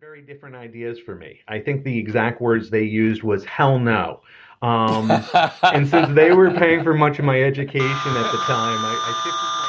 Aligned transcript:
very 0.00 0.22
different 0.22 0.54
ideas 0.54 0.96
for 1.00 1.16
me. 1.16 1.40
I 1.48 1.58
think 1.58 1.82
the 1.82 1.98
exact 1.98 2.40
words 2.40 2.70
they 2.70 2.84
used 2.84 3.24
was 3.24 3.44
hell 3.44 3.80
no. 3.80 4.20
Um, 4.62 5.10
and 5.64 5.88
since 5.88 6.14
they 6.14 6.30
were 6.30 6.52
paying 6.52 6.84
for 6.84 6.94
much 6.94 7.18
of 7.18 7.24
my 7.24 7.42
education 7.42 7.82
at 7.82 8.30
the 8.30 8.38
time, 8.46 8.78
I, 8.78 8.94
I 9.02 9.12
shifted 9.24 9.42
my. 9.42 9.64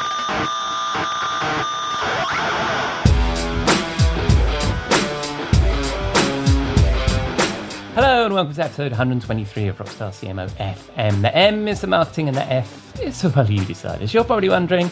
Hello 7.96 8.25
and 8.25 8.33
welcome 8.35 8.53
to 8.53 8.63
episode 8.63 8.91
123 8.91 9.67
of 9.67 9.79
Rockstar 9.79 10.11
CMO 10.11 10.47
FM. 10.51 11.23
The 11.23 11.35
M 11.35 11.67
is 11.67 11.81
the 11.81 11.87
marketing 11.87 12.27
and 12.27 12.37
the 12.37 12.46
F 12.53 13.01
is 13.01 13.19
the 13.23 13.29
well 13.29 13.49
you 13.49 13.65
decide. 13.65 14.03
As 14.03 14.13
you're 14.13 14.23
probably 14.23 14.49
wondering, 14.49 14.91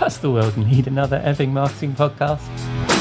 does 0.00 0.18
the 0.18 0.32
world 0.32 0.56
need 0.56 0.88
another 0.88 1.20
effing 1.20 1.52
marketing 1.52 1.94
podcast? 1.94 2.95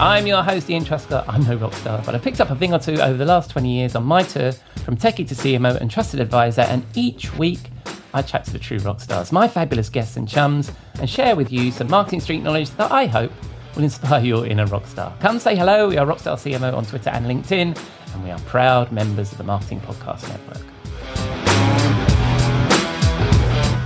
I'm 0.00 0.28
your 0.28 0.44
host, 0.44 0.70
Ian 0.70 0.84
Truscott. 0.84 1.24
I'm 1.26 1.42
no 1.42 1.58
rockstar, 1.58 2.06
but 2.06 2.14
I've 2.14 2.22
picked 2.22 2.40
up 2.40 2.50
a 2.50 2.54
thing 2.54 2.72
or 2.72 2.78
two 2.78 3.00
over 3.00 3.16
the 3.16 3.24
last 3.24 3.50
20 3.50 3.68
years 3.68 3.96
on 3.96 4.04
my 4.04 4.22
tour 4.22 4.52
from 4.84 4.96
techie 4.96 5.26
to 5.26 5.34
CMO 5.34 5.74
and 5.80 5.90
trusted 5.90 6.20
advisor, 6.20 6.60
and 6.60 6.86
each 6.94 7.34
week 7.36 7.58
I 8.14 8.22
chat 8.22 8.44
to 8.44 8.52
the 8.52 8.60
true 8.60 8.78
rock 8.78 9.00
stars, 9.00 9.32
my 9.32 9.48
fabulous 9.48 9.88
guests 9.88 10.16
and 10.16 10.28
chums, 10.28 10.70
and 11.00 11.10
share 11.10 11.34
with 11.34 11.50
you 11.50 11.72
some 11.72 11.90
marketing 11.90 12.20
street 12.20 12.44
knowledge 12.44 12.70
that 12.76 12.92
I 12.92 13.06
hope 13.06 13.32
will 13.74 13.82
inspire 13.82 14.24
your 14.24 14.46
inner 14.46 14.68
rockstar. 14.68 15.18
Come 15.18 15.40
say 15.40 15.56
hello. 15.56 15.88
We 15.88 15.96
are 15.96 16.06
Rockstar 16.06 16.36
CMO 16.36 16.74
on 16.74 16.86
Twitter 16.86 17.10
and 17.10 17.26
LinkedIn, 17.26 17.76
and 18.14 18.24
we 18.24 18.30
are 18.30 18.38
proud 18.40 18.92
members 18.92 19.32
of 19.32 19.38
the 19.38 19.44
Marketing 19.44 19.80
Podcast 19.80 20.28
Network. 20.28 20.62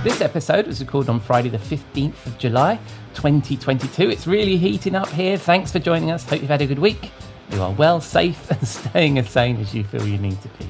This 0.03 0.19
episode 0.19 0.67
was 0.67 0.81
recorded 0.81 1.09
on 1.09 1.21
Friday, 1.21 1.47
the 1.47 1.57
15th 1.57 2.25
of 2.25 2.37
July, 2.37 2.77
2022. 3.13 4.09
It's 4.09 4.27
really 4.27 4.57
heating 4.57 4.95
up 4.95 5.07
here. 5.07 5.37
Thanks 5.37 5.71
for 5.71 5.79
joining 5.79 6.11
us. 6.11 6.27
Hope 6.27 6.41
you've 6.41 6.49
had 6.49 6.61
a 6.61 6.65
good 6.65 6.79
week. 6.79 7.09
You 7.51 7.61
are 7.61 7.71
well, 7.71 8.01
safe, 8.01 8.51
and 8.51 8.67
staying 8.67 9.17
as 9.17 9.29
sane 9.29 9.55
as 9.61 9.73
you 9.73 9.85
feel 9.85 10.05
you 10.05 10.17
need 10.17 10.37
to 10.41 10.49
be. 10.49 10.65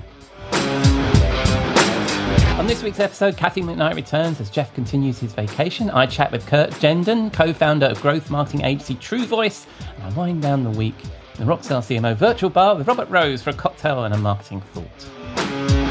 On 2.59 2.67
this 2.67 2.83
week's 2.83 2.99
episode, 2.99 3.35
Cathy 3.35 3.63
McKnight 3.63 3.95
returns 3.95 4.39
as 4.39 4.51
Jeff 4.51 4.71
continues 4.75 5.17
his 5.17 5.33
vacation. 5.33 5.89
I 5.89 6.05
chat 6.05 6.31
with 6.31 6.45
Kurt 6.45 6.69
Genden, 6.79 7.33
co 7.33 7.53
founder 7.53 7.87
of 7.87 7.99
growth 8.03 8.29
marketing 8.29 8.63
agency 8.63 8.93
TrueVoice, 8.93 9.65
and 9.95 10.03
I 10.03 10.15
wind 10.15 10.43
down 10.43 10.63
the 10.63 10.69
week 10.69 10.95
in 11.39 11.47
the 11.47 11.51
Rockstar 11.51 11.81
CMO 11.81 12.15
virtual 12.15 12.51
bar 12.51 12.75
with 12.75 12.87
Robert 12.87 13.09
Rose 13.09 13.41
for 13.41 13.49
a 13.49 13.53
cocktail 13.53 14.03
and 14.03 14.13
a 14.13 14.17
marketing 14.19 14.61
thought. 14.61 15.82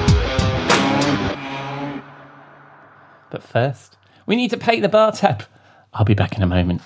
But 3.32 3.42
first, 3.42 3.96
we 4.26 4.36
need 4.36 4.50
to 4.50 4.58
pay 4.58 4.78
the 4.78 4.90
bar 4.90 5.10
tab. 5.10 5.44
I'll 5.94 6.04
be 6.04 6.12
back 6.12 6.36
in 6.36 6.42
a 6.42 6.46
moment. 6.46 6.82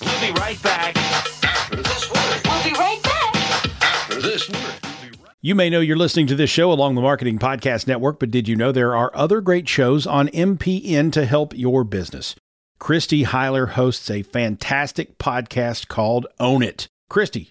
We'll 0.00 0.20
be 0.20 0.30
right 0.38 0.62
back. 0.62 0.96
After 0.96 1.74
this 1.74 2.08
word. 2.08 2.40
We'll 2.44 2.62
be 2.62 2.72
right 2.78 3.02
back. 3.02 4.22
This 4.22 4.48
word. 4.48 4.74
You 5.40 5.56
may 5.56 5.68
know 5.68 5.80
you're 5.80 5.96
listening 5.96 6.28
to 6.28 6.36
this 6.36 6.48
show 6.48 6.70
along 6.70 6.94
the 6.94 7.00
Marketing 7.00 7.40
Podcast 7.40 7.88
Network, 7.88 8.20
but 8.20 8.30
did 8.30 8.46
you 8.46 8.54
know 8.54 8.70
there 8.70 8.94
are 8.94 9.10
other 9.16 9.40
great 9.40 9.68
shows 9.68 10.06
on 10.06 10.28
MPN 10.28 11.10
to 11.10 11.26
help 11.26 11.58
your 11.58 11.82
business? 11.82 12.36
Christy 12.78 13.24
Heiler 13.24 13.70
hosts 13.70 14.08
a 14.10 14.22
fantastic 14.22 15.18
podcast 15.18 15.88
called 15.88 16.28
Own 16.38 16.62
It. 16.62 16.86
Christy, 17.08 17.50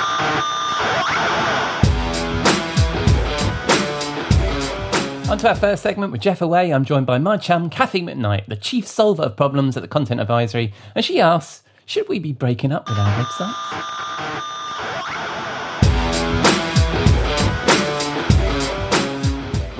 On 5.31 5.37
to 5.37 5.47
our 5.47 5.55
first 5.55 5.81
segment 5.81 6.11
with 6.11 6.19
Jeff 6.19 6.41
Away. 6.41 6.73
I'm 6.73 6.83
joined 6.83 7.05
by 7.05 7.17
my 7.17 7.37
chum, 7.37 7.69
Cathy 7.69 8.01
McKnight, 8.01 8.47
the 8.47 8.57
chief 8.57 8.85
solver 8.85 9.23
of 9.23 9.37
problems 9.37 9.77
at 9.77 9.81
the 9.81 9.87
Content 9.87 10.19
Advisory. 10.19 10.73
And 10.93 11.05
she 11.05 11.21
asks, 11.21 11.63
should 11.85 12.09
we 12.09 12.19
be 12.19 12.33
breaking 12.33 12.73
up 12.73 12.89
with 12.89 12.97
our 12.97 13.23
website? 13.23 14.50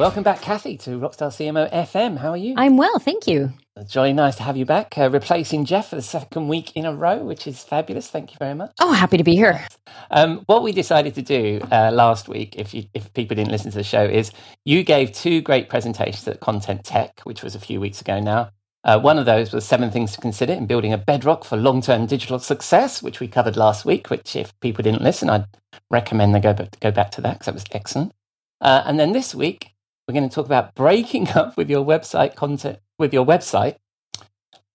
Welcome 0.02 0.24
back, 0.24 0.42
Cathy, 0.42 0.78
to 0.78 1.00
Rockstar 1.00 1.30
CMO 1.30 1.72
FM. 1.72 2.18
How 2.18 2.32
are 2.32 2.38
you? 2.38 2.56
I'm 2.58 2.76
well, 2.76 2.98
thank 2.98 3.28
you. 3.28 3.54
It's 3.76 3.96
really 3.96 4.14
nice 4.14 4.36
to 4.38 4.42
have 4.42 4.58
you 4.58 4.66
back, 4.66 4.98
uh, 4.98 5.12
replacing 5.12 5.66
Jeff 5.66 5.90
for 5.90 5.96
the 5.96 6.02
second 6.02 6.48
week 6.48 6.76
in 6.76 6.88
a 6.88 6.96
row, 6.96 7.20
which 7.20 7.46
is 7.46 7.64
fabulous. 7.64 8.08
Thank 8.08 8.32
you 8.32 8.38
very 8.40 8.56
much. 8.56 8.72
Oh, 8.80 8.94
happy 8.94 9.18
to 9.18 9.24
be 9.24 9.36
here. 9.36 9.64
Um, 10.10 10.40
what 10.48 10.64
we 10.64 10.72
decided 10.72 11.14
to 11.14 11.22
do 11.22 11.62
uh, 11.72 11.92
last 11.94 12.28
week, 12.28 12.56
if 12.58 12.74
you, 12.74 12.86
if 12.96 13.14
people 13.14 13.36
didn't 13.36 13.52
listen 13.52 13.70
to 13.70 13.78
the 13.78 13.84
show, 13.84 14.04
is 14.04 14.32
you 14.66 14.82
gave 14.82 15.12
two 15.12 15.40
great 15.40 15.70
presentations 15.70 16.28
at 16.28 16.40
Content 16.40 16.84
Tech, 16.84 17.22
which 17.22 17.44
was 17.44 17.54
a 17.54 17.60
few 17.60 17.80
weeks 17.80 18.02
ago 18.02 18.20
now. 18.20 18.50
Uh, 18.84 19.00
one 19.00 19.20
of 19.20 19.28
those 19.28 19.54
was 19.54 19.68
seven 19.68 19.92
things 19.92 20.14
to 20.14 20.20
consider 20.20 20.54
in 20.54 20.66
building 20.66 20.94
a 20.94 20.98
bedrock 20.98 21.44
for 21.44 21.58
long-term 21.58 22.08
digital 22.08 22.40
success, 22.40 23.04
which 23.04 23.20
we 23.20 23.28
covered 23.28 23.56
last 23.56 23.86
week. 23.86 24.10
Which, 24.10 24.36
if 24.36 24.60
people 24.62 24.82
didn't 24.82 25.04
listen, 25.04 25.30
I'd 25.30 25.46
recommend 25.92 26.34
they 26.34 26.40
go 26.40 26.54
back, 26.54 26.80
go 26.80 26.90
back 26.90 27.12
to 27.12 27.22
that 27.22 27.34
because 27.34 27.46
that 27.46 27.54
was 27.54 27.66
excellent. 27.72 28.14
Uh, 28.62 28.82
and 28.88 29.00
then 29.00 29.12
this 29.12 29.36
week, 29.36 29.72
we're 30.12 30.20
going 30.20 30.30
to 30.30 30.36
talk 30.36 30.46
about 30.46 30.76
breaking 30.76 31.30
up 31.36 31.56
with 31.58 31.70
your 31.70 31.86
website 31.86 32.36
content 32.36 32.80
with 33.00 33.14
your 33.14 33.26
website. 33.26 33.78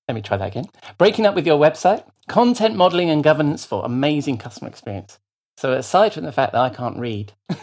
Let 0.08 0.14
me 0.14 0.22
try 0.22 0.36
that 0.36 0.48
again. 0.48 0.66
Breaking 0.98 1.26
up 1.26 1.34
with 1.34 1.46
your 1.46 1.58
website, 1.58 2.04
content 2.28 2.76
modeling 2.76 3.10
and 3.10 3.22
governance 3.22 3.64
for 3.64 3.84
amazing 3.84 4.38
customer 4.38 4.68
experience. 4.68 5.18
So 5.58 5.72
aside 5.72 6.14
from 6.14 6.24
the 6.24 6.32
fact 6.32 6.52
that 6.52 6.60
I 6.60 6.70
can't 6.70 6.98
read, 6.98 7.32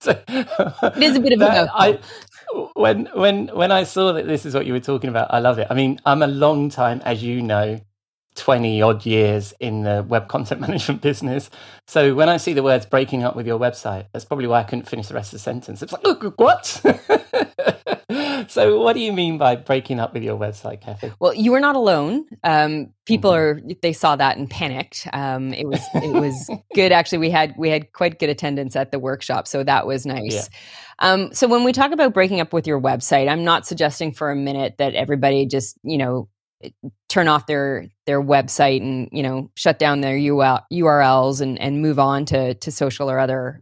so, 0.00 0.20
It 0.28 1.02
is 1.02 1.16
a 1.16 1.20
bit 1.20 1.32
of 1.32 1.42
a. 1.42 1.70
I, 1.74 1.98
when 2.74 3.06
when 3.14 3.48
when 3.48 3.72
I 3.72 3.84
saw 3.84 4.12
that 4.12 4.26
this 4.26 4.46
is 4.46 4.54
what 4.54 4.66
you 4.66 4.72
were 4.72 4.80
talking 4.80 5.10
about, 5.10 5.32
I 5.32 5.38
love 5.38 5.58
it. 5.58 5.68
I 5.70 5.74
mean, 5.74 6.00
I'm 6.04 6.22
a 6.22 6.26
long 6.26 6.70
time, 6.70 7.00
as 7.04 7.22
you 7.22 7.42
know, 7.42 7.80
twenty 8.38 8.80
odd 8.82 9.04
years 9.06 9.54
in 9.60 9.82
the 9.82 10.04
web 10.08 10.28
content 10.28 10.60
management 10.66 11.02
business. 11.02 11.50
So 11.86 12.14
when 12.14 12.28
I 12.28 12.38
see 12.38 12.54
the 12.54 12.62
words 12.62 12.86
"breaking 12.86 13.24
up 13.24 13.36
with 13.36 13.46
your 13.46 13.58
website," 13.58 14.06
that's 14.12 14.24
probably 14.24 14.46
why 14.46 14.60
I 14.60 14.64
couldn't 14.64 14.88
finish 14.88 15.08
the 15.08 15.14
rest 15.14 15.32
of 15.34 15.38
the 15.38 15.42
sentence. 15.42 15.82
It's 15.82 15.92
like, 15.92 16.04
"Look, 16.04 16.38
what? 16.38 16.66
so 18.48 18.80
what 18.80 18.94
do 18.94 19.00
you 19.00 19.12
mean 19.12 19.38
by 19.38 19.56
breaking 19.56 20.00
up 20.00 20.14
with 20.14 20.22
your 20.22 20.38
website, 20.38 20.80
Cathy? 20.80 21.12
Well, 21.20 21.34
you 21.34 21.52
were 21.52 21.60
not 21.60 21.76
alone. 21.76 22.24
Um, 22.44 22.92
people 23.06 23.32
Mm-hmm. 23.32 23.68
are 23.70 23.74
they 23.82 23.92
saw 23.92 24.16
that 24.16 24.38
and 24.38 24.48
panicked. 24.48 25.06
Um, 25.12 25.52
it 25.54 25.66
was 25.66 25.80
it 25.94 26.12
was 26.14 26.50
good 26.74 26.92
actually. 26.92 27.18
We 27.18 27.30
had 27.30 27.54
we 27.58 27.68
had 27.70 27.92
quite 27.92 28.18
good 28.18 28.30
attendance 28.30 28.76
at 28.76 28.92
the 28.92 28.98
workshop, 28.98 29.48
so 29.48 29.64
that 29.64 29.86
was 29.86 30.06
nice. 30.06 30.34
Yeah. 30.34 30.42
Um, 31.00 31.32
so 31.32 31.46
when 31.48 31.64
we 31.64 31.72
talk 31.72 31.92
about 31.92 32.14
breaking 32.14 32.40
up 32.40 32.52
with 32.52 32.66
your 32.66 32.80
website, 32.80 33.28
I'm 33.28 33.44
not 33.44 33.66
suggesting 33.66 34.12
for 34.12 34.30
a 34.30 34.36
minute 34.36 34.76
that 34.78 34.94
everybody 34.94 35.46
just 35.46 35.78
you 35.82 35.98
know 35.98 36.28
turn 37.08 37.28
off 37.28 37.46
their 37.46 37.86
their 38.06 38.22
website 38.22 38.80
and 38.82 39.08
you 39.12 39.22
know 39.22 39.50
shut 39.56 39.78
down 39.78 40.00
their 40.00 40.16
UL, 40.16 40.64
URLs 40.72 41.40
and 41.40 41.58
and 41.60 41.82
move 41.82 41.98
on 41.98 42.24
to 42.26 42.54
to 42.54 42.70
social 42.72 43.10
or 43.10 43.18
other 43.18 43.60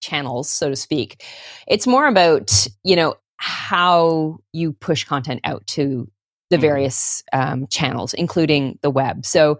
channels, 0.00 0.48
so 0.50 0.68
to 0.70 0.76
speak. 0.76 1.24
It's 1.66 1.86
more 1.86 2.06
about 2.06 2.66
you 2.84 2.96
know 2.96 3.14
how 3.38 4.38
you 4.52 4.72
push 4.72 5.04
content 5.04 5.40
out 5.44 5.66
to 5.68 6.10
the 6.50 6.56
Mhm. 6.56 6.60
various 6.62 7.22
um, 7.32 7.66
channels, 7.68 8.14
including 8.14 8.78
the 8.82 8.90
web. 8.90 9.26
So 9.26 9.58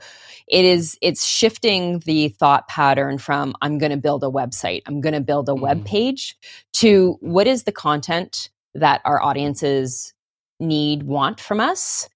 it 0.49 0.65
is 0.65 0.97
it's 1.03 1.27
shifting 1.27 1.99
the 2.01 2.31
thought 2.31 2.67
pattern 2.69 3.19
from 3.19 3.55
I'm 3.61 3.79
going 3.79 3.91
to 3.91 3.99
build 3.99 4.25
a 4.25 4.29
website, 4.29 4.83
I'm 4.87 5.01
going 5.03 5.13
to 5.15 5.21
build 5.21 5.49
a 5.51 5.55
web 5.55 5.81
Mhm. 5.83 5.85
page 5.85 6.37
to 6.75 7.19
what 7.21 7.47
is 7.47 7.65
the 7.65 7.73
content 7.73 8.49
that 8.75 9.03
our 9.05 9.21
audiences 9.23 10.15
need, 10.61 11.03
want 11.05 11.41
from 11.41 11.61
us. 11.61 12.09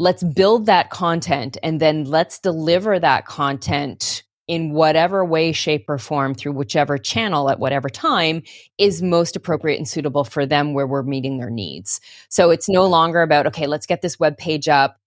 Let's 0.00 0.22
build 0.22 0.66
that 0.66 0.90
content 0.90 1.58
and 1.60 1.80
then 1.80 2.04
let's 2.04 2.38
deliver 2.38 3.00
that 3.00 3.26
content 3.26 4.22
in 4.46 4.70
whatever 4.70 5.24
way, 5.24 5.50
shape, 5.50 5.86
or 5.88 5.98
form 5.98 6.36
through 6.36 6.52
whichever 6.52 6.98
channel 6.98 7.50
at 7.50 7.58
whatever 7.58 7.90
time 7.90 8.44
is 8.78 9.02
most 9.02 9.34
appropriate 9.34 9.76
and 9.76 9.88
suitable 9.88 10.22
for 10.22 10.46
them 10.46 10.72
where 10.72 10.86
we're 10.86 11.02
meeting 11.02 11.38
their 11.38 11.50
needs. 11.50 12.00
So 12.28 12.50
it's 12.50 12.68
no 12.68 12.86
longer 12.86 13.22
about, 13.22 13.48
okay, 13.48 13.66
let's 13.66 13.86
get 13.86 14.00
this 14.00 14.20
web 14.20 14.38
page 14.38 14.68
up. 14.68 15.00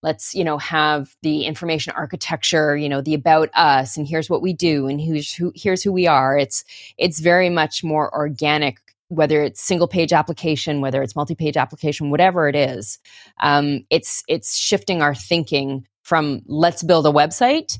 Let's, 0.00 0.32
you 0.32 0.44
know, 0.44 0.58
have 0.58 1.16
the 1.22 1.44
information 1.44 1.92
architecture, 1.96 2.76
you 2.76 2.88
know, 2.88 3.00
the 3.00 3.14
about 3.14 3.50
us 3.54 3.96
and 3.96 4.06
here's 4.06 4.30
what 4.30 4.42
we 4.42 4.52
do 4.52 4.86
and 4.86 5.00
who's 5.00 5.34
who 5.34 5.52
here's 5.56 5.82
who 5.82 5.92
we 5.92 6.06
are. 6.06 6.38
It's 6.38 6.62
it's 6.96 7.18
very 7.18 7.50
much 7.50 7.82
more 7.82 8.14
organic, 8.14 8.78
whether 9.08 9.42
it's 9.42 9.62
single 9.62 9.88
page 9.88 10.12
application, 10.12 10.80
whether 10.80 11.02
it's 11.02 11.16
multi-page 11.16 11.56
application, 11.56 12.10
whatever 12.10 12.48
it 12.48 12.56
is. 12.56 12.98
Um, 13.40 13.84
it's 13.90 14.24
it's 14.28 14.56
shifting 14.56 15.02
our 15.02 15.14
thinking 15.14 15.86
from 16.02 16.42
let's 16.46 16.82
build 16.82 17.06
a 17.06 17.10
website 17.10 17.78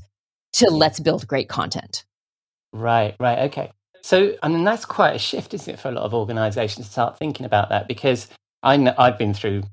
to 0.53 0.69
let's 0.69 0.99
build 0.99 1.27
great 1.27 1.49
content. 1.49 2.05
Right, 2.73 3.15
right, 3.19 3.39
okay. 3.49 3.71
So, 4.01 4.35
I 4.41 4.47
mean, 4.47 4.63
that's 4.63 4.85
quite 4.85 5.15
a 5.15 5.19
shift, 5.19 5.53
isn't 5.53 5.73
it, 5.73 5.79
for 5.79 5.89
a 5.89 5.91
lot 5.91 6.03
of 6.03 6.13
organizations 6.13 6.87
to 6.87 6.91
start 6.91 7.17
thinking 7.17 7.45
about 7.45 7.69
that? 7.69 7.87
Because 7.87 8.27
I 8.63 8.77
know, 8.77 8.93
I've 8.97 9.17
been 9.17 9.33
through 9.33 9.63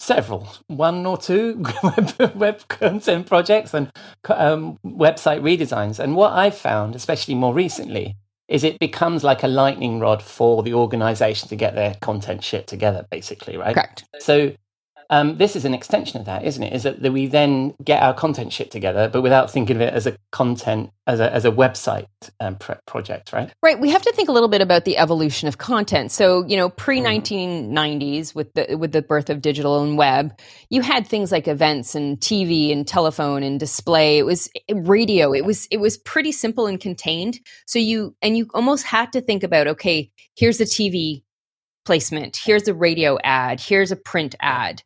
several, 0.00 0.48
one 0.66 1.06
or 1.06 1.18
two 1.18 1.64
web, 1.82 2.34
web 2.34 2.68
content 2.68 3.26
projects 3.26 3.74
and 3.74 3.90
um, 4.28 4.78
website 4.84 5.42
redesigns. 5.42 5.98
And 5.98 6.16
what 6.16 6.32
I've 6.32 6.56
found, 6.56 6.96
especially 6.96 7.34
more 7.34 7.54
recently, 7.54 8.16
is 8.50 8.64
it 8.64 8.78
becomes 8.80 9.22
like 9.22 9.44
a 9.44 9.48
lightning 9.48 10.00
rod 10.00 10.22
for 10.22 10.62
the 10.62 10.74
organization 10.74 11.48
to 11.48 11.56
get 11.56 11.76
their 11.76 11.94
content 12.00 12.42
shit 12.42 12.66
together, 12.66 13.06
basically, 13.08 13.56
right? 13.56 13.74
Correct. 13.74 14.04
So 14.18 14.52
um, 15.10 15.36
this 15.38 15.56
is 15.56 15.64
an 15.64 15.74
extension 15.74 16.20
of 16.20 16.26
that, 16.26 16.44
isn't 16.44 16.62
it? 16.62 16.72
Is 16.72 16.84
that, 16.84 17.02
that 17.02 17.10
we 17.10 17.26
then 17.26 17.74
get 17.82 18.00
our 18.00 18.14
content 18.14 18.52
shit 18.52 18.70
together, 18.70 19.08
but 19.12 19.22
without 19.22 19.50
thinking 19.50 19.74
of 19.74 19.82
it 19.82 19.92
as 19.92 20.06
a 20.06 20.16
content, 20.30 20.90
as 21.08 21.18
a, 21.18 21.32
as 21.32 21.44
a 21.44 21.50
website 21.50 22.06
um, 22.38 22.54
pr- 22.54 22.74
project, 22.86 23.32
right? 23.32 23.52
Right. 23.60 23.78
We 23.80 23.90
have 23.90 24.02
to 24.02 24.12
think 24.12 24.28
a 24.28 24.32
little 24.32 24.48
bit 24.48 24.60
about 24.60 24.84
the 24.84 24.96
evolution 24.98 25.48
of 25.48 25.58
content. 25.58 26.12
So, 26.12 26.46
you 26.46 26.56
know, 26.56 26.70
pre 26.70 27.00
1990s 27.00 28.36
with 28.36 28.52
the 28.54 28.76
with 28.76 28.92
the 28.92 29.02
birth 29.02 29.30
of 29.30 29.42
digital 29.42 29.82
and 29.82 29.98
web, 29.98 30.38
you 30.70 30.80
had 30.80 31.08
things 31.08 31.32
like 31.32 31.48
events 31.48 31.96
and 31.96 32.16
TV 32.20 32.72
and 32.72 32.86
telephone 32.86 33.42
and 33.42 33.58
display. 33.58 34.18
It 34.18 34.26
was 34.26 34.48
radio. 34.72 35.34
It 35.34 35.44
was 35.44 35.66
it 35.72 35.78
was 35.78 35.98
pretty 35.98 36.30
simple 36.30 36.68
and 36.68 36.78
contained. 36.78 37.40
So 37.66 37.80
you 37.80 38.14
and 38.22 38.38
you 38.38 38.46
almost 38.54 38.84
had 38.84 39.12
to 39.14 39.20
think 39.20 39.42
about, 39.42 39.66
okay, 39.66 40.12
here's 40.36 40.58
the 40.58 40.64
TV 40.64 41.24
placement, 41.90 42.36
here's 42.36 42.68
a 42.68 42.72
radio 42.72 43.18
ad, 43.24 43.60
here's 43.60 43.90
a 43.90 43.96
print 43.96 44.36
ad. 44.38 44.80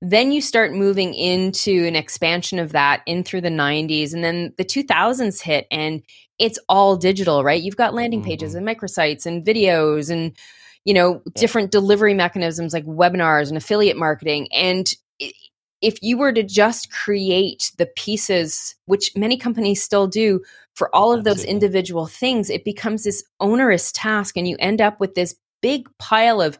Then 0.00 0.30
you 0.30 0.40
start 0.40 0.72
moving 0.72 1.12
into 1.12 1.84
an 1.84 1.96
expansion 1.96 2.60
of 2.60 2.70
that 2.70 3.02
in 3.06 3.24
through 3.24 3.40
the 3.40 3.48
90s. 3.48 4.14
And 4.14 4.22
then 4.22 4.54
the 4.56 4.64
2000s 4.64 5.42
hit, 5.42 5.66
and 5.72 6.00
it's 6.38 6.60
all 6.68 6.96
digital, 6.96 7.42
right? 7.42 7.60
You've 7.60 7.76
got 7.76 7.92
landing 7.92 8.22
pages 8.22 8.54
mm-hmm. 8.54 8.68
and 8.68 8.78
microsites 8.78 9.26
and 9.26 9.44
videos 9.44 10.12
and 10.12 10.36
you 10.84 10.94
know 10.94 11.22
different 11.34 11.72
delivery 11.72 12.14
mechanisms 12.14 12.72
like 12.72 12.84
webinars 12.84 13.48
and 13.48 13.56
affiliate 13.56 13.96
marketing 13.96 14.46
and 14.52 14.92
if 15.80 15.98
you 16.02 16.18
were 16.18 16.32
to 16.32 16.42
just 16.42 16.92
create 16.92 17.72
the 17.78 17.86
pieces 17.96 18.76
which 18.84 19.10
many 19.16 19.38
companies 19.38 19.82
still 19.82 20.06
do 20.06 20.42
for 20.74 20.94
all 20.94 21.10
of 21.10 21.24
those 21.24 21.42
individual 21.42 22.06
things 22.06 22.50
it 22.50 22.66
becomes 22.66 23.04
this 23.04 23.24
onerous 23.40 23.92
task 23.92 24.36
and 24.36 24.46
you 24.46 24.56
end 24.58 24.82
up 24.82 25.00
with 25.00 25.14
this 25.14 25.34
big 25.64 25.88
pile 25.98 26.40
of 26.42 26.58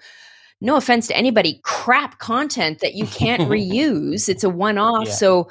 no 0.60 0.76
offense 0.76 1.06
to 1.08 1.16
anybody 1.16 1.60
crap 1.62 2.18
content 2.18 2.78
that 2.80 2.94
you 2.94 3.06
can't 3.06 3.42
reuse 3.54 4.28
it's 4.28 4.44
a 4.44 4.48
one 4.66 4.78
off 4.78 5.06
Yeah. 5.08 5.12
so 5.14 5.50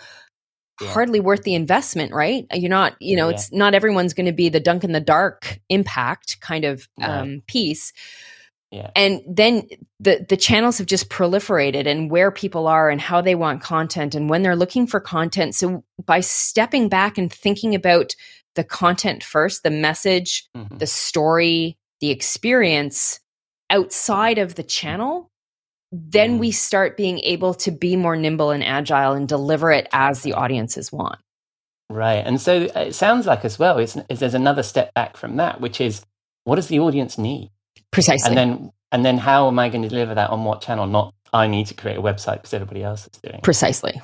Yeah. 0.81 0.91
hardly 0.93 1.19
worth 1.19 1.43
the 1.43 1.53
investment 1.55 2.11
right 2.13 2.45
you're 2.53 2.69
not 2.79 2.95
you 2.99 3.15
know 3.15 3.27
Yeah. 3.29 3.35
it's 3.35 3.51
not 3.51 3.75
everyone's 3.75 4.13
going 4.15 4.25
to 4.33 4.39
be 4.43 4.49
the 4.49 4.59
dunk 4.59 4.83
in 4.83 4.91
the 4.91 4.99
dark 5.15 5.59
impact 5.69 6.39
kind 6.41 6.65
of 6.65 6.87
um, 7.01 7.41
piece 7.47 7.93
Yeah. 8.71 8.89
and 8.95 9.21
then 9.41 9.67
the 9.99 10.25
the 10.27 10.37
channels 10.47 10.79
have 10.79 10.87
just 10.87 11.09
proliferated 11.09 11.85
and 11.85 12.09
where 12.09 12.31
people 12.31 12.65
are 12.67 12.89
and 12.89 12.99
how 12.99 13.21
they 13.21 13.35
want 13.35 13.61
content 13.61 14.15
and 14.15 14.29
when 14.31 14.41
they're 14.41 14.55
looking 14.63 14.87
for 14.87 14.99
content 14.99 15.53
so 15.53 15.83
by 16.03 16.21
stepping 16.21 16.89
back 16.89 17.17
and 17.19 17.31
thinking 17.31 17.75
about 17.75 18.15
the 18.55 18.63
content 18.63 19.23
first 19.23 19.61
the 19.63 19.69
message 19.87 20.47
Mhm. 20.57 20.79
the 20.79 20.87
story 20.87 21.77
the 22.01 22.09
experience 22.09 23.19
outside 23.73 24.37
of 24.37 24.55
the 24.55 24.63
channel 24.63 25.27
then 25.95 26.37
Mhm. 26.37 26.39
we 26.39 26.51
start 26.51 26.97
being 26.97 27.19
able 27.19 27.53
to 27.53 27.71
be 27.71 27.95
more 27.95 28.15
nimble 28.15 28.51
and 28.51 28.63
agile 28.63 29.13
and 29.13 29.27
deliver 29.27 29.71
it 29.71 29.87
as 29.93 30.21
the 30.23 30.33
audiences 30.33 30.91
want 30.91 31.19
Right. 31.89 32.25
And 32.25 32.41
so 32.41 32.65
uh, 32.75 32.79
it 32.89 32.95
sounds 32.95 33.27
like 33.27 33.45
as 33.45 33.59
well, 33.59 33.77
is, 33.77 33.95
there's 34.09 34.33
another 34.33 34.63
step 34.63 34.93
back 34.95 35.17
from 35.17 35.37
that, 35.37 35.61
which 35.61 35.79
is 35.81 36.03
what 36.45 36.55
does 36.55 36.67
the 36.67 36.79
audience 36.79 37.17
need? 37.17 37.51
precisely 37.91 38.29
And 38.29 38.37
then 38.37 38.71
and 38.91 39.05
then 39.05 39.17
how 39.19 39.47
am 39.47 39.59
I 39.59 39.69
going 39.69 39.83
to 39.83 39.89
deliver 39.89 40.15
that 40.15 40.29
on 40.31 40.43
what 40.45 40.61
channel? 40.61 40.87
Not 40.87 41.13
I 41.33 41.47
need 41.47 41.67
to 41.67 41.75
create 41.75 41.97
a 41.97 42.01
website 42.01 42.35
because 42.37 42.53
everybody 42.53 42.83
else 42.83 43.01
is 43.07 43.19
doing. 43.21 43.35
it. 43.35 43.43
precisely 43.43 44.01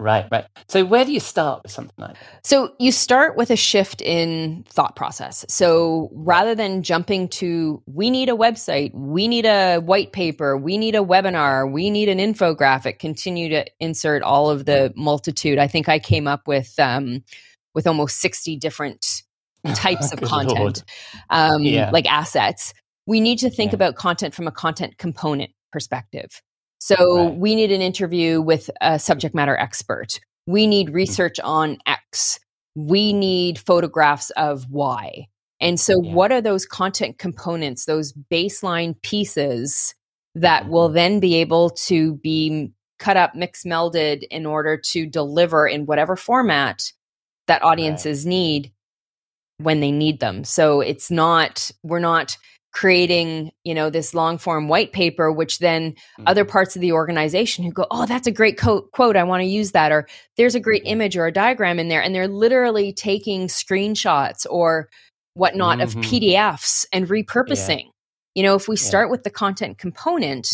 Right, 0.00 0.26
right. 0.32 0.46
So 0.68 0.84
where 0.84 1.04
do 1.04 1.12
you 1.12 1.20
start 1.20 1.62
with 1.62 1.72
something 1.72 1.94
like 1.98 2.14
that? 2.14 2.46
So 2.46 2.74
you 2.78 2.90
start 2.90 3.36
with 3.36 3.50
a 3.50 3.56
shift 3.56 4.00
in 4.00 4.64
thought 4.68 4.96
process. 4.96 5.44
So 5.48 6.08
rather 6.12 6.54
than 6.54 6.82
jumping 6.82 7.28
to, 7.28 7.82
we 7.86 8.08
need 8.08 8.30
a 8.30 8.32
website, 8.32 8.94
we 8.94 9.28
need 9.28 9.44
a 9.44 9.78
white 9.78 10.12
paper, 10.12 10.56
we 10.56 10.78
need 10.78 10.94
a 10.94 11.00
webinar, 11.00 11.70
we 11.70 11.90
need 11.90 12.08
an 12.08 12.18
infographic, 12.18 12.98
continue 12.98 13.50
to 13.50 13.66
insert 13.78 14.22
all 14.22 14.48
of 14.48 14.64
the 14.64 14.92
multitude. 14.96 15.58
I 15.58 15.66
think 15.66 15.88
I 15.88 15.98
came 15.98 16.26
up 16.26 16.48
with, 16.48 16.72
um, 16.78 17.22
with 17.74 17.86
almost 17.86 18.20
60 18.20 18.56
different 18.56 19.22
types 19.74 20.12
of 20.12 20.20
content, 20.22 20.82
um, 21.28 21.62
Yeah. 21.62 21.90
like 21.92 22.10
assets. 22.10 22.72
We 23.06 23.20
need 23.20 23.38
to 23.40 23.50
think 23.50 23.72
Yeah. 23.72 23.76
about 23.76 23.96
content 23.96 24.34
from 24.34 24.46
a 24.46 24.52
content 24.52 24.96
component 24.96 25.50
perspective. 25.72 26.40
So 26.80 27.28
Right. 27.28 27.36
we 27.36 27.54
need 27.54 27.70
an 27.72 27.82
interview 27.82 28.40
with 28.40 28.70
a 28.80 28.98
subject 28.98 29.34
matter 29.34 29.56
expert. 29.56 30.18
We 30.46 30.66
need 30.66 30.88
Hmm. 30.88 30.94
research 30.94 31.38
on 31.40 31.78
X. 31.86 32.40
We 32.74 33.12
need 33.12 33.58
photographs 33.58 34.30
of 34.30 34.68
Y. 34.70 35.26
And 35.60 35.78
so, 35.78 36.00
Yeah. 36.02 36.14
what 36.14 36.32
are 36.32 36.40
those 36.40 36.64
content 36.64 37.18
components, 37.18 37.84
those 37.84 38.14
baseline 38.32 39.00
pieces 39.02 39.94
that 40.34 40.62
Mm-hmm. 40.62 40.72
will 40.72 40.88
then 40.88 41.20
be 41.20 41.34
able 41.34 41.68
to 41.70 42.14
be 42.16 42.70
cut 42.98 43.16
up, 43.16 43.34
mixed, 43.34 43.66
melded 43.66 44.22
in 44.30 44.46
order 44.46 44.76
to 44.76 45.06
deliver 45.06 45.66
in 45.66 45.84
whatever 45.86 46.16
format 46.16 46.92
that 47.46 47.62
audiences 47.62 48.24
need 48.24 48.72
when 49.58 49.80
they 49.80 49.90
need 49.90 50.20
them? 50.20 50.44
So, 50.44 50.80
it's 50.80 51.10
not, 51.10 51.70
we're 51.82 51.98
not 51.98 52.38
creating 52.72 53.50
you 53.64 53.74
know 53.74 53.90
this 53.90 54.14
long 54.14 54.38
form 54.38 54.68
white 54.68 54.92
paper 54.92 55.32
which 55.32 55.58
then 55.58 55.94
other 56.26 56.44
Mm-hmm. 56.44 56.50
parts 56.52 56.76
of 56.76 56.80
the 56.82 56.92
organization 56.92 57.64
who 57.64 57.72
go 57.72 57.86
oh 57.90 58.06
that's 58.06 58.26
a 58.26 58.32
great 58.32 58.56
co- 58.56 58.82
quote 58.92 59.16
i 59.16 59.22
want 59.24 59.40
to 59.42 59.46
use 59.46 59.72
that 59.72 59.90
or 59.92 60.06
there's 60.36 60.54
a 60.54 60.60
great 60.60 60.82
image 60.84 61.16
or 61.16 61.26
a 61.26 61.32
diagram 61.32 61.78
in 61.78 61.88
there 61.88 62.02
and 62.02 62.14
they're 62.14 62.28
literally 62.28 62.92
taking 62.92 63.48
screenshots 63.48 64.46
or 64.48 64.88
whatnot 65.34 65.80
of 65.80 65.94
Mhm. 65.94 66.04
pdfs 66.04 66.86
and 66.92 67.08
repurposing 67.08 67.90
you 68.34 68.42
know 68.42 68.54
if 68.54 68.68
we 68.68 68.76
Yeah. 68.76 68.82
start 68.82 69.10
with 69.10 69.24
the 69.24 69.30
content 69.30 69.78
component 69.78 70.48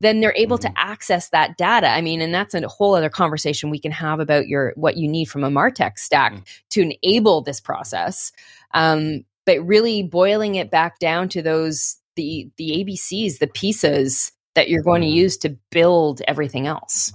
then 0.00 0.20
they're 0.20 0.34
able 0.36 0.58
Mhm. 0.58 0.62
to 0.62 0.72
access 0.76 1.28
that 1.30 1.56
data 1.56 1.88
i 1.88 2.00
mean 2.02 2.20
and 2.20 2.34
that's 2.34 2.54
a 2.54 2.68
whole 2.68 2.94
other 2.94 3.08
conversation 3.10 3.70
we 3.70 3.78
can 3.78 3.92
have 3.92 4.20
about 4.20 4.46
your 4.46 4.72
what 4.76 4.96
you 4.96 5.08
need 5.08 5.26
from 5.26 5.42
a 5.44 5.50
martech 5.50 5.96
stack 5.98 6.32
Mm. 6.34 6.44
to 6.70 6.80
enable 6.82 7.40
this 7.40 7.60
process 7.60 8.30
um, 8.74 9.24
but 9.46 9.60
really 9.66 10.02
boiling 10.02 10.54
it 10.56 10.70
back 10.70 10.98
down 10.98 11.28
to 11.28 11.42
those 11.42 11.96
the 12.16 12.50
the 12.58 12.70
abcs 12.84 13.38
the 13.38 13.46
pieces 13.46 14.32
that 14.54 14.68
you're 14.68 14.82
going 14.82 15.02
to 15.02 15.08
Mhm. 15.08 15.14
use 15.14 15.36
to 15.38 15.56
build 15.70 16.22
everything 16.28 16.66
else 16.66 17.12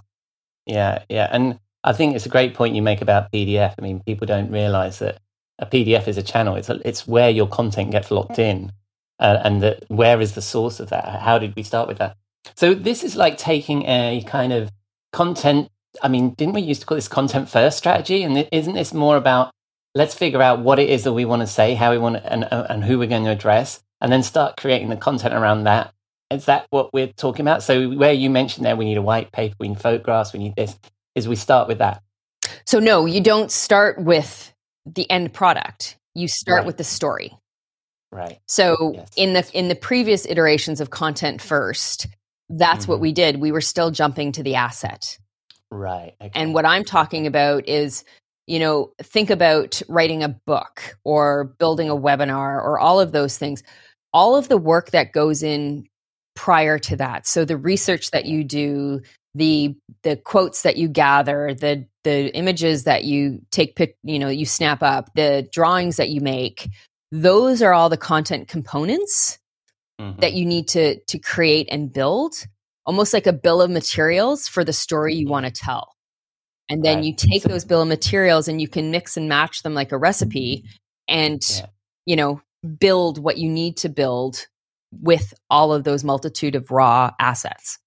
Yeah, 0.65 1.03
yeah. 1.09 1.29
And 1.31 1.59
I 1.83 1.93
think 1.93 2.15
it's 2.15 2.25
a 2.25 2.29
great 2.29 2.53
point 2.53 2.75
you 2.75 2.81
make 2.81 3.01
about 3.01 3.31
PDF. 3.31 3.75
I 3.79 3.81
mean, 3.81 4.01
people 4.05 4.27
don't 4.27 4.51
realize 4.51 4.99
that 4.99 5.19
a 5.59 5.65
PDF 5.65 6.07
is 6.07 6.17
a 6.17 6.23
channel. 6.23 6.55
It's 6.55 6.69
a, 6.69 6.79
it's 6.87 7.07
where 7.07 7.29
your 7.29 7.47
content 7.47 7.91
gets 7.91 8.11
locked 8.11 8.39
in, 8.39 8.71
uh, 9.19 9.39
and 9.43 9.61
that 9.63 9.85
where 9.89 10.19
is 10.21 10.33
the 10.35 10.41
source 10.41 10.79
of 10.79 10.89
that? 10.89 11.21
How 11.21 11.39
did 11.39 11.55
we 11.55 11.63
start 11.63 11.87
with 11.87 11.97
that? 11.99 12.15
So 12.55 12.73
this 12.73 13.03
is 13.03 13.15
like 13.15 13.37
taking 13.37 13.83
a 13.87 14.23
kind 14.27 14.53
of 14.53 14.71
content. 15.13 15.69
I 16.03 16.09
mean, 16.09 16.31
didn't 16.31 16.53
we 16.55 16.61
used 16.61 16.81
to 16.81 16.87
call 16.87 16.95
this 16.97 17.07
content 17.07 17.49
first 17.49 17.77
strategy? 17.77 18.23
And 18.23 18.47
isn't 18.51 18.73
this 18.73 18.93
more 18.93 19.17
about 19.17 19.51
let's 19.97 20.15
figure 20.15 20.41
out 20.41 20.59
what 20.59 20.79
it 20.79 20.89
is 20.89 21.03
that 21.05 21.13
we 21.13 21.25
want 21.25 21.41
to 21.41 21.47
say, 21.47 21.75
how 21.75 21.91
we 21.91 21.97
want 21.97 22.17
to, 22.17 22.33
and 22.33 22.47
and 22.51 22.83
who 22.83 22.99
we're 22.99 23.07
going 23.09 23.25
to 23.25 23.31
address, 23.31 23.83
and 24.01 24.11
then 24.11 24.23
start 24.23 24.57
creating 24.57 24.89
the 24.89 24.97
content 24.97 25.33
around 25.33 25.65
that. 25.65 25.93
Is 26.31 26.45
that 26.45 26.67
what 26.71 26.93
we're 26.93 27.07
talking 27.07 27.43
about? 27.43 27.63
So 27.63 27.89
where 27.91 28.13
you 28.13 28.29
mentioned 28.29 28.65
there, 28.65 28.75
we 28.75 28.85
need 28.85 28.97
a 28.97 29.01
white 29.01 29.31
paper, 29.31 29.55
we 29.59 29.69
need 29.69 29.81
photographs, 29.81 30.33
we 30.33 30.39
need 30.39 30.55
this. 30.55 30.77
Is 31.15 31.27
we 31.27 31.35
start 31.35 31.67
with 31.67 31.79
that? 31.79 32.03
so 32.65 32.79
no 32.79 33.05
you 33.05 33.21
don't 33.21 33.51
start 33.51 33.99
with 34.01 34.53
the 34.85 35.09
end 35.11 35.33
product 35.33 35.97
you 36.15 36.27
start 36.27 36.59
Right. 36.59 36.67
with 36.67 36.77
the 36.77 36.83
story 36.85 37.35
Right. 38.11 38.39
so 38.47 38.93
Yes. 38.95 39.09
in 39.17 39.33
the 39.33 39.49
in 39.53 39.67
the 39.69 39.75
previous 39.75 40.25
iterations 40.25 40.79
of 40.81 40.89
content 40.91 41.41
first 41.41 42.07
that's 42.49 42.87
what 42.87 42.99
Mhm. 42.99 43.01
we 43.01 43.11
did 43.13 43.41
we 43.41 43.51
were 43.51 43.61
still 43.61 43.91
jumping 43.91 44.31
to 44.33 44.43
the 44.43 44.55
asset 44.55 45.17
Right. 45.71 46.15
Okay. 46.21 46.31
And 46.35 46.53
what 46.53 46.65
I'm 46.65 46.85
talking 46.85 47.27
about 47.27 47.67
is, 47.67 48.05
you 48.47 48.59
know, 48.59 48.91
think 49.03 49.29
about 49.29 49.81
writing 49.89 50.23
a 50.23 50.29
book 50.29 50.97
or 51.03 51.55
building 51.59 51.89
a 51.89 51.95
webinar 51.95 52.55
or 52.63 52.79
all 52.79 52.99
of 52.99 53.11
those 53.11 53.37
things. 53.37 53.61
All 54.13 54.35
of 54.35 54.47
the 54.47 54.57
work 54.57 54.91
that 54.91 55.11
goes 55.11 55.43
in 55.43 55.85
prior 56.35 56.79
to 56.79 56.95
that. 56.95 57.27
So 57.27 57.45
the 57.45 57.57
research 57.57 58.11
that 58.11 58.25
you 58.25 58.43
do, 58.43 59.01
the 59.35 59.75
the 60.03 60.15
quotes 60.15 60.61
that 60.63 60.77
you 60.77 60.87
gather, 60.87 61.53
the 61.53 61.85
the 62.03 62.33
images 62.35 62.85
that 62.85 63.03
you 63.03 63.41
take 63.51 63.75
pic, 63.75 63.97
you 64.03 64.17
know, 64.17 64.29
you 64.29 64.45
snap 64.45 64.81
up, 64.81 65.09
the 65.15 65.47
drawings 65.51 65.97
that 65.97 66.09
you 66.09 66.21
make, 66.21 66.69
those 67.11 67.61
are 67.61 67.73
all 67.73 67.89
the 67.89 67.97
content 67.97 68.47
components 68.47 69.39
Mhm. 69.99 70.21
that 70.21 70.33
you 70.33 70.45
need 70.45 70.67
to 70.69 70.99
to 71.05 71.19
create 71.19 71.67
and 71.71 71.91
build 71.91 72.45
almost 72.85 73.13
like 73.13 73.27
a 73.27 73.33
bill 73.33 73.61
of 73.61 73.69
materials 73.69 74.47
for 74.47 74.63
the 74.63 74.71
story 74.71 75.15
you 75.15 75.27
want 75.27 75.45
to 75.45 75.51
tell 75.51 75.96
and 76.69 76.83
then 76.83 76.97
Right. 76.97 77.05
you 77.05 77.15
take 77.15 77.43
So- 77.43 77.49
those 77.49 77.65
bill 77.65 77.81
of 77.81 77.87
materials 77.87 78.47
and 78.47 78.61
you 78.61 78.67
can 78.67 78.91
mix 78.91 79.17
and 79.17 79.27
match 79.29 79.63
them 79.63 79.73
like 79.73 79.91
a 79.91 79.97
recipe 79.97 80.63
and 81.07 81.41
Yeah. 81.49 81.65
you 82.05 82.15
know 82.15 82.41
build 82.79 83.17
what 83.19 83.37
you 83.37 83.49
need 83.49 83.77
to 83.77 83.89
build 83.89 84.47
with 84.91 85.33
all 85.49 85.73
of 85.73 85.83
those 85.83 86.03
multitude 86.03 86.55
of 86.55 86.71
raw 86.71 87.11
assets. 87.19 87.77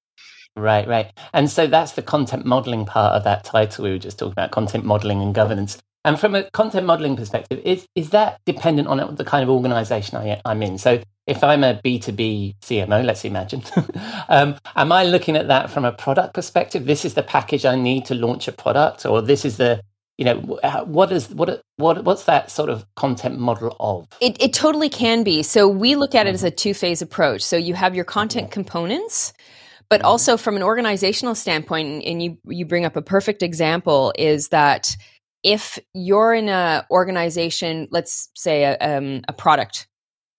Right, 0.57 0.87
right. 0.87 1.13
And 1.33 1.51
so 1.51 1.67
that's 1.67 1.93
the 1.93 2.03
content 2.03 2.45
modeling 2.45 2.85
part 2.87 3.15
of 3.15 3.25
that 3.25 3.45
title 3.45 3.85
we 3.85 3.91
were 3.93 3.99
just 3.99 4.19
talking 4.19 4.33
about 4.33 4.51
content 4.51 4.85
modeling 4.85 5.23
and 5.23 5.35
governance. 5.35 5.79
And 6.05 6.19
from 6.19 6.35
a 6.35 6.45
content 6.51 6.87
modeling 6.87 7.17
perspective, 7.17 7.61
is, 7.65 7.87
is 7.95 8.11
that 8.11 8.41
dependent 8.47 8.89
on 8.89 9.15
the 9.17 9.25
kind 9.25 9.43
of 9.43 9.51
organization 9.51 10.17
I, 10.17 10.41
I'm 10.45 10.63
in? 10.63 10.79
So 10.79 11.03
if 11.27 11.45
I'm 11.45 11.63
a 11.63 11.81
B2B 11.85 12.57
CMO, 12.61 13.05
let's 13.05 13.25
imagine, 13.25 13.63
um, 14.29 14.57
am 14.77 14.93
I 14.93 15.05
looking 15.05 15.37
at 15.37 15.49
that 15.49 15.71
from 15.71 15.85
a 15.85 15.93
product 15.93 16.33
perspective? 16.33 16.87
This 16.87 17.05
is 17.05 17.15
the 17.15 17.23
package 17.23 17.67
I 17.67 17.77
need 17.77 18.07
to 18.07 18.15
launch 18.15 18.49
a 18.49 18.53
product, 18.53 19.05
or 19.05 19.21
this 19.21 19.45
is 19.45 19.57
the 19.59 19.83
you 20.17 20.27
know 20.27 20.37
what 20.85 21.11
is 21.13 21.31
what 21.31 21.63
what 21.79 22.05
what's 22.05 22.25
that 22.25 22.51
sort 22.51 22.69
of 22.69 22.85
content 22.95 23.39
model 23.39 23.75
of? 23.81 24.07
It, 24.21 24.37
it 24.39 24.53
totally 24.53 24.91
can 24.91 25.23
be. 25.23 25.43
So 25.43 25.67
we 25.67 25.97
look 25.97 26.15
at 26.15 26.27
it 26.27 26.35
as 26.35 26.45
a 26.45 26.51
two 26.51 26.75
phase 26.75 27.01
approach. 27.01 27.41
So 27.41 27.57
you 27.57 27.73
have 27.73 27.95
your 27.95 28.05
content 28.05 28.51
components 28.51 29.33
but 29.91 30.03
also 30.03 30.37
from 30.37 30.57
an 30.57 30.63
organizational 30.63 31.35
standpoint 31.35 32.05
and 32.07 32.23
you 32.23 32.39
you 32.47 32.65
bring 32.65 32.87
up 32.87 32.97
a 32.97 33.03
perfect 33.03 33.43
example 33.43 34.15
is 34.17 34.49
that 34.49 34.97
if 35.43 35.79
you're 35.95 36.35
in 36.35 36.49
a 36.49 36.87
organization 36.91 37.89
let's 37.91 38.29
say 38.35 38.65
a, 38.65 38.77
um, 38.79 39.23
a 39.29 39.33
product 39.33 39.89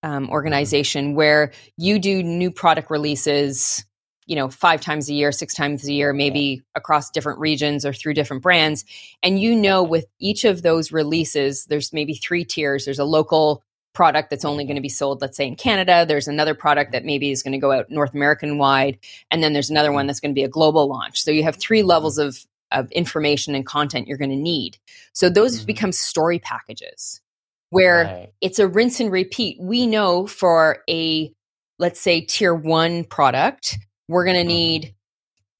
um, 0.03 0.29
organization 0.29 1.15
where 1.15 1.51
you 1.77 1.99
do 1.99 2.23
new 2.23 2.51
product 2.51 2.89
releases 2.89 3.85
you 4.27 4.35
know 4.35 4.49
five 4.49 4.81
times 4.81 5.09
a 5.09 5.13
year 5.13 5.31
six 5.31 5.53
times 5.53 5.83
a 5.87 5.93
year 5.93 6.13
maybe 6.13 6.61
across 6.75 7.09
different 7.09 7.39
regions 7.39 7.85
or 7.85 7.93
through 7.93 8.13
different 8.13 8.43
brands 8.43 8.85
and 9.23 9.39
you 9.39 9.55
know 9.55 9.83
with 9.83 10.05
each 10.19 10.45
of 10.45 10.61
those 10.61 10.91
releases 10.91 11.65
there's 11.65 11.91
maybe 11.93 12.13
three 12.13 12.45
tiers. 12.45 12.85
There's 12.85 12.99
a 12.99 13.05
local 13.05 13.63
product 13.93 14.29
that's 14.29 14.45
only 14.45 14.63
going 14.63 14.77
to 14.77 14.81
be 14.81 14.89
sold 14.89 15.21
let's 15.21 15.35
say 15.35 15.45
in 15.45 15.55
canada. 15.55 16.05
There's 16.07 16.27
another 16.27 16.55
product 16.55 16.93
that 16.93 17.03
maybe 17.03 17.31
is 17.31 17.43
going 17.43 17.51
to 17.51 17.57
go 17.57 17.71
out 17.71 17.89
north 17.89 18.13
american 18.13 18.57
wide 18.57 18.99
and 19.31 19.43
then 19.43 19.53
there's 19.53 19.69
another 19.69 19.91
one 19.91 20.07
that's 20.07 20.19
going 20.19 20.31
to 20.31 20.39
be 20.39 20.43
a 20.43 20.49
global 20.49 20.87
launch. 20.87 21.21
So 21.21 21.31
you 21.31 21.43
have 21.43 21.57
three 21.57 21.83
levels 21.83 22.17
of 22.17 22.45
of 22.71 22.91
information 22.91 23.55
and 23.55 23.65
content 23.65 24.07
you're 24.07 24.17
going 24.17 24.29
to 24.29 24.35
need 24.35 24.77
so 25.13 25.29
those 25.29 25.57
mm-hmm. 25.57 25.65
become 25.65 25.91
story 25.91 26.39
packages 26.39 27.21
where 27.69 28.03
right. 28.03 28.33
it's 28.41 28.59
a 28.59 28.67
rinse 28.67 28.99
and 28.99 29.11
repeat 29.11 29.57
we 29.61 29.87
know 29.87 30.27
for 30.27 30.83
a 30.89 31.31
let's 31.79 31.99
say 31.99 32.21
tier 32.21 32.53
one 32.53 33.03
product 33.03 33.77
we're 34.07 34.25
going 34.25 34.35
to 34.35 34.41
mm-hmm. 34.41 34.47
need 34.49 34.95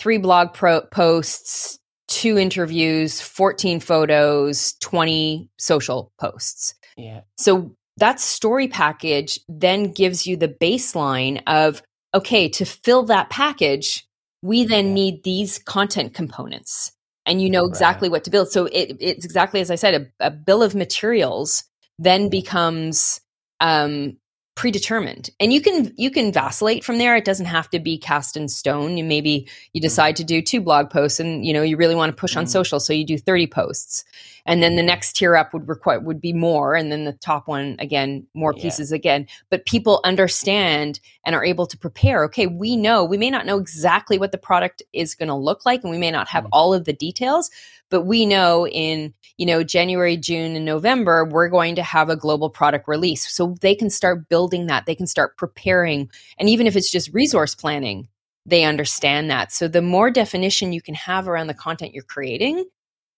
three 0.02 0.18
blog 0.18 0.52
pro- 0.54 0.82
posts, 0.82 1.80
two 2.08 2.38
interviews, 2.38 3.22
14 3.22 3.80
photos, 3.80 4.74
20 4.82 5.48
social 5.58 6.12
posts. 6.20 6.74
Yeah. 6.98 7.22
So 7.38 7.76
that 7.98 8.20
story 8.20 8.68
package 8.68 9.40
then 9.48 9.92
gives 9.92 10.26
you 10.26 10.36
the 10.36 10.48
baseline 10.48 11.42
of 11.46 11.84
okay, 12.14 12.50
to 12.50 12.66
fill 12.66 13.04
that 13.04 13.30
package, 13.30 14.06
we 14.42 14.66
then 14.66 14.94
need 14.94 15.24
these 15.24 15.60
content 15.60 16.14
components. 16.14 16.92
And 17.32 17.42
you 17.42 17.50
know 17.50 17.66
exactly 17.66 18.10
right. 18.10 18.12
what 18.12 18.24
to 18.26 18.30
build. 18.30 18.52
So 18.52 18.66
it, 18.66 18.98
it's 19.00 19.24
exactly 19.24 19.62
as 19.62 19.72
I 19.72 19.76
said, 19.76 20.12
a, 20.20 20.28
a 20.28 20.32
bill 20.32 20.62
of 20.62 20.76
materials 20.76 21.64
then 21.98 22.28
becomes 22.28 23.22
um, 23.62 24.18
predetermined 24.56 25.30
and 25.40 25.54
you 25.54 25.62
can 25.62 25.94
you 25.98 26.12
can 26.12 26.32
vacillate 26.32 26.84
from 26.84 26.98
there 26.98 27.16
it 27.16 27.24
doesn't 27.24 27.46
have 27.46 27.70
to 27.70 27.80
be 27.80 27.98
cast 27.98 28.36
in 28.36 28.50
stone 28.50 28.98
you 28.98 29.04
maybe 29.04 29.48
you 29.72 29.80
mm. 29.80 29.84
decide 29.84 30.14
to 30.16 30.26
do 30.26 30.42
two 30.42 30.60
blog 30.60 30.90
posts 30.90 31.22
and 31.22 31.46
you 31.46 31.54
know 31.54 31.62
you 31.62 31.78
really 31.78 31.96
want 31.96 32.14
to 32.14 32.20
push 32.20 32.36
on 32.36 32.44
mm. 32.44 32.50
social 32.50 32.80
so 32.80 32.92
you 32.92 33.06
do 33.06 33.18
30 33.18 33.48
posts 33.48 34.04
and 34.46 34.62
then 34.62 34.76
the 34.76 34.84
next 34.84 35.16
tier 35.16 35.36
up 35.36 35.54
would 35.54 35.68
require 35.68 36.00
would 36.00 36.22
be 36.22 36.34
more 36.34 36.76
and 36.76 36.92
then 36.92 37.06
the 37.06 37.14
top 37.14 37.48
one 37.48 37.76
again 37.80 38.26
more 38.34 38.54
yeah. 38.56 38.64
pieces 38.64 38.92
again 38.92 39.28
but 39.50 39.66
people 39.66 40.02
understand 40.04 41.00
and 41.26 41.36
are 41.36 41.44
able 41.44 41.66
to 41.66 41.78
prepare 41.78 42.24
okay 42.24 42.48
we 42.48 42.76
know 42.76 43.04
we 43.04 43.18
may 43.18 43.30
not 43.30 43.46
know 43.46 43.58
exactly 43.58 44.18
what 44.18 44.32
the 44.32 44.38
product 44.38 44.82
is 44.94 45.16
going 45.16 45.28
to 45.28 45.36
look 45.36 45.66
like 45.66 45.84
and 45.84 45.92
we 45.92 45.98
may 45.98 46.12
not 46.12 46.28
have 46.28 46.46
mm. 46.46 46.50
all 46.52 46.74
of 46.74 46.86
the 46.86 46.94
details 46.94 47.50
but 47.90 48.02
we 48.02 48.26
know 48.26 48.68
in 48.68 49.14
you 49.38 49.46
know 49.46 49.64
january 49.64 50.18
june 50.18 50.56
and 50.56 50.66
november 50.66 51.26
we're 51.26 51.50
going 51.50 51.76
to 51.76 51.84
have 51.84 52.10
a 52.10 52.16
global 52.16 52.50
product 52.50 52.88
release 52.88 53.32
so 53.32 53.56
they 53.62 53.76
can 53.76 53.90
start 53.90 54.28
building 54.30 54.68
that 54.68 54.86
they 54.86 54.96
can 54.96 55.08
start 55.08 55.38
preparing 55.38 56.10
and 56.38 56.50
even 56.50 56.68
if 56.68 56.76
it's 56.76 56.92
just 56.92 57.14
resource 57.14 57.56
planning 57.56 58.08
they 58.46 58.64
understand 58.64 59.30
that 59.30 59.52
so 59.52 59.68
the 59.68 59.82
more 59.82 60.10
definition 60.10 60.74
you 60.74 60.82
can 60.82 60.96
have 60.96 61.28
around 61.28 61.48
the 61.48 61.54
content 61.54 61.94
you're 61.94 62.04
creating 62.04 62.66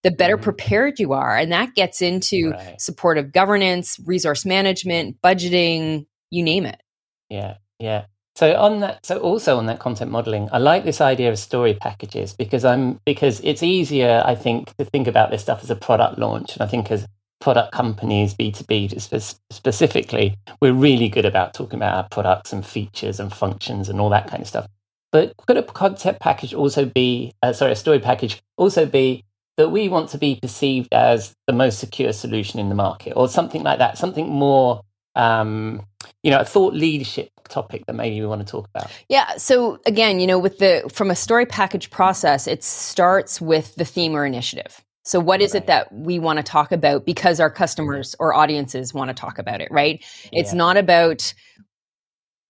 the 0.04 0.12
better 0.12 0.36
mm-hmm. 0.36 0.44
prepared 0.44 1.00
you 1.00 1.14
are 1.14 1.38
and 1.38 1.52
that 1.52 1.74
gets 1.76 2.02
into 2.02 2.52
right. 2.52 2.80
supportive 2.80 3.32
governance 3.32 4.00
resource 4.06 4.46
management 4.46 5.18
budgeting 5.22 6.06
you 6.30 6.44
name 6.44 6.66
it 6.66 6.82
yeah 7.30 7.56
yeah 7.80 8.06
so 8.36 8.56
on 8.56 8.80
that, 8.80 9.06
so 9.06 9.20
also 9.20 9.58
on 9.58 9.68
that 9.68 9.80
content 9.80 10.10
modeling, 10.10 10.50
I 10.52 10.58
like 10.58 10.86
this 10.86 11.02
idea 11.02 11.30
of 11.30 11.38
story 11.38 11.76
packages 11.76 12.34
because 12.34 12.66
I'm 12.66 13.00
because 13.06 13.40
it's 13.42 13.62
easier, 13.62 14.24
I 14.26 14.34
think, 14.34 14.76
to 14.78 14.86
think 14.86 15.08
about 15.08 15.30
this 15.30 15.44
stuff 15.44 15.62
as 15.62 15.70
a 15.70 15.76
product 15.76 16.18
launch, 16.18 16.54
and 16.54 16.64
I 16.64 16.66
think 16.66 16.90
as 16.90 17.06
product 17.40 17.74
companies, 17.74 18.34
B 18.34 18.52
two 18.52 18.64
B 18.64 18.90
specifically, 18.90 20.36
we're 20.62 20.74
really 20.74 21.10
good 21.10 21.26
about 21.26 21.54
talking 21.54 21.78
about 21.78 21.96
our 21.96 22.08
products 22.10 22.52
and 22.54 22.66
features 22.66 23.20
and 23.20 23.32
functions 23.32 23.88
and 23.88 24.00
all 24.00 24.10
that 24.10 24.28
kind 24.28 24.42
of 24.42 24.48
stuff. 24.48 24.68
But 25.12 25.34
could 25.46 25.58
a 25.58 25.64
content 25.64 26.20
package 26.20 26.56
also 26.56 26.86
be, 26.86 27.34
uh, 27.44 27.54
sorry, 27.54 27.74
a 27.74 27.76
story 27.76 28.00
package 28.00 28.42
also 28.58 28.88
be 28.88 29.26
that 29.58 29.70
we 29.70 29.88
want 29.90 30.10
to 30.10 30.18
be 30.18 30.40
perceived 30.42 30.94
as 30.94 31.34
the 31.48 31.54
most 31.54 31.80
secure 31.80 32.14
solution 32.14 32.60
in 32.60 32.70
the 32.70 32.76
market, 32.76 33.14
or 33.16 33.28
something 33.28 33.64
like 33.64 33.80
that, 33.80 33.98
something 33.98 34.28
more 34.28 34.82
um, 35.16 35.86
you 36.24 36.32
know, 36.32 36.40
a 36.40 36.46
thought 36.46 36.74
leadership 36.74 37.30
topic 37.50 37.86
that 37.86 37.94
maybe 37.94 38.20
we 38.20 38.26
want 38.26 38.46
to 38.46 38.50
talk 38.50 38.68
about. 38.74 38.92
Yeah. 39.10 39.36
So 39.38 39.80
again, 39.86 40.20
you 40.20 40.28
know, 40.28 40.40
with 40.40 40.58
the 40.60 40.90
from 40.94 41.12
a 41.12 41.16
story 41.16 41.46
package 41.46 41.90
process, 41.90 42.48
it 42.48 42.64
starts 42.64 43.40
with 43.40 43.76
the 43.76 43.86
theme 43.86 44.16
or 44.16 44.26
initiative. 44.26 44.84
So 45.04 45.20
what 45.20 45.42
is 45.42 45.54
right. 45.54 45.64
it 45.64 45.68
that 45.68 45.94
we 45.94 46.18
want 46.18 46.38
to 46.38 46.44
talk 46.44 46.72
about 46.72 47.06
because 47.06 47.40
our 47.40 47.50
customers 47.50 48.16
or 48.20 48.34
audiences 48.34 48.94
want 48.94 49.10
to 49.10 49.14
talk 49.14 49.38
about 49.38 49.60
it, 49.60 49.70
right? 49.70 50.04
It's 50.32 50.54
yeah. 50.54 50.58
not 50.58 50.78
about 50.78 51.34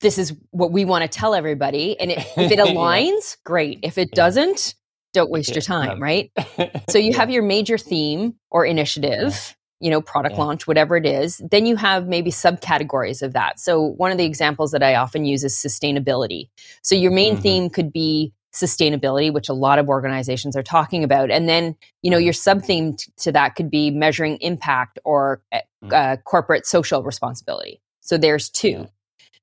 this 0.01 0.17
is 0.17 0.33
what 0.51 0.71
we 0.71 0.85
want 0.85 1.01
to 1.01 1.07
tell 1.07 1.33
everybody 1.33 1.99
and 1.99 2.11
it, 2.11 2.19
if 2.37 2.51
it 2.51 2.59
aligns, 2.67 3.37
yeah. 3.37 3.41
great. 3.43 3.79
If 3.81 3.97
it 3.97 4.09
yeah. 4.11 4.15
doesn't, 4.15 4.75
don't 5.13 5.31
waste 5.31 5.53
your 5.53 5.61
time, 5.61 6.01
right? 6.01 6.31
so 6.89 6.97
you 6.97 7.13
have 7.13 7.29
your 7.29 7.43
major 7.43 7.77
theme 7.77 8.35
or 8.51 8.65
initiative 8.65 9.55
you 9.83 9.89
know, 9.89 9.99
product 9.99 10.35
yeah. 10.35 10.41
launch, 10.41 10.65
whatever 10.65 10.95
it 10.95 11.05
is. 11.05 11.41
Then 11.51 11.65
you 11.65 11.75
have 11.75 12.07
maybe 12.07 12.31
subcategories 12.31 13.21
of 13.21 13.33
that. 13.33 13.59
So 13.59 13.81
one 13.81 14.13
of 14.13 14.17
the 14.17 14.23
examples 14.23 14.71
that 14.71 14.81
I 14.81 14.95
often 14.95 15.25
use 15.25 15.43
is 15.43 15.53
sustainability. 15.53 16.47
So 16.81 16.95
your 16.95 17.11
main 17.11 17.33
mm-hmm. 17.33 17.41
theme 17.41 17.69
could 17.69 17.91
be 17.91 18.31
sustainability, 18.53 19.33
which 19.33 19.49
a 19.49 19.53
lot 19.53 19.79
of 19.79 19.89
organizations 19.89 20.55
are 20.55 20.63
talking 20.63 21.03
about. 21.03 21.31
And 21.31 21.49
then, 21.49 21.75
you 22.01 22.09
know, 22.09 22.17
your 22.17 22.31
sub 22.31 22.63
theme 22.63 22.95
t- 22.95 23.11
to 23.17 23.33
that 23.33 23.55
could 23.55 23.69
be 23.69 23.91
measuring 23.91 24.37
impact 24.37 24.99
or 25.03 25.41
uh, 25.51 25.59
mm. 25.83 25.91
uh, 25.91 26.15
corporate 26.23 26.65
social 26.65 27.03
responsibility. 27.03 27.81
So 27.99 28.17
there's 28.17 28.49
two. 28.49 28.69
Yeah. 28.69 28.85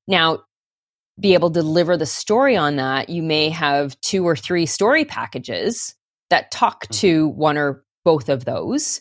Now, 0.07 0.43
be 1.21 1.35
able 1.35 1.51
to 1.51 1.61
deliver 1.61 1.97
the 1.97 2.07
story 2.07 2.57
on 2.57 2.77
that, 2.77 3.09
you 3.09 3.23
may 3.23 3.51
have 3.51 4.01
two 4.01 4.27
or 4.27 4.37
three 4.37 4.67
story 4.67 5.05
packages 5.05 5.95
that 6.31 6.51
talk 6.51 6.85
mm-hmm. 6.85 6.95
to 6.95 7.29
one 7.29 7.59
or 7.59 7.85
both 8.05 8.29
of 8.29 8.45
those. 8.45 9.01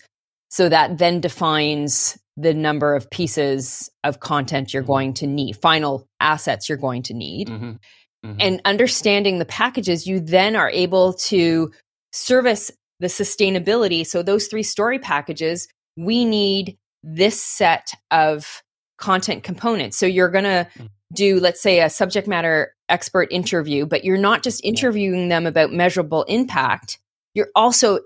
So 0.51 0.67
that 0.67 0.97
then 0.97 1.21
defines 1.21 2.17
the 2.35 2.53
number 2.53 2.95
of 2.95 3.09
pieces 3.09 3.89
of 4.03 4.19
content 4.19 4.73
you're 4.73 4.83
mm-hmm. 4.83 4.91
going 4.91 5.13
to 5.15 5.27
need, 5.27 5.57
final 5.57 6.07
assets 6.19 6.67
you're 6.67 6.77
going 6.77 7.03
to 7.03 7.13
need. 7.13 7.49
Mm-hmm. 7.49 7.71
Mm-hmm. 8.25 8.35
And 8.39 8.61
understanding 8.65 9.39
the 9.39 9.45
packages, 9.45 10.05
you 10.05 10.19
then 10.19 10.55
are 10.55 10.69
able 10.69 11.13
to 11.13 11.71
service 12.11 12.71
the 12.99 13.07
sustainability. 13.07 14.05
So, 14.05 14.23
those 14.23 14.47
three 14.47 14.63
story 14.63 14.99
packages, 14.99 15.69
we 15.95 16.25
need 16.25 16.77
this 17.01 17.41
set 17.41 17.91
of 18.11 18.61
content 18.97 19.43
components. 19.43 19.97
So, 19.97 20.05
you're 20.05 20.29
going 20.29 20.43
to 20.43 20.67
mm. 20.77 20.89
Do, 21.13 21.39
let's 21.39 21.61
say, 21.61 21.81
a 21.81 21.89
subject 21.89 22.27
matter 22.27 22.75
expert 22.87 23.27
interview, 23.31 23.85
but 23.85 24.03
you're 24.03 24.17
not 24.17 24.43
just 24.43 24.63
interviewing 24.63 25.29
them 25.29 25.45
about 25.45 25.71
measurable 25.71 26.23
impact. 26.23 26.99
You're 27.33 27.49
also 27.55 27.99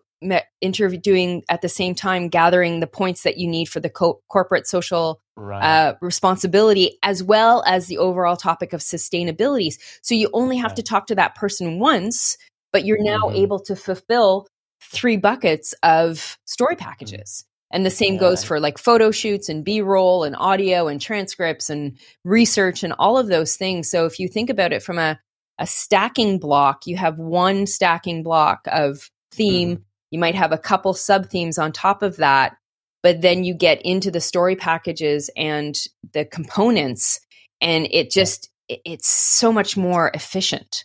interviewing 0.61 1.43
at 1.49 1.61
the 1.61 1.69
same 1.69 1.95
time 1.95 2.29
gathering 2.29 2.79
the 2.79 2.87
points 2.87 3.23
that 3.23 3.37
you 3.37 3.47
need 3.47 3.65
for 3.65 3.79
the 3.79 3.89
co- 3.89 4.21
corporate 4.29 4.67
social 4.67 5.19
right. 5.35 5.61
uh, 5.63 5.95
responsibility 6.01 6.97
as 7.03 7.23
well 7.23 7.63
as 7.67 7.87
the 7.87 7.97
overall 7.97 8.37
topic 8.37 8.73
of 8.73 8.79
sustainability 8.79 9.77
so 10.01 10.15
you 10.15 10.29
only 10.33 10.57
have 10.57 10.71
right. 10.71 10.77
to 10.77 10.83
talk 10.83 11.07
to 11.07 11.15
that 11.15 11.35
person 11.35 11.79
once 11.79 12.37
but 12.71 12.85
you're 12.85 13.03
now 13.03 13.23
mm-hmm. 13.23 13.35
able 13.35 13.59
to 13.59 13.75
fulfill 13.75 14.47
three 14.81 15.17
buckets 15.17 15.73
of 15.83 16.37
story 16.45 16.75
mm-hmm. 16.75 16.85
packages 16.85 17.45
and 17.73 17.85
the 17.85 17.89
same 17.89 18.13
yeah. 18.13 18.19
goes 18.21 18.43
for 18.43 18.59
like 18.59 18.77
photo 18.77 19.11
shoots 19.11 19.49
and 19.49 19.65
b-roll 19.65 20.23
and 20.23 20.35
audio 20.37 20.87
and 20.87 21.01
transcripts 21.01 21.69
and 21.69 21.97
research 22.23 22.83
and 22.83 22.93
all 22.99 23.17
of 23.17 23.27
those 23.27 23.57
things. 23.57 23.89
So 23.89 24.05
if 24.05 24.19
you 24.19 24.29
think 24.29 24.49
about 24.49 24.71
it 24.71 24.83
from 24.83 24.99
a, 24.99 25.19
a 25.59 25.67
stacking 25.67 26.39
block 26.39 26.87
you 26.87 26.95
have 26.95 27.17
one 27.17 27.65
stacking 27.65 28.23
block 28.23 28.61
of 28.67 29.09
theme. 29.33 29.71
Mm-hmm. 29.71 29.83
You 30.11 30.19
might 30.19 30.35
have 30.35 30.51
a 30.51 30.59
couple 30.59 30.93
sub 30.93 31.29
themes 31.29 31.57
on 31.57 31.71
top 31.71 32.03
of 32.03 32.17
that. 32.17 32.55
but 33.01 33.21
then 33.21 33.43
you 33.43 33.53
get 33.53 33.81
into 33.81 34.11
the 34.11 34.21
story 34.21 34.55
packages 34.55 35.29
and 35.35 35.75
the 36.13 36.23
components 36.23 37.19
and 37.59 37.87
it 37.91 38.11
just 38.11 38.49
it's 38.69 39.09
so 39.09 39.51
much 39.51 39.75
more 39.75 40.11
efficient. 40.13 40.83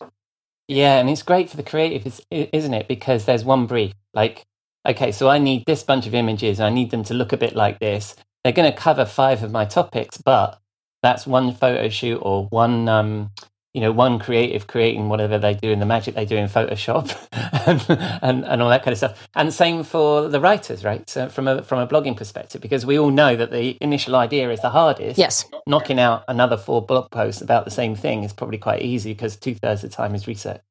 Yeah 0.67 0.99
and 0.99 1.09
it's 1.09 1.23
great 1.23 1.49
for 1.49 1.57
the 1.57 1.63
creative 1.63 2.19
isn't 2.31 2.73
it? 2.73 2.87
Because 2.87 3.25
there's 3.25 3.45
one 3.45 3.67
brief 3.67 3.93
like 4.13 4.45
okay 4.89 5.11
so 5.11 5.29
i 5.29 5.37
need 5.37 5.63
this 5.65 5.83
bunch 5.83 6.07
of 6.07 6.13
images 6.13 6.59
i 6.59 6.69
need 6.69 6.91
them 6.91 7.03
to 7.03 7.13
look 7.13 7.31
a 7.31 7.37
bit 7.37 7.55
like 7.55 7.79
this 7.79 8.15
they're 8.43 8.53
going 8.53 8.71
to 8.71 8.77
cover 8.77 9.05
five 9.05 9.43
of 9.43 9.51
my 9.51 9.65
topics 9.65 10.17
but 10.17 10.59
that's 11.01 11.25
one 11.25 11.53
photo 11.53 11.87
shoot 11.89 12.17
or 12.17 12.47
one 12.47 12.89
um, 12.89 13.31
you 13.73 13.81
know, 13.81 13.91
one 13.91 14.17
creative 14.17 14.65
creating 14.65 15.09
whatever 15.09 15.37
they 15.37 15.53
do 15.53 15.69
in 15.69 15.79
the 15.79 15.85
magic 15.85 16.15
they 16.15 16.25
do 16.25 16.35
in 16.35 16.47
Photoshop 16.47 17.15
and, 17.67 18.19
and, 18.21 18.45
and 18.45 18.61
all 18.61 18.69
that 18.69 18.83
kind 18.83 18.91
of 18.91 18.97
stuff. 18.97 19.27
And 19.35 19.53
same 19.53 19.83
for 19.83 20.27
the 20.27 20.39
writers, 20.39 20.83
right? 20.83 21.07
So 21.07 21.29
from 21.29 21.47
a 21.47 21.61
from 21.61 21.79
a 21.79 21.87
blogging 21.87 22.17
perspective, 22.17 22.61
because 22.61 22.85
we 22.85 22.97
all 22.97 23.11
know 23.11 23.35
that 23.35 23.51
the 23.51 23.77
initial 23.79 24.15
idea 24.15 24.49
is 24.49 24.61
the 24.61 24.71
hardest. 24.71 25.19
Yes. 25.19 25.45
Knocking 25.67 25.99
out 25.99 26.23
another 26.27 26.57
four 26.57 26.83
blog 26.83 27.11
posts 27.11 27.41
about 27.41 27.65
the 27.65 27.71
same 27.71 27.95
thing 27.95 28.23
is 28.23 28.33
probably 28.33 28.57
quite 28.57 28.81
easy 28.81 29.13
because 29.13 29.35
two 29.35 29.53
thirds 29.53 29.83
of 29.83 29.91
the 29.91 29.95
time 29.95 30.15
is 30.15 30.27
research. 30.27 30.61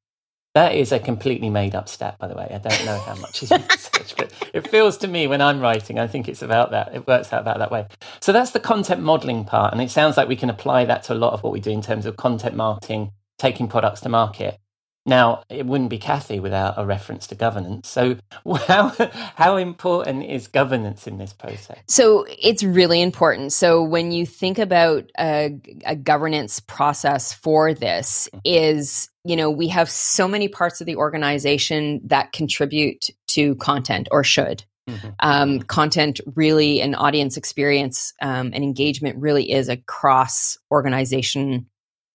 That 0.59 0.75
is 0.75 0.91
a 0.91 0.99
completely 0.99 1.49
made 1.49 1.73
up 1.73 1.87
stat, 1.87 2.17
by 2.19 2.27
the 2.27 2.35
way. 2.35 2.45
I 2.53 2.57
don't 2.57 2.85
know 2.85 2.99
how 2.99 3.15
much 3.15 3.43
is 3.43 3.51
research, 3.71 4.13
but 4.17 4.33
it 4.53 4.67
feels 4.67 4.97
to 4.97 5.07
me 5.07 5.25
when 5.25 5.39
I'm 5.39 5.61
writing, 5.61 5.97
I 5.97 6.05
think 6.05 6.27
it's 6.27 6.41
about 6.41 6.71
that. 6.71 6.93
It 6.93 7.07
works 7.07 7.31
out 7.31 7.39
about 7.39 7.59
that 7.59 7.71
way. 7.71 7.87
So 8.19 8.33
that's 8.33 8.51
the 8.51 8.59
content 8.59 9.01
modeling 9.01 9.45
part. 9.45 9.71
And 9.71 9.81
it 9.81 9.89
sounds 9.89 10.17
like 10.17 10.27
we 10.27 10.35
can 10.35 10.49
apply 10.49 10.83
that 10.83 11.03
to 11.03 11.13
a 11.13 11.15
lot 11.15 11.31
of 11.31 11.43
what 11.43 11.53
we 11.53 11.61
do 11.61 11.69
in 11.71 11.81
terms 11.81 12.05
of 12.05 12.17
content 12.17 12.57
marketing, 12.57 13.13
taking 13.37 13.69
products 13.69 14.01
to 14.01 14.09
market. 14.09 14.59
Now, 15.05 15.43
it 15.49 15.65
wouldn't 15.65 15.89
be 15.89 15.97
Cathy 15.97 16.39
without 16.39 16.75
a 16.77 16.85
reference 16.85 17.25
to 17.27 17.35
governance. 17.35 17.87
So, 17.87 18.17
how, 18.67 18.89
how 19.35 19.55
important 19.55 20.25
is 20.25 20.47
governance 20.47 21.07
in 21.07 21.17
this 21.17 21.31
process? 21.31 21.79
So, 21.87 22.25
it's 22.27 22.63
really 22.63 23.01
important. 23.01 23.53
So, 23.53 23.81
when 23.81 24.11
you 24.11 24.25
think 24.25 24.59
about 24.59 25.09
a, 25.17 25.57
a 25.85 25.95
governance 25.95 26.59
process 26.59 27.33
for 27.33 27.73
this, 27.73 28.27
mm-hmm. 28.31 28.39
is 28.43 29.09
you 29.29 29.35
know, 29.35 29.51
we 29.51 29.67
have 29.67 29.91
so 29.91 30.27
many 30.27 30.47
parts 30.47 30.81
of 30.81 30.87
the 30.87 30.95
organization 30.95 32.01
that 32.05 32.31
contribute 32.31 33.11
to 33.27 33.53
content 33.57 34.07
or 34.11 34.23
should. 34.23 34.65
Mm-hmm. 34.89 35.09
Um, 35.19 35.59
content 35.59 36.19
really 36.35 36.81
and 36.81 36.95
audience 36.95 37.37
experience 37.37 38.11
um, 38.23 38.49
and 38.55 38.63
engagement 38.63 39.19
really 39.19 39.51
is 39.51 39.69
a 39.69 39.77
cross 39.77 40.57
organization 40.71 41.67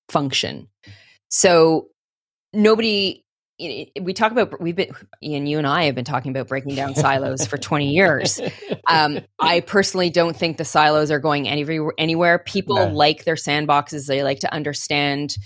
function. 0.08 0.66
So 1.28 1.86
nobody 2.52 3.24
we 3.60 4.12
talk 4.12 4.32
about 4.32 4.60
we've 4.60 4.74
been 4.74 4.90
Ian 5.22 5.46
you 5.46 5.58
and 5.58 5.66
I 5.68 5.84
have 5.84 5.94
been 5.94 6.04
talking 6.04 6.32
about 6.32 6.48
breaking 6.48 6.74
down 6.74 6.96
silos 6.96 7.46
for 7.46 7.56
20 7.58 7.92
years. 7.92 8.40
Um, 8.88 9.20
I 9.38 9.60
personally 9.60 10.10
don't 10.10 10.36
think 10.36 10.56
the 10.56 10.64
silos 10.64 11.12
are 11.12 11.20
going 11.20 11.46
anywhere 11.46 11.92
anywhere. 11.96 12.40
People 12.40 12.74
no. 12.74 12.88
like 12.88 13.22
their 13.22 13.36
sandboxes. 13.36 14.08
They 14.08 14.24
like 14.24 14.40
to 14.40 14.52
understand 14.52 15.36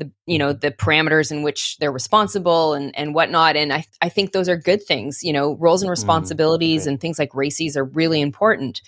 the 0.00 0.10
you 0.26 0.38
know 0.38 0.52
the 0.52 0.70
parameters 0.70 1.30
in 1.30 1.42
which 1.42 1.76
they're 1.78 1.92
responsible 1.92 2.74
and 2.74 2.96
and 2.96 3.14
whatnot. 3.14 3.56
And 3.56 3.72
i 3.72 3.84
i 4.02 4.08
think 4.08 4.32
those 4.32 4.48
are 4.48 4.56
good 4.56 4.82
things 4.82 5.22
you 5.22 5.32
know 5.32 5.56
roles 5.56 5.82
and 5.82 5.88
mm, 5.88 5.92
responsibilities 5.92 6.84
mm, 6.84 6.88
and 6.88 7.00
things 7.00 7.18
like 7.18 7.30
RACIs 7.32 7.76
are 7.76 7.84
really 7.84 8.20
important. 8.20 8.82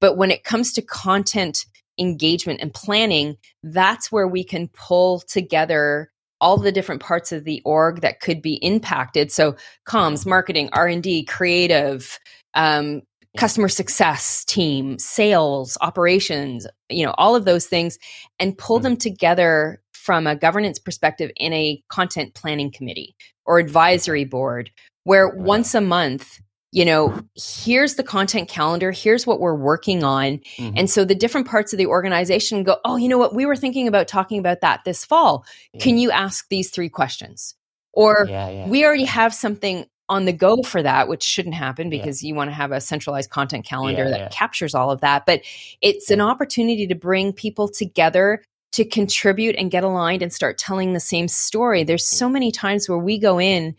But 0.00 0.16
when 0.16 0.30
it 0.30 0.44
comes 0.44 0.72
to 0.74 0.82
content 0.82 1.66
engagement 1.98 2.60
and 2.60 2.72
planning 2.72 3.36
that's 3.64 4.12
where 4.12 4.28
we 4.28 4.44
can 4.44 4.68
pull 4.68 5.20
together 5.20 6.10
all 6.40 6.56
the 6.56 6.70
different 6.70 7.02
parts 7.02 7.32
of 7.32 7.42
the 7.42 7.60
org 7.64 8.00
that 8.00 8.20
could 8.20 8.40
be 8.40 8.54
impacted. 8.54 9.32
So 9.32 9.56
comms 9.86 10.24
marketing 10.24 10.68
r&d 10.72 11.24
creative 11.24 12.20
um, 12.54 13.02
customer 13.36 13.68
success 13.68 14.44
team 14.44 14.98
sales 14.98 15.76
operations 15.80 16.66
you 16.88 17.04
know 17.04 17.14
all 17.18 17.36
of 17.36 17.44
those 17.44 17.66
things 17.66 17.98
and 18.38 18.56
pull 18.56 18.80
mm. 18.80 18.84
them 18.84 18.96
together 18.96 19.80
from 20.08 20.26
a 20.26 20.34
governance 20.34 20.78
perspective 20.78 21.30
in 21.36 21.52
a 21.52 21.82
content 21.88 22.32
planning 22.32 22.72
committee 22.72 23.14
or 23.44 23.58
advisory 23.58 24.24
board 24.24 24.70
where 25.04 25.28
once 25.28 25.74
a 25.74 25.82
month 25.82 26.40
you 26.72 26.82
know 26.82 27.14
here's 27.34 27.96
the 27.96 28.02
content 28.02 28.48
calendar 28.48 28.90
here's 28.90 29.26
what 29.26 29.38
we're 29.38 29.54
working 29.54 30.02
on. 30.04 30.38
Mm-hmm. 30.56 30.78
and 30.78 30.88
so 30.88 31.04
the 31.04 31.14
different 31.14 31.46
parts 31.46 31.74
of 31.74 31.78
the 31.78 31.84
organization 31.84 32.62
go 32.62 32.78
oh 32.86 32.96
you 32.96 33.06
know 33.06 33.18
what? 33.18 33.34
We 33.34 33.44
were 33.44 33.54
thinking 33.54 33.86
about 33.86 34.08
talking 34.08 34.38
about 34.38 34.62
that 34.62 34.80
this 34.86 35.04
fall. 35.04 35.44
Yeah. 35.74 35.84
can 35.84 35.98
you 35.98 36.10
ask 36.10 36.48
these 36.48 36.70
three 36.70 36.88
questions? 36.88 37.54
Or 37.92 38.26
yeah, 38.30 38.48
yeah. 38.48 38.66
we 38.66 38.86
already 38.86 39.04
have 39.04 39.34
something 39.34 39.84
on 40.08 40.24
the 40.24 40.32
go 40.32 40.62
for 40.62 40.82
that 40.82 41.06
which 41.06 41.22
shouldn't 41.22 41.54
happen 41.54 41.90
because 41.90 42.22
you 42.22 42.34
want 42.34 42.48
to 42.48 42.54
have 42.54 42.72
a 42.72 42.80
centralized 42.80 43.28
content 43.28 43.66
calendar 43.66 44.08
that 44.08 44.32
captures 44.32 44.74
all 44.74 44.90
of 44.90 45.02
that 45.02 45.26
but 45.26 45.42
it's 45.82 46.10
an 46.10 46.22
opportunity 46.22 46.86
to 46.86 46.94
bring 46.94 47.30
people 47.30 47.68
together 47.68 48.42
to 48.72 48.84
contribute 48.84 49.56
and 49.56 49.70
get 49.70 49.84
aligned 49.84 50.22
and 50.22 50.32
start 50.32 50.58
telling 50.58 50.92
the 50.92 51.00
same 51.00 51.28
story. 51.28 51.84
There's 51.84 52.06
so 52.06 52.28
many 52.28 52.52
times 52.52 52.88
where 52.88 52.98
we 52.98 53.18
go 53.18 53.40
in 53.40 53.74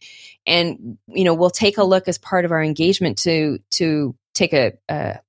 and 0.48 0.98
you 1.08 1.24
know 1.24 1.34
we'll 1.34 1.50
take 1.50 1.78
a 1.78 1.84
look 1.84 2.08
as 2.08 2.18
part 2.18 2.46
of 2.46 2.52
our 2.52 2.64
engagement 2.64 3.18
to 3.20 3.60
to 3.72 4.16
take 4.34 4.54
a, 4.54 4.74
a, 4.90 5.20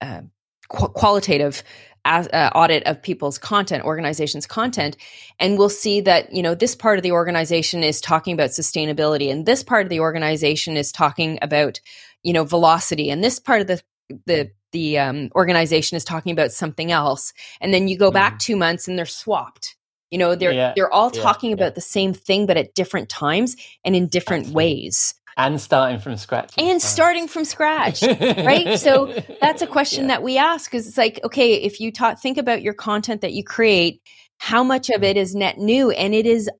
a 0.00 0.24
qualitative 0.68 1.62
as, 2.04 2.28
uh, 2.32 2.50
audit 2.54 2.82
of 2.84 3.02
people's 3.02 3.38
content, 3.38 3.84
organizations' 3.84 4.46
content, 4.46 4.96
and 5.38 5.58
we'll 5.58 5.68
see 5.68 6.00
that 6.00 6.32
you 6.32 6.42
know 6.42 6.54
this 6.54 6.74
part 6.74 6.98
of 6.98 7.02
the 7.02 7.12
organization 7.12 7.84
is 7.84 8.00
talking 8.00 8.32
about 8.32 8.50
sustainability, 8.50 9.30
and 9.30 9.44
this 9.44 9.62
part 9.62 9.84
of 9.84 9.90
the 9.90 10.00
organization 10.00 10.76
is 10.76 10.92
talking 10.92 11.38
about 11.42 11.80
you 12.22 12.32
know 12.32 12.44
velocity, 12.44 13.10
and 13.10 13.22
this 13.22 13.38
part 13.38 13.60
of 13.60 13.66
the 13.66 13.82
the 14.26 14.50
the 14.72 14.98
um, 14.98 15.30
organization 15.34 15.96
is 15.96 16.04
talking 16.04 16.32
about 16.32 16.52
something 16.52 16.92
else 16.92 17.32
and 17.60 17.72
then 17.72 17.88
you 17.88 17.98
go 17.98 18.10
back 18.10 18.34
mm. 18.34 18.38
two 18.40 18.56
months 18.56 18.88
and 18.88 18.98
they're 18.98 19.06
swapped. 19.06 19.76
You 20.10 20.18
know 20.18 20.34
they're 20.34 20.52
yeah, 20.52 20.72
they're 20.74 20.92
all 20.92 21.10
talking 21.10 21.50
yeah, 21.50 21.54
about 21.54 21.76
the 21.76 21.80
same 21.80 22.12
thing 22.12 22.46
but 22.46 22.56
at 22.56 22.74
different 22.74 23.08
times 23.08 23.56
and 23.84 23.94
in 23.94 24.08
different 24.08 24.46
Absolutely. 24.46 24.56
ways. 24.56 25.14
And 25.36 25.60
starting 25.60 26.00
from 26.00 26.16
scratch 26.16 26.52
and 26.58 26.82
starting 26.82 27.28
from 27.28 27.44
scratch 27.44 28.02
right? 28.02 28.78
So 28.78 29.14
that's 29.40 29.62
a 29.62 29.66
question 29.66 30.08
that 30.08 30.22
we 30.22 30.36
ask 30.36 30.68
because 30.68 30.88
it's 30.88 30.98
like 30.98 31.20
okay 31.24 31.54
if 31.54 31.78
you 31.78 31.92
ta- 31.92 32.16
think 32.16 32.38
about 32.38 32.62
your 32.62 32.74
content 32.74 33.20
that 33.20 33.32
you 33.32 33.44
create 33.44 34.02
how 34.40 34.64
much 34.64 34.88
of 34.88 35.02
mm. 35.02 35.04
it 35.04 35.16
is 35.16 35.34
net 35.34 35.58
new? 35.58 35.90
And 35.90 36.14
it 36.14 36.26
is 36.26 36.50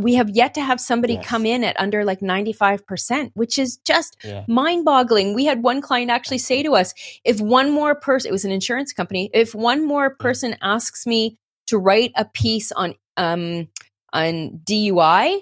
we 0.00 0.14
have 0.14 0.30
yet 0.30 0.54
to 0.54 0.60
have 0.60 0.80
somebody 0.80 1.14
yes. 1.14 1.26
come 1.26 1.46
in 1.46 1.64
at 1.64 1.78
under 1.78 2.04
like 2.04 2.20
95%, 2.20 3.30
which 3.34 3.58
is 3.58 3.76
just 3.78 4.16
yeah. 4.24 4.44
mind 4.48 4.84
boggling. 4.84 5.34
We 5.34 5.44
had 5.44 5.62
one 5.62 5.80
client 5.80 6.10
actually 6.10 6.38
say 6.38 6.62
to 6.62 6.74
us, 6.74 6.94
if 7.24 7.40
one 7.40 7.70
more 7.70 7.94
person, 7.94 8.28
it 8.28 8.32
was 8.32 8.44
an 8.44 8.50
insurance 8.50 8.92
company, 8.92 9.30
if 9.32 9.54
one 9.54 9.86
more 9.86 10.10
person 10.10 10.56
asks 10.62 11.06
me 11.06 11.38
to 11.68 11.78
write 11.78 12.12
a 12.16 12.24
piece 12.24 12.72
on, 12.72 12.94
um, 13.16 13.68
on 14.12 14.60
DUI, 14.64 15.40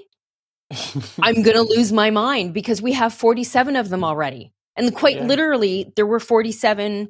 I'm 1.22 1.42
going 1.42 1.56
to 1.56 1.62
lose 1.62 1.92
my 1.92 2.10
mind 2.10 2.52
because 2.52 2.82
we 2.82 2.92
have 2.92 3.14
47 3.14 3.76
of 3.76 3.88
them 3.88 4.04
already. 4.04 4.52
And 4.76 4.94
quite 4.94 5.16
yeah. 5.16 5.24
literally, 5.24 5.92
there 5.96 6.06
were 6.06 6.20
47 6.20 7.08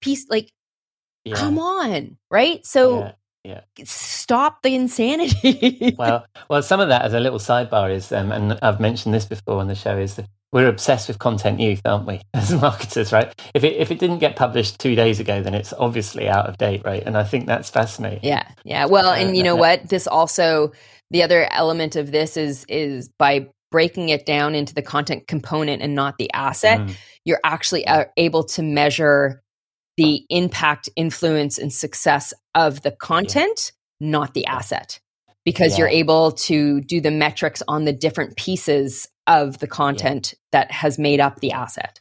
piece, 0.00 0.26
like, 0.28 0.50
yeah. 1.24 1.36
come 1.36 1.58
on, 1.58 2.16
right? 2.30 2.66
So, 2.66 3.12
yeah. 3.46 3.60
Stop 3.84 4.62
the 4.62 4.74
insanity. 4.74 5.94
well, 5.98 6.26
well, 6.50 6.62
some 6.62 6.80
of 6.80 6.88
that 6.88 7.02
as 7.02 7.12
a 7.12 7.20
little 7.20 7.38
sidebar 7.38 7.92
is, 7.92 8.12
um, 8.12 8.32
and 8.32 8.58
I've 8.62 8.80
mentioned 8.80 9.14
this 9.14 9.24
before 9.24 9.60
on 9.60 9.68
the 9.68 9.74
show, 9.74 9.96
is 9.96 10.16
that 10.16 10.26
we're 10.52 10.68
obsessed 10.68 11.08
with 11.08 11.18
content 11.18 11.60
youth, 11.60 11.82
aren't 11.84 12.06
we, 12.06 12.20
as 12.34 12.52
marketers, 12.52 13.12
right? 13.12 13.32
If 13.54 13.64
it 13.64 13.76
if 13.76 13.90
it 13.90 13.98
didn't 13.98 14.18
get 14.18 14.36
published 14.36 14.78
two 14.78 14.94
days 14.94 15.20
ago, 15.20 15.42
then 15.42 15.54
it's 15.54 15.72
obviously 15.72 16.28
out 16.28 16.46
of 16.46 16.58
date, 16.58 16.82
right? 16.84 17.02
And 17.04 17.16
I 17.16 17.24
think 17.24 17.46
that's 17.46 17.70
fascinating. 17.70 18.20
Yeah, 18.22 18.48
yeah. 18.64 18.86
Well, 18.86 19.12
and 19.12 19.36
you 19.36 19.42
know 19.42 19.56
what? 19.56 19.88
This 19.88 20.06
also 20.06 20.72
the 21.10 21.22
other 21.22 21.48
element 21.52 21.96
of 21.96 22.10
this 22.10 22.36
is 22.36 22.64
is 22.68 23.08
by 23.18 23.48
breaking 23.70 24.08
it 24.08 24.26
down 24.26 24.54
into 24.54 24.74
the 24.74 24.82
content 24.82 25.26
component 25.26 25.82
and 25.82 25.94
not 25.94 26.18
the 26.18 26.32
asset, 26.32 26.80
mm. 26.80 26.96
you're 27.24 27.40
actually 27.44 27.86
uh, 27.86 28.04
able 28.16 28.44
to 28.44 28.62
measure 28.62 29.42
the 29.96 30.24
impact, 30.30 30.88
influence, 30.96 31.58
and 31.58 31.72
success 31.72 32.34
of 32.54 32.82
the 32.82 32.90
content, 32.90 33.72
yeah. 34.00 34.10
not 34.10 34.34
the 34.34 34.46
asset, 34.46 34.98
because 35.44 35.72
yeah. 35.72 35.78
you're 35.78 35.88
able 35.88 36.32
to 36.32 36.80
do 36.82 37.00
the 37.00 37.10
metrics 37.10 37.62
on 37.68 37.84
the 37.84 37.92
different 37.92 38.36
pieces 38.36 39.08
of 39.26 39.58
the 39.58 39.66
content 39.66 40.34
yeah. 40.34 40.60
that 40.60 40.70
has 40.70 40.98
made 40.98 41.20
up 41.20 41.40
the 41.40 41.52
asset. 41.52 42.00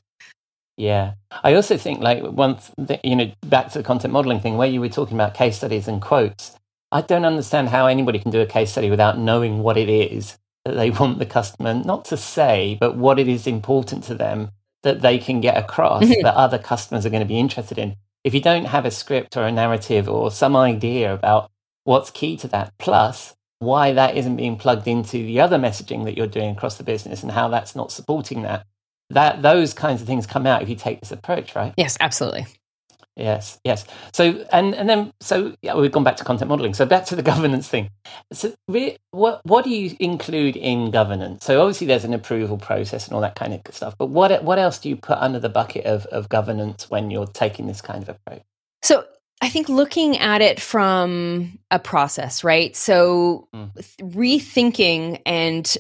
Yeah, 0.78 1.14
I 1.44 1.54
also 1.54 1.78
think 1.78 2.02
like 2.02 2.22
once 2.22 2.70
you 3.04 3.16
know 3.16 3.32
back 3.46 3.72
to 3.72 3.78
the 3.78 3.84
content 3.84 4.12
modeling 4.12 4.42
thing 4.42 4.58
where 4.58 4.68
you 4.68 4.82
were 4.82 4.90
talking 4.90 5.16
about 5.16 5.34
case 5.34 5.58
studies 5.58 5.88
and 5.88 6.02
quotes. 6.02 6.52
I 6.92 7.02
don't 7.02 7.26
understand 7.26 7.70
how 7.70 7.88
anybody 7.88 8.20
can 8.20 8.32
do 8.32 8.42
a 8.42 8.46
case 8.46 8.72
study 8.72 8.90
without 8.90 9.18
knowing 9.18 9.60
what 9.60 9.78
it 9.78 9.90
is 9.90 10.38
that 10.66 10.76
they 10.76 10.90
want 11.00 11.20
the 11.20 11.26
customer 11.26 11.74
not 11.74 12.06
to 12.06 12.18
say, 12.18 12.78
but 12.80 12.98
what 12.98 13.20
it 13.20 13.28
is 13.28 13.48
important 13.48 14.04
to 14.06 14.16
them 14.16 14.52
that 14.86 15.02
they 15.02 15.18
can 15.18 15.42
get 15.42 15.58
across 15.58 16.04
mm-hmm. 16.04 16.22
that 16.24 16.36
other 16.36 16.60
customers 16.60 17.06
are 17.06 17.10
going 17.10 17.24
to 17.24 17.28
be 17.28 17.40
interested 17.40 17.78
in. 17.78 17.96
If 18.24 18.34
you 18.34 18.40
don't 18.40 18.66
have 18.66 18.86
a 18.86 18.92
script 18.92 19.36
or 19.36 19.46
a 19.46 19.52
narrative 19.52 20.08
or 20.08 20.32
some 20.32 20.56
idea 20.56 21.14
about 21.14 21.52
what's 21.84 22.12
key 22.12 22.38
to 22.38 22.48
that, 22.50 22.72
plus 22.78 23.36
why 23.60 23.94
that 23.94 24.16
isn't 24.16 24.36
being 24.36 24.58
plugged 24.58 24.88
into 24.88 25.18
the 25.18 25.40
other 25.40 25.58
messaging 25.58 26.06
that 26.06 26.16
you're 26.16 26.28
doing 26.28 26.52
across 26.52 26.78
the 26.78 26.84
business 26.84 27.24
and 27.24 27.32
how 27.32 27.48
that's 27.48 27.76
not 27.76 27.92
supporting 27.92 28.44
that, 28.44 28.66
that 29.10 29.42
those 29.42 29.74
kinds 29.74 30.02
of 30.02 30.08
things 30.08 30.28
come 30.28 30.46
out 30.46 30.62
if 30.62 30.70
you 30.70 30.76
take 30.76 31.00
this 31.00 31.12
approach, 31.12 31.56
right? 31.56 31.74
Yes, 31.78 31.98
absolutely. 32.00 32.46
Yes, 33.16 33.60
yes. 33.64 33.86
So 34.14 34.46
and 34.52 34.74
and 34.76 34.90
then 34.90 35.12
so 35.22 35.56
yeah, 35.62 35.76
we've 35.76 35.92
gone 35.92 36.04
back 36.04 36.18
to 36.18 36.24
content 36.24 36.50
modeling. 36.50 36.74
So 36.74 36.86
back 36.86 37.06
to 37.08 37.16
the 37.16 37.22
governance 37.34 37.68
thing. 37.68 37.92
So 38.34 38.54
re- 38.68 38.98
what 39.12 39.42
what 39.46 39.64
do 39.66 39.70
you 39.70 39.96
include 40.00 40.56
in 40.58 40.92
governance? 40.92 41.46
So 41.46 41.62
obviously 41.62 41.88
there's 41.88 42.06
an 42.06 42.14
approval 42.14 42.58
process 42.58 43.08
and 43.08 43.16
all 43.16 43.22
that 43.22 43.36
kind 43.36 43.54
of 43.54 43.62
stuff. 43.76 43.96
But 44.00 44.08
what 44.08 44.44
what 44.44 44.60
else 44.60 44.80
do 44.80 44.90
you 44.90 44.96
put 44.98 45.20
under 45.20 45.40
the 45.40 45.50
bucket 45.50 45.86
of 45.86 46.06
of 46.08 46.30
governance 46.30 46.90
when 46.90 47.12
you're 47.12 47.28
taking 47.28 47.68
this 47.68 47.82
kind 47.82 48.04
of 48.04 48.10
approach? 48.10 48.44
So 48.84 49.06
I 49.42 49.50
think 49.50 49.70
looking 49.70 50.18
at 50.18 50.42
it 50.42 50.60
from 50.60 51.60
a 51.72 51.80
process, 51.80 52.44
right? 52.44 52.76
So 52.76 53.48
Mm. 53.56 53.72
rethinking 54.02 55.22
and 55.26 55.78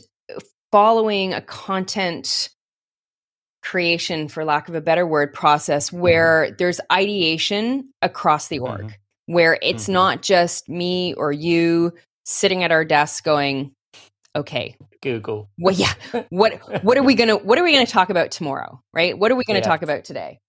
following 0.71 1.33
a 1.33 1.41
content 1.41 2.49
creation, 3.65 4.27
for 4.29 4.45
lack 4.45 4.69
of 4.69 4.75
a 4.75 4.81
better 4.81 5.05
word, 5.05 5.33
process 5.33 5.91
where 5.91 6.51
there's 6.57 6.79
ideation 6.91 7.89
across 8.01 8.47
the 8.47 8.59
org, 8.59 8.81
Mhm. 8.87 8.93
where 9.25 9.57
it's 9.61 9.87
Mhm. 9.87 9.93
not 9.93 10.21
just 10.21 10.69
me 10.69 11.13
or 11.15 11.31
you 11.31 11.91
sitting 12.25 12.63
at 12.63 12.71
our 12.71 12.85
desk 12.85 13.23
going, 13.23 13.71
okay, 14.35 14.75
Google. 15.01 15.49
well, 15.59 15.73
yeah, 15.75 15.93
what 16.29 16.53
what 16.83 16.97
are 16.97 17.03
we 17.03 17.15
gonna 17.15 17.35
what 17.37 17.57
are 17.59 17.63
we 17.63 17.73
gonna 17.73 17.85
talk 17.85 18.09
about 18.09 18.31
tomorrow 18.31 18.81
right 18.93 19.17
what 19.17 19.31
are 19.31 19.35
we 19.35 19.43
gonna 19.43 19.59
Yeah. 19.59 19.65
talk 19.65 19.81
about 19.83 20.03
today 20.03 20.39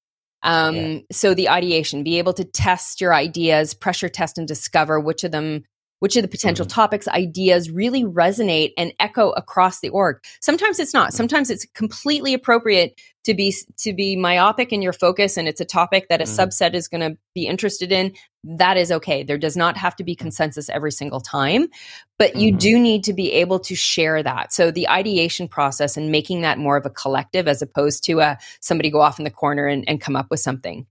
um 0.43 0.75
Yeah. 0.77 0.99
so 1.13 1.35
the 1.35 1.49
ideation 1.51 2.03
be 2.03 2.19
able 2.19 2.33
to 2.35 2.45
test 2.45 3.01
your 3.01 3.13
ideas 3.15 3.75
pressure 3.75 4.09
test 4.09 4.39
and 4.39 4.49
discover 4.49 4.99
which 4.99 5.25
of 5.25 5.31
them 5.33 5.65
which 6.01 6.17
of 6.17 6.23
the 6.23 6.29
potential 6.29 6.67
Mhm. 6.67 6.71
topics 6.71 7.09
ideas 7.09 7.71
really 7.71 8.05
resonate 8.05 8.73
and 8.77 8.93
echo 9.01 9.31
across 9.31 9.81
the 9.81 9.89
org 9.89 10.19
sometimes 10.41 10.79
it's 10.79 10.95
not 10.95 11.13
sometimes 11.13 11.51
it's 11.51 11.67
completely 11.75 12.35
appropriate 12.35 13.01
to 13.25 13.35
be 13.35 13.55
to 13.79 13.93
be 13.93 14.15
myopic 14.17 14.73
in 14.73 14.83
your 14.83 14.93
focus 14.93 15.37
and 15.37 15.49
it's 15.49 15.61
a 15.61 15.65
topic 15.65 16.09
that 16.09 16.21
a 16.21 16.25
Mhm. 16.25 16.37
subset 16.49 16.75
is 16.75 16.87
going 16.89 17.01
to 17.01 17.17
be 17.35 17.47
interested 17.47 17.91
in 17.93 18.13
that 18.45 18.77
is 18.77 18.93
okay 18.93 19.23
there 19.23 19.39
does 19.39 19.57
not 19.57 19.77
have 19.77 19.97
to 19.97 20.05
be 20.05 20.15
consensus 20.15 20.69
every 20.69 20.93
single 20.93 21.21
time 21.21 21.67
but 22.19 22.37
you 22.37 22.53
Mhm. 22.53 22.59
do 22.59 22.79
need 22.79 23.05
to 23.05 23.13
be 23.13 23.33
able 23.33 23.59
to 23.59 23.75
share 23.75 24.23
that 24.23 24.53
so 24.53 24.71
the 24.71 24.89
ideation 24.89 25.49
process 25.49 25.97
and 25.97 26.13
making 26.13 26.43
that 26.43 26.59
more 26.59 26.77
of 26.77 26.87
a 26.87 26.91
collective 26.91 27.49
as 27.49 27.63
opposed 27.63 28.05
to 28.05 28.21
a 28.21 28.39
somebody 28.61 28.91
go 28.91 29.01
off 29.01 29.19
in 29.19 29.25
the 29.25 29.31
corner 29.31 29.67
and, 29.67 29.85
and 29.89 30.01
come 30.01 30.15
up 30.15 30.27
with 30.31 30.41
something 30.41 30.87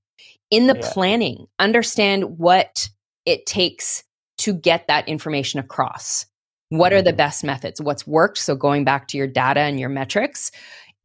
in 0.52 0.68
the 0.68 0.76
Yeah. 0.76 0.90
planning 0.92 1.48
understand 1.60 2.38
what 2.38 2.90
it 3.26 3.46
takes 3.46 4.04
to 4.46 4.54
get 4.54 4.88
that 4.88 5.08
information 5.08 5.60
across 5.60 6.26
what 6.70 6.94
are 6.94 7.02
the 7.02 7.14
Mhm. 7.14 7.18
best 7.18 7.44
methods 7.44 7.82
what's 7.82 8.08
worked 8.08 8.40
so 8.40 8.56
going 8.56 8.84
back 8.84 9.08
to 9.08 9.18
your 9.18 9.28
data 9.28 9.60
and 9.62 9.80
your 9.80 9.90
metrics 9.90 10.52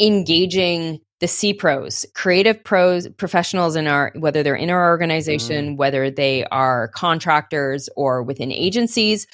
engaging 0.00 1.00
the 1.20 1.29
C 1.29 1.53
pros, 1.53 2.07
creative 2.14 2.64
pros, 2.64 3.07
professionals 3.18 3.76
in 3.76 3.87
our, 3.87 4.12
whether 4.18 4.42
they're 4.42 4.55
in 4.55 4.70
our 4.70 4.88
organization, 4.88 5.76
whether 5.76 6.11
they 6.11 6.46
are 6.46 6.88
contractors 6.88 7.90
or 7.94 8.22
within 8.22 8.50
agencies, 8.50 9.26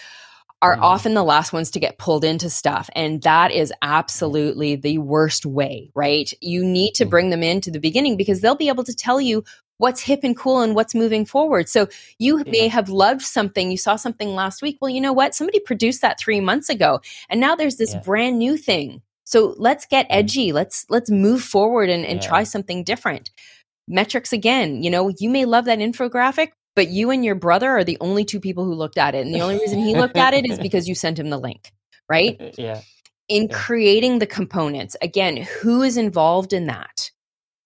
are 0.63 0.77
Mhm. 0.77 0.83
often 0.83 1.15
the 1.15 1.23
last 1.23 1.53
ones 1.53 1.71
to 1.71 1.79
get 1.79 1.99
pulled 1.99 2.25
into 2.25 2.51
stuff. 2.51 2.91
And 2.97 3.23
that 3.23 3.53
is 3.53 3.73
absolutely 3.83 4.75
the 4.75 4.99
worst 4.99 5.47
way, 5.47 5.93
right? 5.95 6.33
You 6.41 6.65
need 6.65 6.95
to 6.95 7.05
bring 7.07 7.31
them 7.31 7.45
into 7.45 7.71
the 7.71 7.79
beginning 7.79 8.17
because 8.17 8.41
they'll 8.41 8.57
be 8.57 8.69
able 8.69 8.85
to 8.85 8.95
tell 8.95 9.21
you 9.21 9.45
what's 9.79 10.01
hip 10.01 10.21
and 10.23 10.37
cool 10.37 10.61
and 10.61 10.75
what's 10.75 10.95
moving 10.95 11.25
forward. 11.27 11.69
So 11.69 11.89
you 12.19 12.45
may 12.47 12.69
have 12.69 12.89
loved 12.89 13.23
something, 13.23 13.71
you 13.71 13.77
saw 13.77 13.97
something 13.97 14.35
last 14.35 14.63
week. 14.63 14.79
Well, 14.81 14.91
you 14.91 15.01
know 15.01 15.13
what? 15.13 15.35
Somebody 15.35 15.61
produced 15.61 16.01
that 16.03 16.19
three 16.19 16.41
months 16.41 16.69
ago. 16.69 17.01
And 17.29 17.41
now 17.41 17.55
there's 17.55 17.77
this 17.77 17.93
Yeah. 17.93 18.01
brand 18.05 18.39
new 18.39 18.57
thing. 18.57 19.03
So 19.25 19.55
let's 19.59 19.87
get 19.87 20.07
edgy. 20.09 20.53
Let's 20.53 20.87
let's 20.89 21.11
move 21.11 21.43
forward 21.43 21.91
and, 21.91 22.05
and 22.07 22.23
Yeah. 22.23 22.29
try 22.29 22.45
something 22.45 22.85
different. 22.85 23.31
Metrics 23.89 24.33
again, 24.33 24.83
you 24.83 24.91
know, 24.91 25.13
you 25.19 25.29
may 25.31 25.45
love 25.45 25.65
that 25.67 25.79
infographic, 25.79 26.49
but 26.75 26.89
you 26.89 27.11
and 27.11 27.25
your 27.25 27.35
brother 27.35 27.71
are 27.71 27.85
the 27.85 27.99
only 28.01 28.25
two 28.25 28.41
people 28.41 28.65
who 28.65 28.75
looked 28.75 28.99
at 28.99 29.15
it. 29.15 29.25
And 29.27 29.35
the 29.35 29.41
only 29.43 29.59
reason 29.59 29.79
he 29.81 29.95
looked 29.95 30.17
at 30.17 30.35
it 30.35 30.45
is 30.49 30.59
because 30.63 30.89
you 30.89 30.95
sent 30.95 31.19
him 31.19 31.31
the 31.31 31.39
link, 31.39 31.73
right? 32.09 32.41
Yeah. 32.59 32.81
In 33.29 33.49
Yeah. 33.49 33.59
creating 33.59 34.19
the 34.21 34.27
components, 34.27 34.97
again, 35.03 35.37
who 35.61 35.83
is 35.83 35.97
involved 35.97 36.53
in 36.53 36.67
that? 36.67 37.11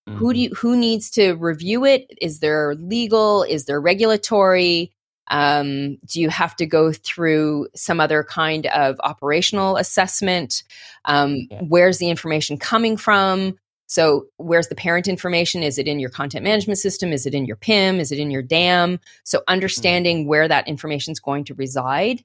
Who 0.08 0.32
do 0.32 0.38
Mhm. 0.38 0.42
you 0.42 0.50
who 0.56 0.76
needs 0.76 1.10
to 1.12 1.34
review 1.34 1.84
it? 1.84 2.10
Is 2.20 2.40
there 2.40 2.74
legal? 2.76 3.42
Is 3.44 3.66
there 3.66 3.80
regulatory? 3.80 4.90
Um, 5.30 5.98
do 6.06 6.20
you 6.20 6.28
have 6.28 6.56
to 6.56 6.66
go 6.66 6.92
through 6.92 7.68
some 7.76 8.00
other 8.00 8.24
kind 8.24 8.66
of 8.66 8.96
operational 9.04 9.76
assessment? 9.76 10.62
Um, 11.04 11.46
Yeah. 11.50 11.60
Where's 11.68 11.98
the 11.98 12.10
information 12.10 12.56
coming 12.58 12.96
from? 12.96 13.56
So, 13.86 14.26
where's 14.36 14.68
the 14.68 14.74
parent 14.74 15.06
information? 15.08 15.62
Is 15.62 15.76
it 15.78 15.86
in 15.88 15.98
your 16.00 16.10
content 16.10 16.44
management 16.44 16.78
system? 16.78 17.12
Is 17.12 17.26
it 17.26 17.34
in 17.34 17.44
your 17.44 17.56
PIM? 17.56 18.00
Is 18.00 18.10
it 18.12 18.18
in 18.18 18.30
your 18.30 18.42
DAM? 18.42 18.98
So, 19.24 19.42
understanding 19.48 20.26
where 20.26 20.48
that 20.48 20.66
information 20.68 21.12
is 21.12 21.20
going 21.20 21.44
to 21.44 21.54
reside. 21.54 22.22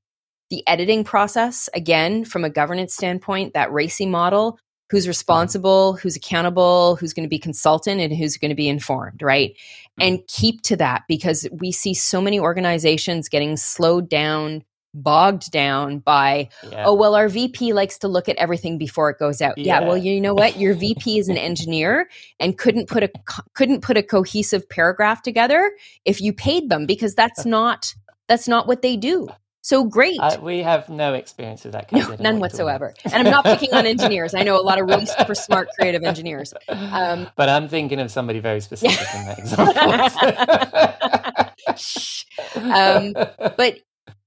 The 0.51 0.63
editing 0.67 1.03
process, 1.03 1.67
again, 1.73 2.23
from 2.23 2.43
a 2.45 2.51
governance 2.51 2.93
standpoint, 2.93 3.53
that 3.55 3.69
RACI 3.71 4.07
model, 4.07 4.59
who's 4.95 5.09
responsible, 5.09 5.97
who's 5.97 6.15
accountable, 6.15 6.95
who's 6.95 7.13
going 7.13 7.25
to 7.25 7.29
be 7.29 7.37
consultant, 7.37 7.99
and 7.99 8.15
who's 8.15 8.37
going 8.37 8.47
to 8.47 8.55
be 8.55 8.69
informed, 8.69 9.21
right? 9.21 9.51
Mm-hmm. 9.51 10.01
And 10.03 10.27
keep 10.27 10.61
to 10.61 10.77
that 10.77 11.03
because 11.09 11.45
we 11.51 11.73
see 11.73 11.93
so 11.93 12.21
many 12.21 12.39
organizations 12.39 13.27
getting 13.27 13.57
slowed 13.57 14.07
down, 14.07 14.63
bogged 14.93 15.51
down 15.51 15.99
by, 15.99 16.47
Yeah. 16.71 16.85
oh, 16.85 16.93
well, 16.93 17.13
our 17.13 17.27
VP 17.27 17.73
likes 17.73 17.97
to 17.97 18.07
look 18.07 18.29
at 18.29 18.37
everything 18.37 18.77
before 18.77 19.09
it 19.09 19.19
goes 19.19 19.41
out. 19.41 19.57
Yeah, 19.57 19.81
Yeah. 19.81 19.87
well, 19.89 19.97
you 19.97 20.21
know 20.21 20.33
what? 20.33 20.57
Your 20.57 20.73
VP 20.73 21.19
is 21.19 21.27
an 21.27 21.35
engineer 21.37 22.07
and 22.39 22.57
couldn't 22.57 22.87
put 22.87 23.03
a 23.03 23.09
couldn't 23.53 23.81
put 23.81 23.97
a 23.97 24.03
cohesive 24.03 24.69
paragraph 24.69 25.23
together 25.23 25.73
if 26.05 26.21
you 26.21 26.31
paid 26.31 26.69
them 26.69 26.85
because 26.85 27.15
that's 27.15 27.45
not 27.45 27.93
that's 28.29 28.47
not 28.47 28.65
what 28.65 28.81
they 28.81 28.95
do. 28.95 29.27
So 29.65 29.83
great. 29.83 30.19
I, 30.21 30.37
we 30.37 30.59
have 30.59 30.89
no 30.89 31.15
experience 31.15 31.63
with 31.63 31.73
that. 31.73 31.91
No, 31.91 32.01
Cathy, 32.01 32.13
I 32.13 32.15
don't 32.17 32.23
know 32.23 32.29
none 32.29 32.35
what 32.35 32.51
whatsoever. 32.51 32.93
And 33.03 33.15
I'm 33.15 33.31
not 33.31 33.45
picking 33.45 33.73
on 33.73 33.83
engineers. 33.87 34.35
I 34.35 34.43
know 34.43 34.59
a 34.59 34.61
lot 34.61 34.79
of 34.79 34.85
really 34.85 35.07
super 35.07 35.33
smart 35.33 35.69
creative 35.75 36.03
engineers. 36.03 36.53
Um, 36.69 37.27
but 37.35 37.49
I'm 37.49 37.67
thinking 37.67 37.99
of 37.99 38.11
somebody 38.11 38.37
very 38.37 38.61
specific 38.61 39.07
in 39.15 39.25
that 39.25 39.39
example. 39.39 41.55
Um, 42.75 43.13
but 43.57 43.79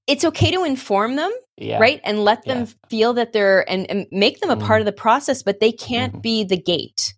it's 0.07 0.25
okay 0.25 0.51
to 0.51 0.63
inform 0.65 1.15
them, 1.15 1.31
yeah. 1.57 1.79
right? 1.79 2.01
And 2.03 2.25
let 2.25 2.43
them 2.45 2.65
Yeah. 2.65 2.73
feel 2.89 3.13
that 3.13 3.31
they're 3.31 3.69
and, 3.69 3.89
and 3.89 4.07
make 4.11 4.41
them 4.41 4.49
a 4.49 4.57
Mhm. 4.57 4.65
part 4.65 4.81
of 4.81 4.85
the 4.85 4.91
process, 4.91 5.41
but 5.41 5.61
they 5.61 5.71
can't 5.71 6.15
Mhm. 6.15 6.21
be 6.21 6.43
the 6.43 6.57
gate, 6.57 7.13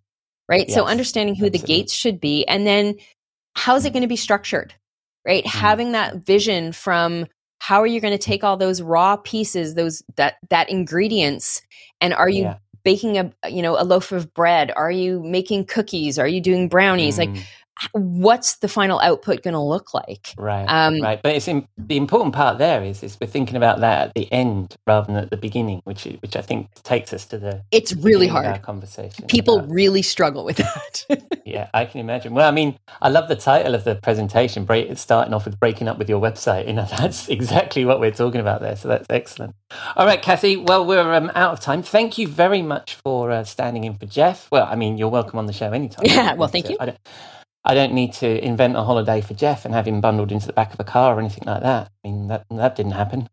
right? 0.48 0.70
So 0.70 0.84
understanding 0.84 1.34
who 1.34 1.50
the 1.50 1.58
gates 1.58 1.92
should 1.92 2.20
be, 2.20 2.46
and 2.46 2.64
then 2.66 2.94
how's 3.56 3.84
it 3.84 3.92
going 3.92 4.02
to 4.02 4.08
be 4.08 4.16
structured, 4.16 4.74
right? 5.26 5.44
Mhm. 5.44 5.50
Having 5.50 5.92
that 5.92 6.16
vision 6.16 6.72
from 6.72 7.26
how 7.62 7.80
are 7.80 7.86
you 7.86 8.00
going 8.00 8.12
to 8.18 8.18
take 8.18 8.42
all 8.42 8.56
those 8.56 8.82
raw 8.82 9.14
pieces, 9.16 9.74
those 9.76 10.02
that 10.16 10.34
that 10.50 10.68
ingredients, 10.68 11.62
and 12.00 12.12
are 12.12 12.28
you 12.28 12.42
Yeah. 12.42 12.56
baking 12.82 13.18
a 13.18 13.30
you 13.48 13.62
know 13.62 13.80
a 13.80 13.84
loaf 13.84 14.10
of 14.10 14.34
bread? 14.34 14.72
Are 14.74 14.90
you 14.90 15.20
making 15.22 15.66
cookies? 15.66 16.18
Are 16.18 16.26
you 16.26 16.40
doing 16.40 16.68
brownies? 16.68 17.18
Like, 17.18 17.30
Mm, 17.30 17.36
h- 17.36 17.46
what's 17.92 18.56
the 18.58 18.68
final 18.68 19.00
output 19.00 19.42
going 19.42 19.54
to 19.54 19.60
look 19.60 19.92
like? 19.94 20.34
right, 20.36 20.64
um, 20.66 21.00
right. 21.00 21.20
But 21.22 21.34
it's 21.34 21.48
in, 21.48 21.66
the 21.76 21.96
important 21.96 22.34
part 22.34 22.58
there 22.58 22.82
is 22.82 23.02
is 23.02 23.18
we're 23.20 23.26
thinking 23.26 23.56
about 23.56 23.80
that 23.80 24.08
at 24.08 24.14
the 24.14 24.30
end 24.32 24.76
rather 24.86 25.06
than 25.06 25.16
at 25.16 25.30
the 25.30 25.36
beginning, 25.36 25.80
which 25.84 26.04
which 26.20 26.36
I 26.36 26.42
think 26.42 26.72
takes 26.82 27.12
us 27.12 27.26
to 27.26 27.38
the 27.38 27.62
It's 27.70 27.92
really 27.94 28.26
beginning 28.26 28.30
of 28.30 28.36
our 28.36 28.50
hard. 28.52 28.62
conversation. 28.62 29.26
People 29.26 29.58
about- 29.58 29.70
really 29.70 30.02
struggle 30.02 30.44
with 30.44 30.56
that. 30.58 31.06
yeah, 31.44 31.68
I 31.74 31.84
can 31.84 32.00
imagine. 32.00 32.34
Well, 32.34 32.48
I 32.48 32.52
mean, 32.52 32.78
I 33.00 33.08
love 33.08 33.28
the 33.28 33.36
title 33.36 33.74
of 33.74 33.84
the 33.84 33.96
presentation. 33.96 34.64
Break, 34.64 34.96
starting 34.98 35.34
off 35.34 35.44
with 35.44 35.58
breaking 35.60 35.88
up 35.88 35.98
with 35.98 36.08
your 36.08 36.20
website. 36.20 36.66
You 36.66 36.74
know, 36.74 36.86
that's 36.98 37.28
exactly 37.28 37.84
what 37.84 38.00
we're 38.00 38.10
talking 38.10 38.40
about 38.40 38.60
there. 38.60 38.76
So 38.76 38.88
that's 38.88 39.06
excellent. 39.10 39.54
All 39.96 40.06
right, 40.06 40.20
Cathy. 40.22 40.56
Well, 40.56 40.84
we're 40.84 41.12
um, 41.14 41.30
out 41.34 41.52
of 41.52 41.60
time. 41.60 41.82
Thank 41.82 42.18
you 42.18 42.28
very 42.28 42.62
much 42.62 42.94
for 42.96 43.30
uh, 43.30 43.44
standing 43.44 43.84
in 43.84 43.94
for 43.94 44.06
Jeff. 44.06 44.48
Well, 44.50 44.66
I 44.70 44.76
mean, 44.76 44.98
you're 44.98 45.08
welcome 45.08 45.38
on 45.38 45.46
the 45.46 45.52
show 45.52 45.72
anytime. 45.72 46.04
Yeah, 46.06 46.34
well, 46.34 46.48
thank 46.48 46.68
you. 46.68 46.76
I 47.64 47.74
don't, 47.74 47.92
need 47.92 48.12
to 48.14 48.44
invent 48.44 48.76
a 48.76 48.82
holiday 48.82 49.20
for 49.20 49.34
Jeff 49.34 49.64
and 49.64 49.74
have 49.74 49.86
him 49.86 50.00
bundled 50.00 50.32
into 50.32 50.46
the 50.46 50.52
back 50.52 50.72
of 50.72 50.80
a 50.80 50.84
car 50.84 51.14
or 51.16 51.20
anything 51.20 51.44
like 51.46 51.62
that. 51.62 51.90
I 52.04 52.08
mean, 52.08 52.28
that 52.28 52.44
that 52.50 52.74
didn't 52.74 52.92
happen. 52.92 53.28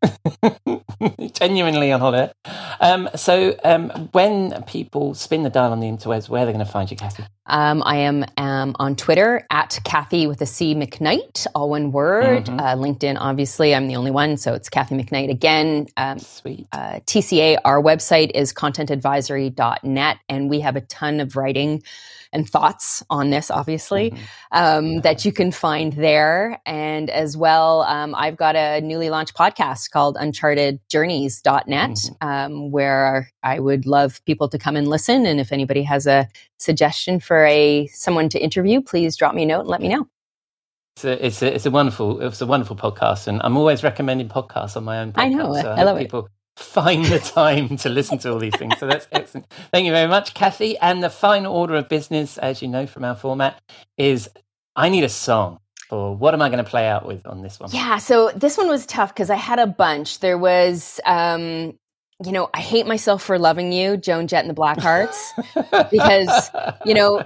Genuinely 1.33 1.91
on 1.91 1.99
holiday. 2.01 2.31
Um, 2.79 3.09
so, 3.15 3.55
um, 3.63 3.89
when 4.11 4.63
people 4.63 5.13
spin 5.15 5.43
the 5.43 5.49
dial 5.49 5.71
on 5.71 5.79
the 5.79 5.87
interwebs, 5.87 6.29
where 6.29 6.43
are 6.43 6.45
they 6.45 6.51
going 6.51 6.65
to 6.65 6.71
find 6.71 6.91
you, 6.91 6.97
Cathy? 6.97 7.23
Um, 7.47 7.81
I 7.85 7.97
am 7.97 8.25
um, 8.37 8.75
on 8.79 8.95
Twitter 8.95 9.47
at 9.49 9.79
Cathy 9.85 10.27
with 10.27 10.41
a 10.41 10.45
C 10.45 10.75
McKnight, 10.75 11.47
all 11.55 11.69
one 11.71 11.91
word. 11.91 12.45
Mhm. 12.45 12.59
Uh, 12.59 12.75
LinkedIn, 12.75 13.17
obviously, 13.19 13.73
I'm 13.73 13.87
the 13.87 13.95
only 13.95 14.11
one, 14.11 14.37
so 14.37 14.53
it's 14.53 14.69
Cathy 14.69 14.95
McKnight 14.95 15.31
again. 15.31 15.87
Um, 15.97 16.19
Sweet. 16.19 16.67
uh, 16.71 16.99
TCA, 17.07 17.57
our 17.65 17.81
website 17.81 18.31
is 18.35 18.53
contentadvisory.net, 18.53 20.17
and 20.29 20.49
we 20.49 20.59
have 20.59 20.75
a 20.75 20.81
ton 20.81 21.19
of 21.19 21.35
writing 21.35 21.81
and 22.31 22.47
thoughts 22.49 23.03
on 23.09 23.29
this, 23.31 23.49
obviously, 23.49 24.11
Mhm. 24.11 24.17
um, 24.51 25.01
that 25.01 25.25
you 25.25 25.31
can 25.31 25.51
find 25.51 25.93
there. 25.93 26.61
And 26.65 27.09
as 27.09 27.35
well, 27.35 27.81
um, 27.83 28.13
I've 28.15 28.37
got 28.37 28.55
a 28.55 28.81
newly 28.81 29.09
launched 29.09 29.35
podcast 29.35 29.89
called 29.91 30.15
unchartedjourneys.net, 30.17 31.89
Mm-hmm. 31.89 32.27
um, 32.27 32.71
where 32.71 33.29
I 33.43 33.59
would 33.59 33.85
love 33.85 34.21
people 34.25 34.47
to 34.49 34.57
come 34.57 34.75
and 34.75 34.87
listen. 34.87 35.25
And 35.25 35.39
if 35.39 35.51
anybody 35.51 35.83
has 35.83 36.07
a 36.07 36.27
suggestion 36.57 37.19
for 37.19 37.45
a 37.45 37.87
someone 37.87 38.29
to 38.29 38.39
interview, 38.39 38.81
please 38.81 39.15
drop 39.15 39.33
me 39.33 39.43
a 39.43 39.45
note 39.45 39.61
and 39.61 39.69
let 39.69 39.81
me 39.81 39.87
know. 39.87 40.07
It's 40.95 41.05
a, 41.05 41.25
it's 41.25 41.41
a, 41.41 41.55
it's 41.55 41.65
a 41.65 41.71
wonderful, 41.71 42.21
it's 42.21 42.41
a 42.41 42.45
wonderful 42.45 42.75
podcast, 42.75 43.27
and 43.27 43.41
I'm 43.43 43.55
always 43.55 43.83
recommending 43.83 44.27
podcasts 44.27 44.75
on 44.75 44.83
my 44.83 44.99
own. 44.99 45.13
Podcast, 45.13 45.21
I 45.21 45.29
know, 45.29 45.53
so 45.53 45.71
I 45.71 45.75
hope 45.77 45.85
love 45.85 45.97
it. 45.97 46.11
Find 46.59 47.05
the 47.05 47.19
time 47.19 47.77
to 47.77 47.89
listen 47.89 48.19
to 48.19 48.33
all 48.33 48.39
these 48.39 48.55
things. 48.55 48.77
So 48.79 48.87
that's 48.87 49.07
excellent. 49.11 49.47
Thank 49.71 49.85
you 49.85 49.91
very 49.93 50.07
much, 50.09 50.33
Cathy. 50.33 50.77
And 50.77 51.03
the 51.03 51.09
final 51.09 51.55
order 51.55 51.75
of 51.75 51.89
business, 51.89 52.37
as 52.37 52.61
you 52.61 52.67
know 52.67 52.87
from 52.87 53.05
our 53.05 53.15
format, 53.15 53.61
is 53.97 54.29
I 54.75 54.89
need 54.89 55.03
a 55.05 55.09
song. 55.09 55.59
Or 55.91 56.15
what 56.15 56.35
am 56.35 56.41
I 56.41 56.49
going 56.49 56.63
to 56.63 56.69
play 56.69 56.87
out 56.87 57.05
with 57.05 57.25
on 57.25 57.41
this 57.41 57.59
one? 57.59 57.71
Yeah, 57.71 57.97
so 57.97 58.31
this 58.35 58.57
one 58.57 58.67
was 58.69 58.85
tough 58.85 59.13
because 59.13 59.29
I 59.31 59.35
had 59.37 59.59
a 59.59 59.67
bunch. 59.67 60.19
There 60.19 60.37
was, 60.37 60.99
um, 61.05 61.77
you 62.23 62.31
know, 62.31 62.49
I 62.53 62.59
hate 62.61 62.87
myself 62.87 63.23
for 63.23 63.39
loving 63.39 63.71
you, 63.71 63.97
Joan 63.97 64.27
Jett 64.27 64.45
and 64.45 64.55
the 64.55 64.59
Blackhearts, 64.61 65.33
because 65.89 66.51
you 66.85 66.93
know 66.93 67.23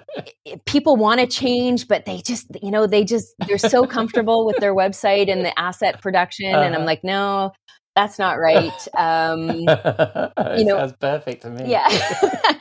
people 0.65 0.95
want 0.95 1.19
to 1.21 1.27
change, 1.27 1.87
but 1.89 2.05
they 2.05 2.19
just, 2.21 2.47
you 2.61 2.71
know, 2.71 2.87
they 2.87 3.03
just 3.03 3.35
they're 3.47 3.57
so 3.57 3.85
comfortable 3.87 4.45
with 4.45 4.59
their 4.59 4.75
website 4.75 5.31
and 5.31 5.43
the 5.45 5.57
asset 5.59 6.01
production, 6.01 6.45
and 6.63 6.75
I'm 6.75 6.83
Uh-huh. 6.83 6.85
like, 6.85 7.03
no, 7.03 7.51
that's 7.95 8.17
not 8.19 8.39
right. 8.39 8.87
Um, 8.95 9.49
you 10.57 10.65
know- 10.65 10.77
sounds 10.77 10.93
perfect 10.99 11.43
to 11.43 11.49
me. 11.49 11.69
yeah. 11.71 11.87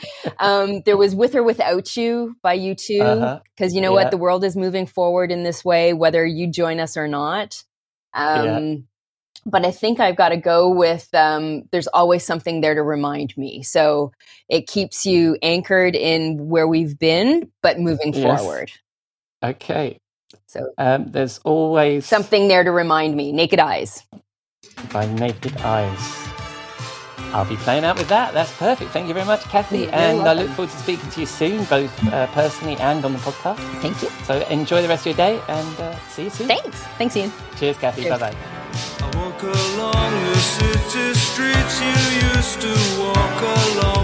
um, 0.39 0.83
there 0.85 0.97
was 0.97 1.15
With 1.15 1.35
or 1.35 1.43
Without 1.43 1.97
You 1.97 2.37
by 2.43 2.59
U2. 2.59 3.01
Uh-huh. 3.01 3.41
Because 3.57 3.75
you 3.75 3.81
know 3.81 3.91
Yeah. 3.97 4.05
what? 4.05 4.11
The 4.11 4.17
world 4.19 4.45
is 4.45 4.57
moving 4.57 4.87
forward 4.87 5.31
in 5.33 5.43
this 5.43 5.65
way, 5.65 5.93
whether 5.95 6.25
you 6.27 6.49
join 6.51 6.81
us 6.81 6.97
or 6.97 7.09
not. 7.09 7.63
Um, 8.15 8.87
But 9.45 9.65
I 9.67 9.73
think 9.73 9.99
I've 9.99 10.17
got 10.17 10.29
to 10.29 10.37
go 10.37 10.69
with 10.71 11.09
um, 11.15 11.63
there's 11.73 11.89
always 11.89 12.25
something 12.25 12.61
there 12.61 12.75
to 12.77 12.83
remind 12.83 13.37
me. 13.37 13.63
So 13.65 14.13
it 14.49 14.69
keeps 14.69 15.05
you 15.05 15.37
anchored 15.43 15.97
in 15.97 16.49
where 16.49 16.69
we've 16.69 16.97
been, 16.99 17.51
but 17.63 17.81
moving 17.81 18.13
Yes. 18.15 18.41
forward. 18.41 18.71
Okay. 19.43 19.99
So 20.47 20.71
Um, 20.79 21.07
there's 21.11 21.39
always 21.39 22.07
something 22.07 22.47
there 22.49 22.63
to 22.63 22.71
remind 22.71 23.17
me. 23.17 23.33
Naked 23.33 23.59
Eyes. 23.59 24.05
By 24.93 25.07
Naked 25.07 25.57
Eyes. 25.59 26.29
I'll 27.33 27.47
be 27.49 27.57
playing 27.57 27.85
out 27.85 27.97
with 27.97 28.09
that. 28.09 28.35
That's 28.35 28.55
perfect. 28.59 28.91
Thank 28.91 29.09
you 29.09 29.15
very 29.15 29.25
much, 29.27 29.43
Cathy. 29.45 29.81
You're 29.81 29.95
and 29.95 30.21
I 30.21 30.35
look 30.35 30.51
forward 30.51 30.71
to 30.71 30.77
speaking 30.77 31.09
to 31.11 31.21
you 31.21 31.27
soon, 31.27 31.65
both 31.65 31.91
uh, 32.13 32.27
personally 32.29 32.77
and 32.77 33.05
on 33.05 33.13
the 33.15 33.19
podcast. 33.21 33.57
Thank 33.81 34.03
you. 34.03 34.09
So 34.25 34.41
enjoy 34.49 34.83
the 34.83 34.89
rest 34.89 35.07
of 35.07 35.17
your 35.17 35.17
day 35.17 35.41
and 35.49 35.81
uh, 35.81 35.97
see 36.11 36.25
you 36.25 36.31
soon. 36.31 36.49
Thanks. 36.49 36.79
Thanks, 36.99 37.17
Ian. 37.17 37.33
Cheers, 37.59 37.79
Cathy. 37.79 38.09
Bye 38.09 38.19
bye. 38.19 38.37
I 39.01 39.07
walk 39.17 39.43
along 39.43 40.13
the 40.29 40.37
city 40.37 41.15
streets 41.15 41.81
you 41.81 41.97
used 42.37 42.61
to 42.61 42.73
walk 43.01 43.41
along 43.43 44.02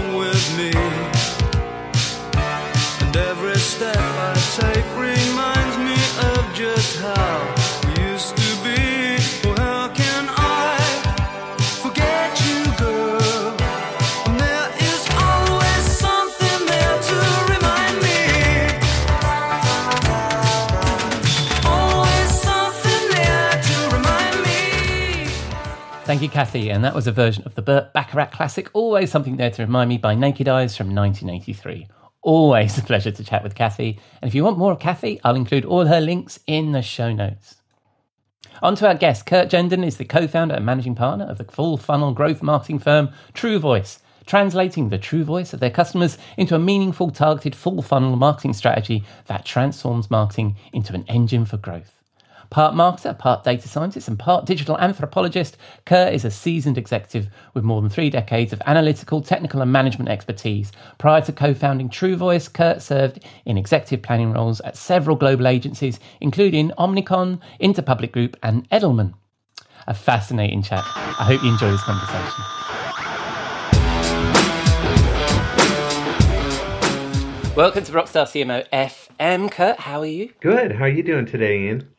Thank 26.09 26.23
you, 26.23 26.29
Cathy. 26.29 26.71
And 26.71 26.83
that 26.83 26.95
was 26.95 27.05
a 27.05 27.11
version 27.11 27.43
of 27.45 27.53
the 27.53 27.61
Burt 27.61 27.93
Bacharach 27.93 28.31
classic, 28.31 28.71
Always 28.73 29.11
Something 29.11 29.37
There 29.37 29.51
to 29.51 29.61
Remind 29.61 29.89
Me 29.89 29.99
by 29.99 30.15
Naked 30.15 30.47
Eyes 30.47 30.75
from 30.75 30.95
1983. 30.95 31.87
Always 32.23 32.79
a 32.79 32.81
pleasure 32.81 33.11
to 33.11 33.23
chat 33.23 33.43
with 33.43 33.53
Cathy. 33.53 33.99
And 34.19 34.27
if 34.27 34.33
you 34.33 34.43
want 34.43 34.57
more 34.57 34.71
of 34.71 34.79
Cathy, 34.79 35.21
I'll 35.23 35.35
include 35.35 35.65
all 35.65 35.85
her 35.85 36.01
links 36.01 36.39
in 36.47 36.71
the 36.71 36.81
show 36.81 37.13
notes. 37.13 37.57
On 38.63 38.75
to 38.77 38.87
our 38.87 38.95
guest. 38.95 39.27
Kurt 39.27 39.51
Genden 39.51 39.85
is 39.85 39.97
the 39.97 40.03
co 40.03 40.27
founder 40.27 40.55
and 40.55 40.65
managing 40.65 40.95
partner 40.95 41.25
of 41.25 41.37
the 41.37 41.43
full 41.43 41.77
funnel 41.77 42.11
growth 42.11 42.41
marketing 42.41 42.79
firm 42.79 43.09
TrueVoice, 43.35 43.99
translating 44.25 44.89
the 44.89 44.97
true 44.97 45.23
voice 45.23 45.53
of 45.53 45.59
their 45.59 45.69
customers 45.69 46.17
into 46.37 46.55
a 46.55 46.59
meaningful, 46.59 47.11
targeted 47.11 47.53
full 47.53 47.83
funnel 47.83 48.15
marketing 48.15 48.53
strategy 48.53 49.03
that 49.27 49.45
transforms 49.45 50.09
marketing 50.09 50.55
into 50.73 50.95
an 50.95 51.05
engine 51.07 51.45
for 51.45 51.57
growth. 51.57 51.98
Part 52.49 52.73
marketer, 52.73 53.15
part 53.15 53.43
data 53.43 53.67
scientist, 53.67 54.07
and 54.07 54.17
part 54.17 54.45
digital 54.45 54.75
anthropologist, 54.79 55.55
Kurt 55.85 56.13
is 56.13 56.25
a 56.25 56.31
seasoned 56.31 56.79
executive 56.79 57.29
with 57.53 57.63
more 57.63 57.79
than 57.79 57.91
three 57.91 58.09
decades 58.09 58.51
of 58.51 58.59
analytical, 58.65 59.21
technical, 59.21 59.61
and 59.61 59.71
management 59.71 60.09
expertise. 60.09 60.71
Prior 60.97 61.21
to 61.21 61.31
co 61.31 61.53
founding 61.53 61.89
TrueVoice, 61.89 62.51
Kurt 62.51 62.81
served 62.81 63.23
in 63.45 63.55
executive 63.55 64.01
planning 64.01 64.33
roles 64.33 64.61
at 64.61 64.75
several 64.75 65.15
global 65.15 65.47
agencies, 65.47 65.99
including 66.21 66.71
Omnicom, 66.71 67.39
Interpublic 67.61 68.11
Group, 68.11 68.35
and 68.41 68.67
Edelman. 68.71 69.13
A 69.85 69.93
fascinating 69.93 70.63
chat. 70.63 70.83
I 70.95 71.25
hope 71.25 71.43
you 71.43 71.51
enjoy 71.51 71.69
this 71.69 71.83
conversation. 71.83 72.43
Welcome 77.55 77.83
to 77.83 77.91
Rockstar 77.91 78.25
CMO 78.25 78.67
FM. 78.73 79.51
Kurt, 79.51 79.81
how 79.81 79.99
are 79.99 80.05
you? 80.07 80.33
Good. 80.39 80.71
How 80.71 80.85
are 80.85 80.89
you 80.89 81.03
doing 81.03 81.27
today, 81.27 81.65
Ian? 81.65 81.89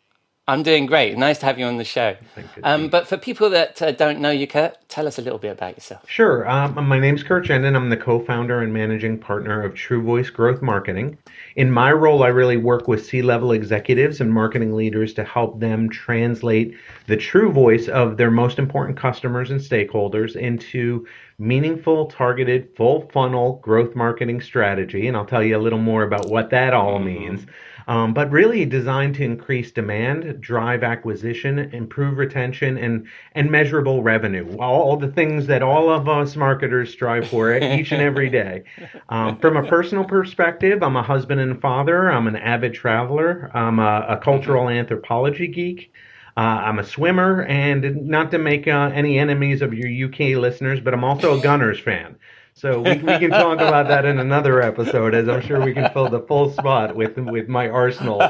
I'm 0.50 0.64
doing 0.64 0.86
great. 0.86 1.16
Nice 1.16 1.38
to 1.38 1.46
have 1.46 1.60
you 1.60 1.64
on 1.64 1.76
the 1.76 1.84
show. 1.84 2.16
Thank 2.34 2.56
you. 2.56 2.62
Um, 2.64 2.88
but 2.88 3.06
for 3.06 3.16
people 3.16 3.50
that 3.50 3.80
uh, 3.80 3.92
don't 3.92 4.18
know 4.18 4.32
you, 4.32 4.48
Kurt, 4.48 4.76
tell 4.88 5.06
us 5.06 5.16
a 5.16 5.22
little 5.22 5.38
bit 5.38 5.52
about 5.52 5.76
yourself. 5.76 6.10
Sure. 6.10 6.48
Um, 6.50 6.88
my 6.88 6.98
name's 6.98 7.22
Kurt 7.22 7.46
Genden. 7.46 7.76
I'm 7.76 7.88
the 7.88 7.96
co-founder 7.96 8.60
and 8.60 8.72
managing 8.72 9.16
partner 9.16 9.62
of 9.62 9.74
TrueVoice 9.74 10.32
Growth 10.32 10.60
Marketing. 10.60 11.16
In 11.54 11.70
my 11.70 11.92
role, 11.92 12.24
I 12.24 12.28
really 12.28 12.56
work 12.56 12.88
with 12.88 13.06
C-level 13.06 13.52
executives 13.52 14.20
and 14.20 14.32
marketing 14.32 14.74
leaders 14.74 15.14
to 15.14 15.22
help 15.22 15.60
them 15.60 15.88
translate 15.88 16.74
the 17.06 17.16
true 17.16 17.52
voice 17.52 17.86
of 17.86 18.16
their 18.16 18.32
most 18.32 18.58
important 18.58 18.98
customers 18.98 19.52
and 19.52 19.60
stakeholders 19.60 20.34
into 20.34 21.06
meaningful, 21.38 22.06
targeted, 22.06 22.74
full 22.76 23.08
funnel 23.12 23.60
growth 23.62 23.94
marketing 23.94 24.40
strategy. 24.40 25.06
And 25.06 25.16
I'll 25.16 25.24
tell 25.24 25.44
you 25.44 25.56
a 25.56 25.62
little 25.62 25.78
more 25.78 26.02
about 26.02 26.28
what 26.28 26.50
that 26.50 26.74
all 26.74 26.98
means. 26.98 27.46
Um, 27.88 28.14
but 28.14 28.30
really 28.30 28.64
designed 28.64 29.14
to 29.16 29.24
increase 29.24 29.70
demand, 29.72 30.40
drive 30.40 30.82
acquisition, 30.82 31.58
improve 31.58 32.18
retention, 32.18 32.76
and 32.78 33.06
and 33.32 33.50
measurable 33.50 34.02
revenue. 34.02 34.56
All, 34.58 34.82
all 34.82 34.96
the 34.96 35.08
things 35.08 35.46
that 35.46 35.62
all 35.62 35.90
of 35.90 36.08
us 36.08 36.36
marketers 36.36 36.92
strive 36.92 37.28
for 37.28 37.56
each 37.56 37.92
and 37.92 38.02
every 38.02 38.30
day. 38.30 38.64
Um, 39.08 39.38
from 39.38 39.56
a 39.56 39.66
personal 39.66 40.04
perspective, 40.04 40.82
I'm 40.82 40.96
a 40.96 41.02
husband 41.02 41.40
and 41.40 41.60
father. 41.60 42.10
I'm 42.10 42.26
an 42.26 42.36
avid 42.36 42.74
traveler. 42.74 43.50
I'm 43.54 43.78
a, 43.78 44.06
a 44.10 44.16
cultural 44.16 44.68
anthropology 44.68 45.48
geek. 45.48 45.92
Uh, 46.36 46.40
I'm 46.40 46.78
a 46.78 46.84
swimmer, 46.84 47.42
and 47.42 48.06
not 48.06 48.30
to 48.30 48.38
make 48.38 48.68
uh, 48.68 48.90
any 48.94 49.18
enemies 49.18 49.62
of 49.62 49.74
your 49.74 50.08
UK 50.08 50.40
listeners, 50.40 50.80
but 50.80 50.94
I'm 50.94 51.04
also 51.04 51.38
a 51.38 51.42
Gunners 51.42 51.80
fan. 51.80 52.16
So 52.60 52.82
we, 52.82 52.92
we 52.92 53.18
can 53.18 53.30
talk 53.30 53.54
about 53.54 53.88
that 53.88 54.04
in 54.04 54.18
another 54.18 54.60
episode, 54.60 55.14
as 55.14 55.30
I'm 55.30 55.40
sure 55.40 55.64
we 55.64 55.72
can 55.72 55.90
fill 55.92 56.10
the 56.10 56.20
full 56.20 56.50
spot 56.50 56.94
with 56.94 57.16
with 57.16 57.48
my 57.48 57.70
Arsenal 57.70 58.20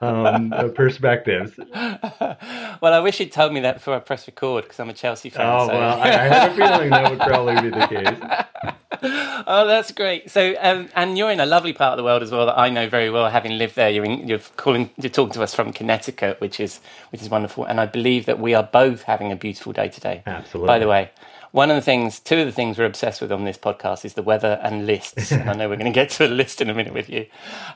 um, 0.00 0.54
perspectives. 0.76 1.52
well, 1.58 2.94
I 2.94 3.00
wish 3.00 3.18
you'd 3.18 3.32
told 3.32 3.52
me 3.52 3.58
that 3.60 3.74
before 3.74 3.96
I 3.96 3.98
press 3.98 4.28
record 4.28 4.64
because 4.64 4.78
I'm 4.78 4.88
a 4.88 4.92
Chelsea 4.92 5.30
fan. 5.30 5.46
Oh 5.46 5.66
so- 5.66 5.74
well, 5.74 6.00
I, 6.00 6.04
I 6.04 6.28
had 6.28 6.52
a 6.52 6.54
feeling 6.54 6.90
that 6.90 7.10
would 7.10 7.18
probably 7.18 7.60
be 7.60 7.70
the 7.70 7.86
case. 7.88 8.74
oh, 9.48 9.66
that's 9.66 9.90
great. 9.90 10.30
So, 10.30 10.54
um, 10.60 10.88
and 10.94 11.18
you're 11.18 11.32
in 11.32 11.40
a 11.40 11.46
lovely 11.46 11.72
part 11.72 11.90
of 11.92 11.96
the 11.96 12.04
world 12.04 12.22
as 12.22 12.30
well 12.30 12.46
that 12.46 12.56
I 12.56 12.70
know 12.70 12.88
very 12.88 13.10
well, 13.10 13.28
having 13.30 13.58
lived 13.58 13.74
there. 13.74 13.90
You're 13.90 14.04
in, 14.04 14.28
you're 14.28 14.38
calling, 14.56 14.90
you're 14.96 15.10
talking 15.10 15.32
to 15.32 15.42
us 15.42 15.56
from 15.56 15.72
Connecticut, 15.72 16.40
which 16.40 16.60
is 16.60 16.78
which 17.10 17.20
is 17.20 17.28
wonderful. 17.28 17.64
And 17.64 17.80
I 17.80 17.86
believe 17.86 18.26
that 18.26 18.38
we 18.38 18.54
are 18.54 18.62
both 18.62 19.02
having 19.02 19.32
a 19.32 19.36
beautiful 19.36 19.72
day 19.72 19.88
today. 19.88 20.22
Absolutely. 20.24 20.68
By 20.68 20.78
the 20.78 20.86
way, 20.86 21.10
one 21.52 21.70
of 21.70 21.76
the 21.76 21.82
things, 21.82 22.18
two 22.18 22.38
of 22.38 22.46
the 22.46 22.52
things 22.52 22.78
we're 22.78 22.86
obsessed 22.86 23.20
with 23.20 23.30
on 23.30 23.44
this 23.44 23.58
podcast 23.58 24.04
is 24.04 24.14
the 24.14 24.22
weather 24.22 24.58
and 24.62 24.86
lists. 24.86 25.30
and 25.32 25.48
I 25.48 25.54
know 25.54 25.68
we're 25.68 25.76
going 25.76 25.92
to 25.92 25.94
get 25.94 26.10
to 26.10 26.26
a 26.26 26.28
list 26.28 26.60
in 26.60 26.68
a 26.68 26.74
minute 26.74 26.94
with 26.94 27.08
you. 27.08 27.26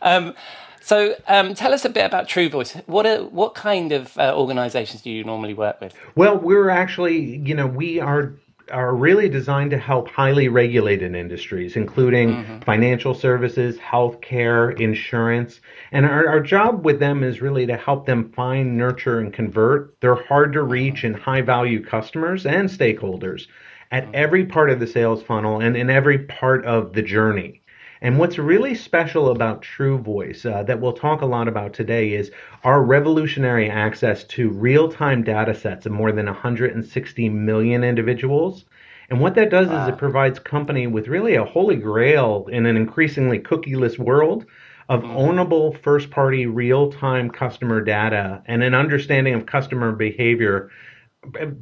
Um, 0.02 0.34
so, 0.80 1.16
um, 1.26 1.54
tell 1.54 1.74
us 1.74 1.84
a 1.84 1.88
bit 1.88 2.06
about 2.06 2.28
TrueVoice. 2.28 2.86
What 2.86 3.06
are, 3.06 3.24
what 3.24 3.54
kind 3.54 3.92
of 3.92 4.16
uh, 4.18 4.34
organisations 4.36 5.02
do 5.02 5.10
you 5.10 5.24
normally 5.24 5.52
work 5.52 5.80
with? 5.80 5.94
Well, 6.14 6.38
we're 6.38 6.70
actually, 6.70 7.38
you 7.38 7.54
know, 7.54 7.66
we 7.66 8.00
are 8.00 8.34
are 8.72 8.96
really 8.96 9.28
designed 9.28 9.70
to 9.70 9.78
help 9.78 10.08
highly 10.08 10.48
regulated 10.48 11.14
industries, 11.14 11.76
including 11.76 12.60
financial 12.64 13.14
services, 13.14 13.76
healthcare, 13.78 14.78
insurance. 14.80 15.60
And 15.92 16.04
our, 16.04 16.28
our 16.28 16.40
job 16.40 16.84
with 16.84 16.98
them 16.98 17.22
is 17.22 17.40
really 17.40 17.64
to 17.66 17.76
help 17.76 18.06
them 18.06 18.32
find, 18.32 18.76
nurture, 18.76 19.20
and 19.20 19.32
convert 19.32 20.00
their 20.00 20.16
hard 20.16 20.52
to 20.54 20.62
reach 20.64 21.04
and 21.04 21.14
high 21.14 21.42
value 21.42 21.80
customers 21.84 22.44
and 22.44 22.68
stakeholders 22.68 23.46
at 23.90 24.12
every 24.14 24.44
part 24.44 24.70
of 24.70 24.80
the 24.80 24.86
sales 24.86 25.22
funnel 25.22 25.60
and 25.60 25.76
in 25.76 25.90
every 25.90 26.18
part 26.18 26.64
of 26.64 26.92
the 26.92 27.02
journey. 27.02 27.62
And 28.02 28.18
what's 28.18 28.38
really 28.38 28.74
special 28.74 29.30
about 29.30 29.62
TrueVoice 29.62 30.44
uh, 30.44 30.62
that 30.64 30.80
we'll 30.80 30.92
talk 30.92 31.22
a 31.22 31.26
lot 31.26 31.48
about 31.48 31.72
today 31.72 32.12
is 32.12 32.30
our 32.62 32.82
revolutionary 32.82 33.70
access 33.70 34.22
to 34.24 34.50
real 34.50 34.88
time 34.88 35.22
data 35.22 35.54
sets 35.54 35.86
of 35.86 35.92
more 35.92 36.12
than 36.12 36.26
160 36.26 37.28
million 37.30 37.82
individuals. 37.82 38.66
And 39.08 39.20
what 39.20 39.34
that 39.36 39.50
does 39.50 39.68
is 39.68 39.88
it 39.88 39.98
provides 39.98 40.38
company 40.38 40.86
with 40.86 41.08
really 41.08 41.36
a 41.36 41.44
holy 41.44 41.76
grail 41.76 42.48
in 42.50 42.66
an 42.66 42.76
increasingly 42.76 43.38
cookieless 43.38 43.98
world 43.98 44.44
of 44.88 45.02
ownable 45.02 45.80
first 45.82 46.10
party 46.10 46.46
real 46.46 46.92
time 46.92 47.30
customer 47.30 47.80
data 47.80 48.42
and 48.46 48.62
an 48.62 48.74
understanding 48.74 49.34
of 49.34 49.46
customer 49.46 49.92
behavior 49.92 50.70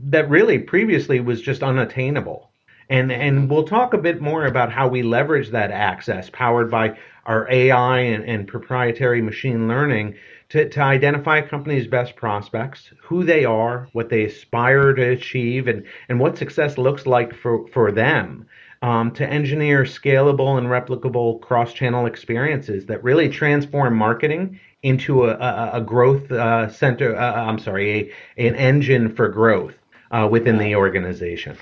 that 0.05 0.29
really 0.29 0.59
previously 0.59 1.21
was 1.21 1.41
just 1.41 1.63
unattainable. 1.63 2.51
And 2.91 3.11
and 3.11 3.49
we'll 3.49 3.65
talk 3.65 3.95
a 3.95 3.99
bit 3.99 4.21
more 4.21 4.45
about 4.45 4.71
how 4.71 4.89
we 4.89 5.03
leverage 5.03 5.51
that 5.51 5.71
access 5.71 6.29
powered 6.31 6.71
by 6.71 6.99
our 7.27 7.51
AI 7.51 8.01
and, 8.01 8.25
and 8.25 8.47
proprietary 8.47 9.23
machine 9.23 9.67
learning 9.69 10.15
to, 10.51 10.69
to 10.69 10.81
identify 10.81 11.39
a 11.39 11.49
company's 11.49 11.87
best 11.87 12.17
prospects, 12.17 12.91
who 13.03 13.25
they 13.25 13.45
are, 13.45 13.89
what 13.93 14.09
they 14.09 14.25
aspire 14.25 14.93
to 14.93 15.11
achieve, 15.11 15.67
and, 15.67 15.85
and 16.09 16.21
what 16.21 16.37
success 16.37 16.77
looks 16.79 17.07
like 17.07 17.35
for, 17.35 17.67
for 17.69 17.91
them. 17.91 18.47
Um, 18.83 19.13
to 19.13 19.27
engineer 19.27 19.85
scalable 19.85 20.59
and 20.59 20.67
replicable 20.67 21.41
cross-channel 21.41 22.05
experiences 22.05 22.85
that 22.87 23.03
really 23.03 23.31
transform 23.31 23.97
marketing 23.97 24.61
into 24.85 25.25
a, 25.25 25.33
a, 25.35 25.71
a 25.75 25.81
growth 25.81 26.31
uh, 26.31 26.69
center. 26.71 27.17
Uh, 27.17 27.33
I'm 27.49 27.59
sorry, 27.59 28.13
a, 28.39 28.47
an 28.49 28.55
engine 28.55 29.15
for 29.15 29.29
growth 29.29 29.75
uh, 30.13 30.29
within 30.31 30.59
the 30.59 30.77
organization. 30.77 31.57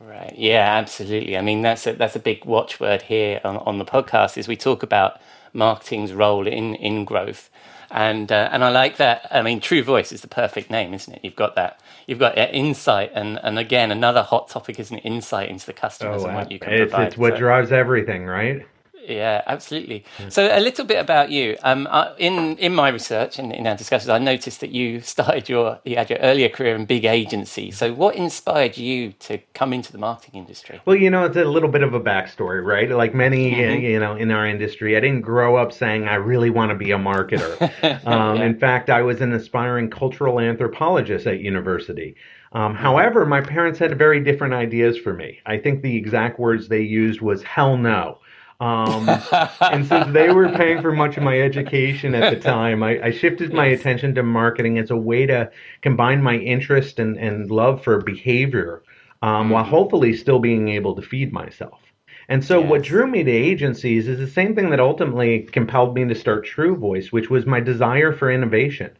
Right. 0.00 0.34
Yeah, 0.36 0.76
absolutely. 0.78 1.36
I 1.36 1.42
mean, 1.42 1.62
that's 1.62 1.86
a, 1.86 1.92
that's 1.92 2.16
a 2.16 2.20
big 2.20 2.44
watchword 2.44 3.02
here 3.02 3.40
on, 3.44 3.56
on 3.58 3.78
the 3.78 3.84
podcast 3.84 4.36
is 4.36 4.48
we 4.48 4.56
talk 4.56 4.82
about 4.82 5.20
marketing's 5.52 6.12
role 6.12 6.46
in, 6.46 6.74
in 6.74 7.04
growth. 7.04 7.48
And 7.94 8.32
uh, 8.32 8.48
and 8.50 8.64
I 8.64 8.70
like 8.70 8.96
that. 8.96 9.26
I 9.30 9.42
mean, 9.42 9.60
TrueVoice 9.60 10.14
is 10.14 10.22
the 10.22 10.26
perfect 10.28 10.70
name, 10.70 10.94
isn't 10.94 11.12
it? 11.12 11.20
You've 11.22 11.36
got 11.36 11.56
that. 11.56 11.78
You've 12.06 12.18
got 12.18 12.38
uh, 12.38 12.48
insight, 12.50 13.10
and 13.14 13.38
and 13.42 13.58
again, 13.58 13.90
another 13.90 14.22
hot 14.22 14.48
topic 14.48 14.80
is 14.80 14.90
an 14.90 14.96
insight 15.00 15.50
into 15.50 15.66
the 15.66 15.74
customers 15.74 16.24
and 16.24 16.34
what 16.34 16.50
you 16.50 16.58
can 16.58 16.72
Oh, 16.72 16.76
it's, 16.76 16.90
provide. 16.90 17.06
it's 17.08 17.18
what 17.18 17.34
So- 17.34 17.38
drives 17.40 17.70
everything, 17.70 18.24
right? 18.24 18.66
Yeah, 19.08 19.42
absolutely. 19.46 20.04
So 20.28 20.48
a 20.56 20.60
little 20.60 20.84
bit 20.84 20.98
about 20.98 21.30
you. 21.30 21.56
Um, 21.62 21.88
I, 21.90 22.12
in 22.18 22.56
in 22.58 22.74
my 22.74 22.88
research 22.88 23.38
and 23.38 23.52
in 23.52 23.66
our 23.66 23.76
discussions, 23.76 24.08
I 24.08 24.18
noticed 24.18 24.60
that 24.60 24.70
you 24.70 25.00
started 25.14 25.48
your 25.48 25.80
you 25.84 25.96
had 25.96 26.08
your 26.10 26.18
earlier 26.20 26.48
career 26.48 26.74
in 26.76 26.84
big 26.86 27.04
agency. 27.04 27.70
So 27.70 27.92
what 27.92 28.14
inspired 28.16 28.76
you 28.76 29.12
to 29.20 29.38
come 29.54 29.72
into 29.72 29.92
the 29.92 29.98
marketing 29.98 30.40
industry? 30.40 30.80
Well, 30.84 30.96
you 30.96 31.10
know, 31.10 31.24
it's 31.24 31.36
a 31.36 31.44
little 31.44 31.68
bit 31.68 31.82
of 31.82 31.94
a 31.94 32.00
backstory, 32.00 32.64
right? 32.64 32.88
Like 32.90 33.14
many, 33.14 33.52
Mm-hmm. 33.52 33.84
you 33.84 33.98
know, 34.00 34.14
in 34.16 34.30
our 34.30 34.46
industry, 34.46 34.96
I 34.96 35.00
didn't 35.00 35.22
grow 35.22 35.56
up 35.56 35.72
saying 35.72 36.06
I 36.08 36.14
really 36.14 36.50
want 36.50 36.70
to 36.70 36.76
be 36.76 36.90
a 36.92 36.98
marketer. 36.98 38.06
um, 38.06 38.40
In 38.40 38.58
fact, 38.58 38.88
I 38.90 39.02
was 39.02 39.20
an 39.20 39.32
aspiring 39.32 39.90
cultural 39.90 40.38
anthropologist 40.40 41.26
at 41.26 41.40
university. 41.40 42.14
Um, 42.52 42.74
however, 42.74 43.24
my 43.24 43.40
parents 43.40 43.78
had 43.78 43.96
very 43.98 44.20
different 44.20 44.52
ideas 44.54 44.98
for 44.98 45.14
me. 45.14 45.40
I 45.46 45.56
think 45.58 45.82
the 45.82 45.96
exact 45.96 46.38
words 46.38 46.68
they 46.68 46.82
used 46.82 47.20
was 47.20 47.42
"hell 47.42 47.76
no." 47.76 48.18
Um, 48.62 49.08
and 49.60 49.84
since 49.84 50.12
they 50.12 50.30
were 50.30 50.48
paying 50.50 50.80
for 50.80 50.92
much 50.92 51.16
of 51.16 51.24
my 51.24 51.40
education 51.40 52.14
at 52.14 52.32
the 52.32 52.38
time, 52.38 52.84
I, 52.84 53.06
I 53.06 53.10
shifted 53.10 53.52
my 53.52 53.66
attention 53.66 54.14
to 54.14 54.22
marketing 54.22 54.78
as 54.78 54.92
a 54.92 54.96
way 54.96 55.26
to 55.26 55.50
combine 55.80 56.22
my 56.22 56.36
interest 56.36 57.00
and, 57.00 57.16
and 57.18 57.50
love 57.50 57.82
for 57.82 58.00
behavior 58.00 58.84
um, 59.20 59.50
while 59.50 59.64
hopefully 59.64 60.14
still 60.14 60.38
being 60.38 60.68
able 60.68 60.94
to 60.94 61.02
feed 61.02 61.32
myself. 61.32 61.80
And 62.28 62.44
so, 62.44 62.60
what 62.60 62.82
drew 62.82 63.08
me 63.08 63.24
to 63.24 63.30
agencies 63.30 64.06
is 64.06 64.20
the 64.20 64.28
same 64.28 64.54
thing 64.54 64.70
that 64.70 64.78
ultimately 64.78 65.40
compelled 65.40 65.96
me 65.96 66.04
to 66.06 66.14
start 66.14 66.46
TrueVoice, 66.46 67.10
which 67.10 67.28
was 67.28 67.46
my 67.46 67.58
desire 67.58 68.12
for 68.12 68.30
innovation. 68.30 68.92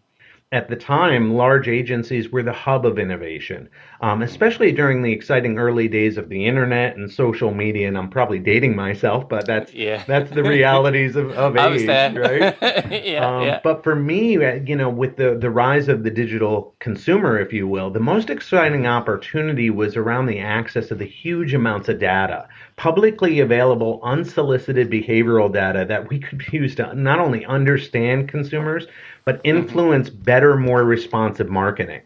At 0.53 0.69
the 0.69 0.77
time, 0.77 1.35
large 1.35 1.67
agencies 1.67 2.31
were 2.31 2.43
the 2.43 2.53
hub 2.53 2.85
of 2.87 2.99
innovation, 2.99 3.69
um, 4.03 4.23
especially 4.23 4.71
during 4.71 5.03
the 5.03 5.11
exciting 5.13 5.59
early 5.59 5.89
days 5.89 6.19
of 6.19 6.29
the 6.29 6.47
internet 6.47 6.97
and 6.97 7.11
social 7.11 7.55
media. 7.55 7.89
And 7.89 7.97
I'm 7.99 8.11
probably 8.11 8.39
dating 8.39 8.77
myself, 8.77 9.29
but 9.29 9.47
that's 9.47 9.73
Yeah. 9.75 10.05
that's 10.07 10.31
the 10.31 10.45
realities 10.57 11.17
of, 11.17 11.31
of 11.33 11.57
age, 11.57 12.15
right? 12.15 12.55
yeah, 12.91 13.27
Um, 13.27 13.43
yeah. 13.47 13.61
But 13.65 13.83
for 13.83 13.95
me, 13.97 14.37
uh, 14.45 14.55
you 14.57 14.77
know, 14.77 14.91
with 14.91 15.17
the, 15.17 15.37
the 15.39 15.51
rise 15.51 15.89
of 15.89 16.03
the 16.05 16.11
digital 16.11 16.75
consumer, 16.81 17.39
if 17.41 17.53
you 17.53 17.67
will, 17.67 17.91
the 17.91 18.01
most 18.01 18.29
exciting 18.31 18.87
opportunity 18.87 19.71
was 19.71 19.97
around 19.97 20.27
the 20.27 20.39
access 20.41 20.91
of 20.91 20.99
the 20.99 21.07
huge 21.07 21.55
amounts 21.55 21.89
of 21.89 21.99
data, 21.99 22.47
publicly 22.83 23.39
available, 23.39 24.01
unsolicited 24.03 24.91
behavioral 24.91 25.53
data 25.53 25.85
that 25.85 26.09
we 26.09 26.19
could 26.19 26.43
use 26.53 26.75
to 26.75 26.93
not 26.97 27.21
only 27.21 27.47
understand 27.47 28.29
consumers, 28.29 28.89
but 29.25 29.37
mm-hmm. 29.37 29.57
influence 29.57 30.11
better, 30.11 30.57
more 30.57 30.83
responsive 30.83 31.49
marketing. 31.49 32.01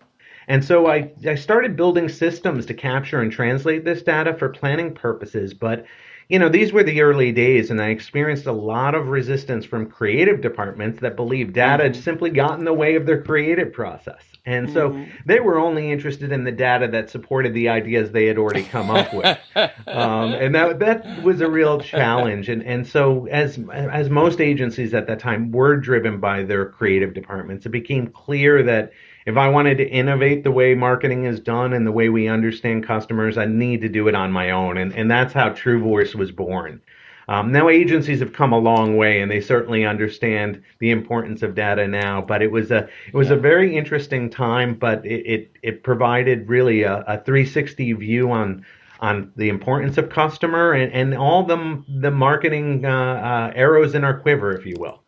And 0.49 0.63
so 0.63 0.87
I, 0.87 1.11
I 1.27 1.35
started 1.35 1.77
building 1.77 2.11
systems 2.11 2.67
to 2.67 2.75
capture 2.75 3.23
and 3.23 3.33
translate 3.33 3.87
this 3.87 4.03
data 4.03 4.35
for 4.35 4.51
planning 4.51 4.95
purposes. 4.95 5.55
But, 5.55 5.87
you 6.29 6.41
know, 6.41 6.49
these 6.49 6.73
were 6.73 6.83
the 6.83 7.03
early 7.03 7.31
days, 7.31 7.71
and 7.71 7.81
I 7.81 7.89
experienced 7.89 8.47
a 8.47 8.53
lot 8.53 8.97
of 8.97 9.09
resistance 9.09 9.65
from 9.65 9.87
creative 9.89 10.41
departments 10.41 11.01
that 11.01 11.15
believed 11.15 11.53
data 11.53 11.85
had 11.85 11.95
simply 11.95 12.31
got 12.31 12.59
in 12.59 12.65
the 12.65 12.73
way 12.73 12.97
of 12.97 13.07
their 13.07 13.23
creative 13.23 13.73
process. 13.73 14.23
And 14.45 14.73
so 14.73 15.05
they 15.25 15.41
were 15.41 15.59
only 15.59 15.91
interested 15.91 16.31
in 16.31 16.45
the 16.45 16.53
data 16.53 16.87
that 16.89 17.11
supported 17.11 17.53
the 17.53 17.69
ideas 17.69 18.13
they 18.13 18.27
had 18.27 18.39
already 18.39 18.63
come 18.63 18.91
up 18.91 19.13
with. 19.13 19.39
Um, 19.87 20.35
and 20.35 20.55
that, 20.55 20.81
that 20.81 21.23
was 21.23 21.41
a 21.41 21.49
real 21.49 21.81
challenge. 21.81 22.49
And, 22.49 22.63
and 22.65 22.87
so, 22.87 23.27
as, 23.29 23.59
as 23.73 24.11
most 24.11 24.41
agencies 24.41 24.93
at 24.93 25.07
that 25.07 25.21
time 25.21 25.51
were 25.51 25.77
driven 25.77 26.21
by 26.21 26.43
their 26.43 26.67
creative 26.67 27.15
departments, 27.15 27.65
it 27.65 27.71
became 27.71 28.09
clear 28.09 28.63
that 28.65 28.93
if 29.27 29.37
I 29.37 29.49
wanted 29.49 29.79
to 29.79 29.89
innovate 29.89 30.45
the 30.45 30.53
way 30.53 30.75
marketing 30.75 31.25
is 31.25 31.41
done 31.41 31.73
and 31.73 31.85
the 31.85 31.93
way 31.93 32.09
we 32.09 32.29
understand 32.29 32.87
customers, 32.87 33.37
I 33.37 33.45
need 33.45 33.81
to 33.81 33.89
do 33.89 34.07
it 34.07 34.15
on 34.15 34.31
my 34.31 34.51
own. 34.51 34.79
And, 34.79 34.95
and 34.95 35.11
that's 35.11 35.33
how 35.33 35.51
TrueVoice 35.51 36.15
was 36.15 36.31
born. 36.31 36.81
Um, 37.29 37.51
now 37.51 37.69
agencies 37.69 38.21
have 38.21 38.33
come 38.33 38.53
a 38.53 38.59
long 38.59 38.97
way, 38.97 39.21
and 39.21 39.29
they 39.29 39.41
certainly 39.41 39.85
understand 39.85 40.63
the 40.79 40.93
importance 40.93 41.43
of 41.43 41.57
data 41.57 41.89
now. 41.89 42.23
But 42.23 42.41
it 42.41 42.53
was 42.53 42.71
a 42.71 42.89
it 43.09 43.15
was 43.15 43.33
a 43.33 43.37
very 43.37 43.77
interesting 43.77 44.31
time, 44.31 44.77
but 44.77 45.05
it 45.05 45.27
it, 45.27 45.51
it 45.65 45.83
provided 45.83 46.49
really 46.49 46.85
a, 46.85 46.99
a 47.01 47.19
360 47.25 47.95
view 47.95 48.31
on 48.31 48.65
on 49.01 49.33
the 49.35 49.49
importance 49.49 49.99
of 49.99 50.09
customer 50.09 50.73
and, 50.73 50.93
and 50.93 51.15
all 51.15 51.43
the 51.43 51.85
the 52.01 52.13
marketing 52.13 52.85
uh, 52.85 52.91
uh, 52.91 53.53
arrows 53.57 53.97
in 53.97 54.05
our 54.05 54.21
quiver, 54.21 54.53
if 54.53 54.65
you 54.65 54.77
will. 54.79 55.03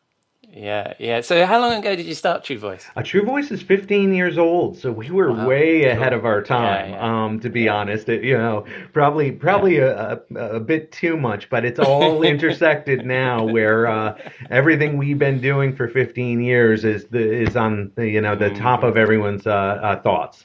Yeah, 0.59 0.95
yeah. 0.99 1.21
So 1.21 1.47
how 1.47 1.61
long 1.61 1.79
ago 1.79 1.95
did 1.95 2.05
you 2.07 2.15
start 2.15 2.43
TrueVoice? 2.43 2.85
Uh, 2.97 3.01
TrueVoice 3.03 3.53
is 3.53 3.63
15 3.63 4.13
years 4.13 4.39
old, 4.39 4.77
so 4.77 4.91
we 4.91 5.09
were 5.11 5.33
Wow. 5.33 5.47
way 5.47 5.83
Cool. 5.83 5.91
ahead 5.93 6.13
of 6.13 6.25
our 6.25 6.43
time. 6.43 6.91
yeah. 6.91 7.25
Um, 7.25 7.39
to 7.41 7.49
be 7.49 7.69
honest, 7.69 8.09
it, 8.09 8.25
you 8.25 8.37
know, 8.37 8.65
probably 8.93 9.31
probably 9.31 9.79
a, 9.79 10.15
a, 10.35 10.57
a 10.57 10.61
bit 10.61 10.91
too 10.91 11.17
much, 11.17 11.49
but 11.49 11.65
it's 11.65 11.79
all 11.79 12.23
intersected 12.35 13.07
now, 13.07 13.45
where 13.45 13.87
uh, 13.87 14.19
everything 14.51 14.97
we've 14.97 15.19
been 15.19 15.41
doing 15.41 15.75
for 15.77 15.87
15 15.89 16.41
years 16.41 16.85
is 16.85 17.05
the 17.07 17.21
is 17.21 17.55
on 17.57 17.93
the 17.95 18.09
you 18.09 18.21
know 18.21 18.35
the 18.35 18.51
top 18.51 18.83
of 18.83 18.97
everyone's 18.97 19.47
uh, 19.47 19.51
uh, 19.53 20.03
thoughts. 20.03 20.45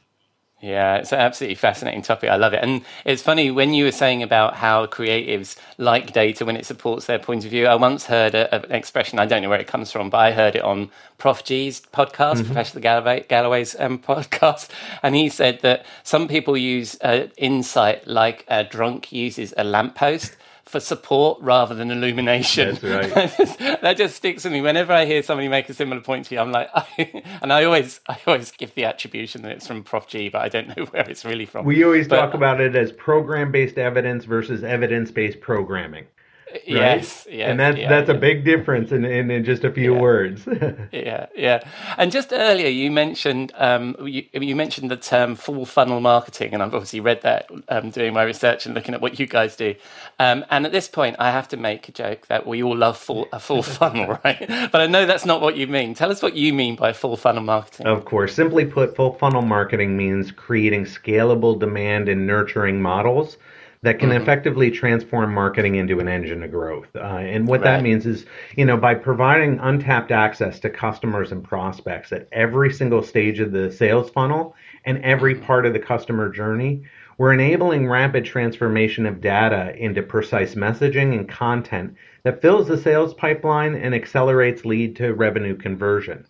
Yeah, 0.63 0.95
it's 0.95 1.11
an 1.11 1.19
absolutely 1.19 1.55
fascinating 1.55 2.03
topic. 2.03 2.29
I 2.29 2.37
love 2.37 2.53
it. 2.53 2.63
And 2.63 2.85
it's 3.03 3.21
funny 3.21 3.51
when 3.51 3.73
you 3.73 3.83
were 3.83 3.91
saying 3.91 4.23
about 4.23 4.55
how 4.55 4.85
creatives 4.85 5.57
like 5.77 6.13
data 6.13 6.45
when 6.45 6.55
it 6.55 6.65
supports 6.65 7.05
their 7.05 7.19
point 7.19 7.43
of 7.43 7.51
view. 7.51 7.67
I 7.67 7.75
once 7.75 8.05
heard 8.05 8.33
a, 8.33 8.55
an 8.55 8.71
expression, 8.71 9.19
I 9.19 9.25
don't 9.25 9.41
know 9.41 9.49
where 9.49 9.59
it 9.59 9.67
comes 9.67 9.91
from, 9.91 10.09
but 10.09 10.19
I 10.19 10.31
heard 10.31 10.55
it 10.55 10.61
on 10.61 10.89
Prof 11.17 11.43
G's 11.43 11.81
podcast, 11.81 12.45
Professor 12.45 12.79
Galloway, 12.79 13.25
Galloway's 13.27 13.75
um, 13.77 13.99
podcast. 14.07 14.69
And 15.03 15.15
he 15.15 15.27
said 15.27 15.59
that 15.63 15.85
some 16.03 16.29
people 16.29 16.55
use 16.55 16.97
uh, 17.01 17.27
insight 17.35 18.07
like 18.07 18.45
a 18.47 18.63
drunk 18.63 19.11
uses 19.11 19.53
a 19.57 19.65
lamppost. 19.65 20.37
For 20.73 20.79
support 20.79 21.37
rather 21.39 21.75
than 21.75 21.91
illumination. 21.91 22.75
That's 22.81 22.83
right. 22.83 23.13
that, 23.13 23.37
just, 23.37 23.59
that 23.59 23.97
just 23.97 24.15
sticks 24.15 24.43
with 24.43 24.53
me. 24.53 24.59
Whenever 24.59 24.91
I 24.91 25.05
hear 25.05 25.21
somebody 25.21 25.47
make 25.47 25.69
a 25.69 25.73
similar 25.75 26.01
point 26.01 26.25
to 26.25 26.33
you, 26.33 26.41
I'm 26.41 26.51
like, 26.51 26.67
and 27.43 27.53
I 27.53 27.63
always, 27.65 27.99
I 28.09 28.17
always 28.25 28.49
give 28.49 28.73
the 28.73 28.85
attribution 28.85 29.43
that 29.43 29.51
it's 29.51 29.67
from 29.67 29.83
Prof 29.83 30.07
G, 30.07 30.29
but 30.29 30.41
I 30.41 30.49
don't 30.49 30.75
know 30.75 30.85
where 30.89 31.07
it's 31.07 31.25
really 31.25 31.45
from. 31.45 31.63
We 31.67 31.83
always 31.83 32.07
But- 32.07 32.21
talk 32.21 32.33
about 32.33 32.59
it 32.59 32.75
as 32.75 32.91
program-based 32.91 33.77
evidence 33.77 34.25
versus 34.25 34.63
evidence-based 34.63 35.41
programming. 35.41 36.07
Right? 36.51 36.61
Yes, 36.67 37.27
yes, 37.29 37.49
and 37.49 37.59
that's 37.59 37.77
yeah, 37.77 37.89
that's 37.89 38.09
a 38.09 38.13
big 38.13 38.45
difference 38.45 38.91
in, 38.91 39.05
in, 39.05 39.31
in 39.31 39.43
just 39.43 39.63
a 39.63 39.71
few 39.71 39.95
Yeah. 39.95 40.01
words. 40.01 40.45
Yeah, 40.91 41.25
yeah. 41.35 41.63
And 41.97 42.11
just 42.11 42.31
earlier, 42.31 42.67
you 42.67 42.91
mentioned 42.91 43.51
um, 43.57 43.95
you, 44.05 44.23
you 44.33 44.55
mentioned 44.55 44.91
the 44.91 44.97
term 44.97 45.35
full 45.35 45.65
funnel 45.65 45.99
marketing, 45.99 46.53
and 46.53 46.61
I've 46.61 46.73
obviously 46.73 46.99
read 46.99 47.21
that 47.23 47.49
um, 47.69 47.89
doing 47.89 48.13
my 48.13 48.23
research 48.23 48.65
and 48.65 48.75
looking 48.75 48.93
at 48.93 49.01
what 49.01 49.19
you 49.19 49.25
guys 49.25 49.55
do. 49.55 49.73
Um, 50.19 50.45
and 50.51 50.65
at 50.65 50.71
this 50.71 50.87
point, 50.87 51.15
I 51.19 51.31
have 51.31 51.47
to 51.49 51.57
make 51.57 51.89
a 51.89 51.91
joke 51.91 52.27
that 52.27 52.45
we 52.45 52.61
all 52.61 52.77
love 52.77 52.97
full, 52.97 53.27
a 53.33 53.39
full 53.39 53.63
funnel, 53.77 54.19
right? 54.23 54.45
But 54.71 54.81
I 54.81 54.85
know 54.87 55.05
that's 55.07 55.25
not 55.25 55.41
what 55.41 55.57
you 55.57 55.65
mean. 55.67 55.95
Tell 55.95 56.11
us 56.11 56.21
what 56.21 56.35
you 56.35 56.53
mean 56.53 56.75
by 56.75 56.93
full 56.93 57.17
funnel 57.17 57.43
marketing. 57.43 57.87
Of 57.87 58.05
course. 58.05 58.33
Simply 58.35 58.65
put, 58.65 58.95
full 58.95 59.13
funnel 59.13 59.41
marketing 59.41 59.97
means 59.97 60.31
creating 60.31 60.85
scalable 60.85 61.59
demand 61.59 62.09
and 62.09 62.27
nurturing 62.27 62.81
models 62.81 63.37
that 63.83 63.99
can 63.99 64.13
effectively 64.13 64.71
transform 64.71 65.33
marketing 65.33 65.75
into 65.75 65.99
an 65.99 66.07
engine 66.07 66.41
of 66.41 66.49
growth. 66.49 66.87
Uh, 66.95 66.99
and 66.99 67.45
what 67.47 67.61
that 67.61 67.83
means 67.83 68.05
is, 68.05 68.25
you 68.55 68.63
know, 68.63 68.77
by 68.77 68.95
providing 68.95 69.59
untapped 69.59 70.09
access 70.09 70.57
to 70.61 70.69
customers 70.69 71.33
and 71.33 71.43
prospects 71.43 72.13
at 72.13 72.27
every 72.31 72.71
single 72.71 73.03
stage 73.03 73.41
of 73.41 73.51
the 73.51 73.69
sales 73.69 74.09
funnel 74.09 74.55
and 74.85 75.03
every 75.03 75.35
part 75.35 75.65
of 75.65 75.73
the 75.73 75.79
customer 75.79 76.29
journey, 76.29 76.81
we're 77.17 77.33
enabling 77.33 77.87
rapid 77.87 78.23
transformation 78.23 79.05
of 79.05 79.19
data 79.19 79.75
into 79.77 80.01
precise 80.01 80.55
messaging 80.55 81.13
and 81.13 81.27
content 81.27 81.95
that 82.23 82.41
fills 82.41 82.69
the 82.69 82.77
sales 82.77 83.13
pipeline 83.13 83.75
and 83.75 83.93
accelerates 83.93 84.63
lead 84.63 84.95
to 84.95 85.13
revenue 85.13 85.57
conversion. 85.57 86.25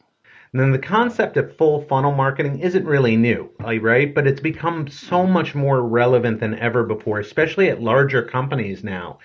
And 0.53 0.61
then 0.61 0.71
the 0.71 0.77
concept 0.77 1.35
of 1.35 1.57
full 1.57 1.81
funnel 1.81 2.13
marketing 2.13 2.59
isn't 2.59 2.85
really 2.85 3.17
new, 3.17 3.49
right? 3.59 4.13
But 4.13 4.27
it's 4.27 4.39
become 4.39 4.87
so 4.87 5.25
much 5.25 5.55
more 5.55 5.81
relevant 5.81 6.39
than 6.39 6.59
ever 6.59 6.83
before, 6.83 7.19
especially 7.19 7.69
at 7.69 7.81
larger 7.81 8.21
companies 8.21 8.83
now, 8.83 9.17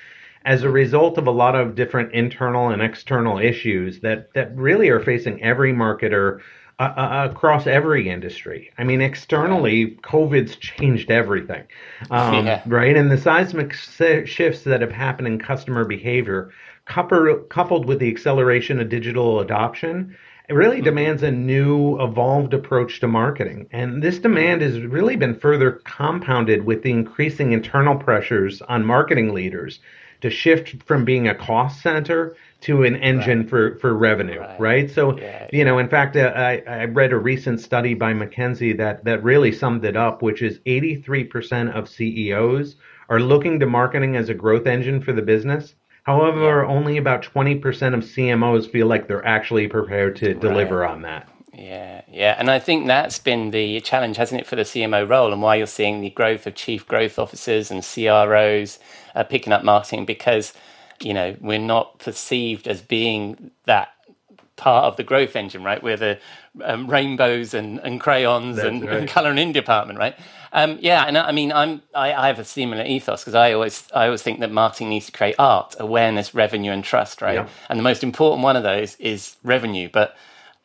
as 0.46 0.62
a 0.62 0.70
result 0.70 1.18
of 1.18 1.26
a 1.26 1.30
lot 1.30 1.54
of 1.54 1.74
different 1.74 2.14
internal 2.14 2.70
and 2.70 2.80
external 2.80 3.38
issues 3.38 4.00
that, 4.00 4.32
that 4.32 4.56
really 4.56 4.88
are 4.88 5.00
facing 5.00 5.42
every 5.42 5.70
marketer 5.70 6.40
uh, 6.78 6.94
uh, 6.96 7.28
across 7.30 7.66
every 7.66 8.08
industry. 8.08 8.70
I 8.78 8.84
mean, 8.84 9.02
externally, 9.02 9.98
COVID's 10.02 10.56
changed 10.56 11.10
everything, 11.10 11.64
um, 12.10 12.46
Yeah. 12.46 12.62
right? 12.64 12.96
And 12.96 13.10
the 13.10 13.18
seismic 13.18 13.74
shifts 13.74 14.62
that 14.62 14.80
have 14.80 14.92
happened 14.92 15.28
in 15.28 15.38
customer 15.38 15.84
behavior, 15.84 16.52
coupled, 16.86 17.50
coupled 17.50 17.84
with 17.86 17.98
the 17.98 18.08
acceleration 18.08 18.80
of 18.80 18.88
digital 18.88 19.40
adoption, 19.40 20.16
it 20.48 20.54
really 20.54 20.80
demands 20.80 21.22
a 21.22 21.30
new, 21.30 22.00
evolved 22.00 22.54
approach 22.54 23.00
to 23.00 23.08
marketing. 23.08 23.68
And 23.70 24.02
this 24.02 24.18
demand 24.18 24.62
has 24.62 24.80
really 24.80 25.16
been 25.16 25.38
further 25.38 25.72
compounded 25.84 26.64
with 26.64 26.82
the 26.82 26.90
increasing 26.90 27.52
internal 27.52 27.96
pressures 27.96 28.62
on 28.62 28.84
marketing 28.84 29.34
leaders 29.34 29.80
to 30.22 30.30
shift 30.30 30.82
from 30.84 31.04
being 31.04 31.28
a 31.28 31.34
cost 31.34 31.82
center 31.82 32.34
to 32.62 32.82
an 32.82 32.96
engine 32.96 33.46
for, 33.46 33.76
for 33.76 33.94
revenue, 33.94 34.40
right? 34.40 34.60
Right. 34.60 34.90
So, 34.90 35.18
Yeah, 35.18 35.48
you 35.52 35.64
know, 35.64 35.78
in 35.78 35.88
fact, 35.88 36.16
uh, 36.16 36.32
I, 36.34 36.62
I 36.66 36.84
read 36.86 37.12
a 37.12 37.18
recent 37.18 37.60
study 37.60 37.94
by 37.94 38.14
McKinsey 38.14 38.76
that, 38.78 39.04
that 39.04 39.22
really 39.22 39.52
summed 39.52 39.84
it 39.84 39.96
up, 39.96 40.22
which 40.22 40.42
is 40.42 40.58
83% 40.60 41.72
of 41.72 41.88
CEOs 41.88 42.76
are 43.10 43.20
looking 43.20 43.60
to 43.60 43.66
marketing 43.66 44.16
as 44.16 44.28
a 44.28 44.34
growth 44.34 44.66
engine 44.66 45.00
for 45.00 45.12
the 45.12 45.22
business. 45.22 45.74
However, 46.08 46.64
only 46.64 46.96
about 46.96 47.22
20% 47.22 47.58
of 47.92 48.00
CMOs 48.00 48.70
feel 48.72 48.86
like 48.86 49.08
they're 49.08 49.26
actually 49.26 49.68
prepared 49.68 50.16
to 50.16 50.32
deliver 50.32 50.86
on 50.86 51.02
that. 51.02 51.28
Yeah, 51.52 52.00
yeah, 52.10 52.34
and 52.38 52.50
I 52.50 52.58
think 52.60 52.86
that's 52.86 53.18
been 53.18 53.50
the 53.50 53.82
challenge, 53.82 54.16
hasn't 54.16 54.40
it, 54.40 54.46
for 54.46 54.56
the 54.56 54.62
CMO 54.62 55.06
role, 55.06 55.34
and 55.34 55.42
why 55.42 55.56
you're 55.56 55.66
seeing 55.66 56.00
the 56.00 56.08
growth 56.08 56.46
of 56.46 56.54
chief 56.54 56.88
growth 56.88 57.18
officers 57.18 57.70
and 57.70 57.82
CROs 57.82 58.78
uh, 59.14 59.22
picking 59.24 59.52
up 59.52 59.64
marketing 59.64 60.06
because 60.06 60.54
you 60.98 61.12
know 61.12 61.36
we're 61.42 61.58
not 61.58 61.98
perceived 61.98 62.66
as 62.66 62.80
being 62.80 63.50
that 63.66 63.90
part 64.56 64.84
of 64.84 64.96
the 64.96 65.04
growth 65.04 65.36
engine, 65.36 65.62
right? 65.62 65.82
We're 65.82 65.98
the 65.98 66.18
um, 66.64 66.86
rainbows 66.86 67.52
and, 67.52 67.80
and 67.80 68.00
crayons 68.00 68.56
and, 68.56 68.82
right. 68.82 68.96
and 68.96 69.08
color 69.08 69.28
and 69.28 69.38
in 69.38 69.52
department, 69.52 69.98
right? 69.98 70.16
Um, 70.52 70.78
yeah, 70.80 71.04
and 71.04 71.16
I 71.18 71.28
I 71.28 71.32
mean, 71.32 71.52
I'm 71.52 71.82
I, 71.94 72.12
I 72.12 72.26
have 72.28 72.38
a 72.38 72.44
similar 72.44 72.84
ethos 72.84 73.22
because 73.22 73.34
I 73.34 73.52
always 73.52 73.86
I 73.94 74.06
always 74.06 74.22
think 74.22 74.40
that 74.40 74.50
marketing 74.50 74.88
needs 74.88 75.06
to 75.06 75.12
create 75.12 75.36
art, 75.38 75.74
awareness, 75.78 76.34
revenue, 76.34 76.72
and 76.72 76.82
trust, 76.84 77.20
right? 77.22 77.34
Yeah. 77.34 77.48
And 77.68 77.78
the 77.78 77.82
most 77.84 78.02
important 78.02 78.42
one 78.42 78.56
of 78.56 78.62
those 78.62 78.96
is 78.96 79.36
revenue, 79.42 79.88
but 79.92 80.16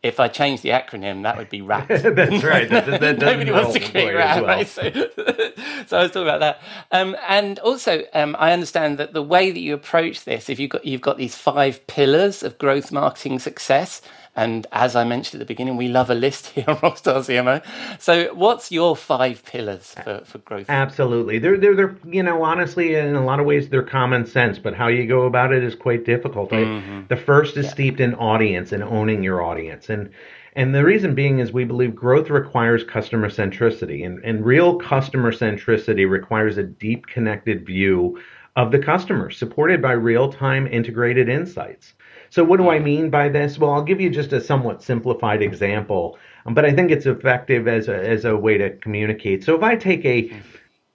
if 0.01 0.19
I 0.19 0.27
change 0.27 0.59
the 0.61 0.69
acronym, 0.69 1.23
that 1.23 1.37
would 1.37 1.49
be 1.49 1.61
RAT. 1.71 1.87
That's 1.87 2.43
right. 2.43 2.69
That- 2.69 2.85
that- 2.87 2.99
that 2.99 3.19
Nobody 3.19 3.51
wants 3.51 3.73
to 3.73 3.79
create 3.79 4.13
RAT, 4.13 4.35
well. 4.43 4.45
right? 4.57 4.67
So, 4.67 4.81
so 5.87 5.97
I 5.97 6.03
was 6.03 6.11
talking 6.11 6.23
about 6.23 6.41
that. 6.41 6.61
Um, 6.91 7.15
and 7.27 7.57
also, 7.59 8.03
um, 8.13 8.35
I 8.37 8.51
understand 8.51 8.97
that 8.97 9.13
the 9.13 9.23
way 9.23 9.49
that 9.51 9.59
you 9.61 9.73
approach 9.73 10.25
this, 10.25 10.49
if 10.49 10.59
you've 10.59 10.71
got 10.71 10.83
you've 10.85 10.99
got 11.01 11.17
these 11.17 11.35
five 11.35 11.85
pillars 11.87 12.43
of 12.43 12.57
growth 12.57 12.91
marketing 12.91 13.39
success, 13.39 14.01
and 14.35 14.65
as 14.71 14.95
I 14.95 15.03
mentioned 15.03 15.41
at 15.41 15.47
the 15.47 15.51
beginning, 15.53 15.77
we 15.77 15.87
love 15.87 16.09
a 16.09 16.15
list 16.15 16.47
here 16.55 16.65
on 16.67 16.77
Rockstar 16.77 17.17
CMO. 17.17 17.63
So, 17.99 18.33
what's 18.33 18.71
your 18.71 18.95
five 18.95 19.43
pillars 19.45 19.95
for, 20.03 20.21
for 20.25 20.39
growth? 20.39 20.65
Absolutely. 20.69 21.39
They're, 21.39 21.57
they're, 21.57 21.75
they're, 21.75 21.97
you 22.05 22.23
know, 22.23 22.43
honestly, 22.43 22.95
in 22.95 23.15
a 23.15 23.23
lot 23.23 23.39
of 23.39 23.45
ways, 23.45 23.69
they're 23.69 23.83
common 23.83 24.25
sense, 24.25 24.57
but 24.57 24.73
how 24.73 24.87
you 24.87 25.07
go 25.07 25.23
about 25.23 25.53
it 25.53 25.63
is 25.63 25.75
quite 25.75 26.05
difficult. 26.05 26.51
right? 26.51 26.65
Mm-hmm. 26.65 27.01
The 27.09 27.17
first 27.17 27.57
is 27.57 27.69
steeped 27.69 27.99
in 27.99 28.15
audience 28.15 28.71
and 28.71 28.83
owning 28.83 29.23
your 29.23 29.43
audience. 29.43 29.89
And, 29.89 30.09
and 30.55 30.73
the 30.73 30.83
reason 30.83 31.15
being 31.15 31.39
is 31.39 31.51
we 31.51 31.63
believe 31.63 31.95
growth 31.95 32.29
requires 32.29 32.83
customer 32.83 33.29
centricity, 33.29 34.05
and, 34.05 34.23
and 34.23 34.45
real 34.45 34.77
customer 34.77 35.31
centricity 35.31 36.09
requires 36.09 36.57
a 36.57 36.63
deep 36.63 37.07
connected 37.07 37.65
view 37.65 38.19
of 38.55 38.71
the 38.71 38.79
customer, 38.79 39.31
supported 39.31 39.81
by 39.81 39.93
real 39.93 40.31
time 40.31 40.67
integrated 40.67 41.27
insights. 41.27 41.93
So, 42.33 42.43
what 42.43 42.57
do 42.57 42.67
I 42.67 42.79
mm. 42.79 42.85
mean 42.85 43.09
by 43.11 43.29
this? 43.29 43.59
Well, 43.59 43.69
I'll 43.69 43.83
give 43.83 44.01
you 44.01 44.09
just 44.09 44.33
a 44.33 44.41
somewhat 44.41 44.81
simplified 44.81 45.43
example, 45.43 46.17
um, 46.47 46.55
but 46.55 46.65
I 46.65 46.73
think 46.73 46.89
it's 46.89 47.05
effective 47.05 47.67
as 47.67 47.89
a, 47.89 47.95
as 47.95 48.25
a 48.25 48.35
way 48.35 48.57
to 48.57 48.71
communicate. 48.77 49.43
So, 49.43 49.55
if 49.55 49.61
I 49.61 49.75
take 49.75 50.03
a 50.03 50.29
mm. 50.29 50.41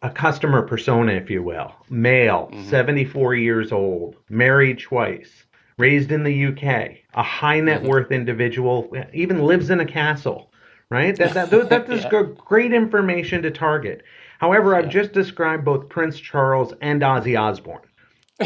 a 0.03 0.11
customer 0.11 0.63
persona, 0.63 1.13
if 1.13 1.31
you 1.31 1.45
will, 1.45 1.73
male, 1.91 2.51
mm-hmm. 2.53 2.69
74 2.69 3.37
years 3.37 3.71
old, 3.71 4.17
married 4.29 4.81
twice, 4.81 5.45
raised 5.77 6.11
in 6.11 6.25
the 6.25 6.47
UK, 6.47 6.97
a 7.15 7.23
high 7.23 7.61
net 7.61 7.83
mm-hmm. 7.83 7.89
worth 7.89 8.11
individual, 8.11 8.89
uh, 8.99 9.05
even 9.13 9.45
lives 9.45 9.71
in 9.71 9.79
a 9.79 9.87
castle, 9.87 10.51
right? 10.91 11.15
That, 11.15 11.35
that, 11.35 11.51
that, 11.51 11.69
that 11.71 11.91
is 11.93 12.05
Yeah. 12.11 12.25
great 12.37 12.73
information 12.73 13.43
to 13.43 13.53
target. 13.53 14.03
However, 14.41 14.75
I've 14.75 14.89
just 14.89 15.13
described 15.13 15.65
both 15.65 15.89
Prince 15.89 16.19
Charles 16.19 16.75
and 16.81 17.01
Ozzy 17.03 17.41
Osbourne 17.41 17.88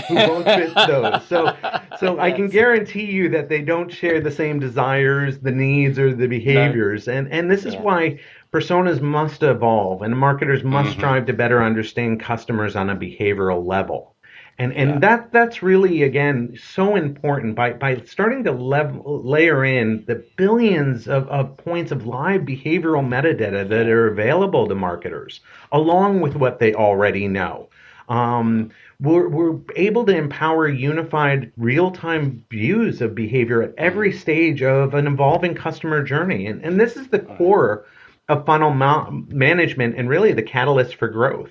who 0.07 0.21
won't 0.21 0.53
fit 0.53 0.81
those. 0.87 1.25
So, 1.27 1.57
so 1.95 2.19
I 2.19 2.33
can 2.33 2.49
guarantee 2.49 3.05
you 3.05 3.29
that 3.31 3.49
they 3.49 3.63
don't 3.63 3.91
share 3.93 4.21
the 4.21 4.31
same 4.31 4.59
desires, 4.61 5.39
the 5.41 5.53
needs, 5.53 5.99
or 5.99 6.15
the 6.15 6.29
behaviors. 6.29 7.09
And 7.09 7.29
and 7.33 7.51
this 7.51 7.65
is 7.67 7.75
Yeah. 7.75 7.81
why 7.81 8.21
personas 8.53 9.01
must 9.01 9.43
evolve, 9.43 10.03
and 10.03 10.17
marketers 10.19 10.65
must 10.65 10.93
strive 10.93 11.27
to 11.27 11.33
better 11.33 11.63
understand 11.63 12.21
customers 12.21 12.77
on 12.77 12.91
a 12.91 12.97
behavioral 12.97 13.65
level. 13.67 14.15
And 14.59 14.73
and 14.75 15.01
that 15.03 15.33
that's 15.33 15.63
really 15.63 16.03
again 16.03 16.57
so 16.59 16.95
important 16.97 17.55
by 17.57 17.73
by 17.73 17.97
starting 18.05 18.45
to 18.45 18.53
level, 18.53 19.23
layer 19.25 19.65
in 19.65 20.05
the 20.07 20.25
billions 20.37 21.09
of, 21.09 21.27
of 21.29 21.57
points 21.57 21.91
of 21.91 22.07
live 22.07 22.43
behavioral 22.43 23.07
metadata 23.07 23.67
that 23.69 23.87
are 23.89 24.09
available 24.09 24.69
to 24.69 24.75
marketers, 24.75 25.41
along 25.73 26.21
with 26.21 26.37
what 26.37 26.59
they 26.59 26.75
already 26.75 27.29
know. 27.29 27.69
Um, 28.09 28.71
we're, 29.03 29.29
we're 29.29 29.59
able 29.77 30.05
to 30.07 30.17
empower 30.17 30.69
unified 30.69 31.53
real-time 31.57 32.45
views 32.51 33.01
of 33.03 33.15
behavior 33.15 33.63
at 33.63 33.75
every 33.77 34.13
stage 34.13 34.63
of 34.63 34.95
an 34.95 35.07
evolving 35.07 35.55
customer 35.55 36.03
journey. 36.03 36.47
And, 36.47 36.65
and 36.65 36.81
this 36.81 36.97
is 36.97 37.09
the 37.09 37.19
core 37.19 37.85
of 38.29 38.47
funnel 38.47 38.71
ma- 38.71 39.11
management 39.11 39.97
and 39.99 40.09
really 40.09 40.33
the 40.33 40.43
catalyst 40.43 40.95
for 40.95 41.09
growth. 41.09 41.51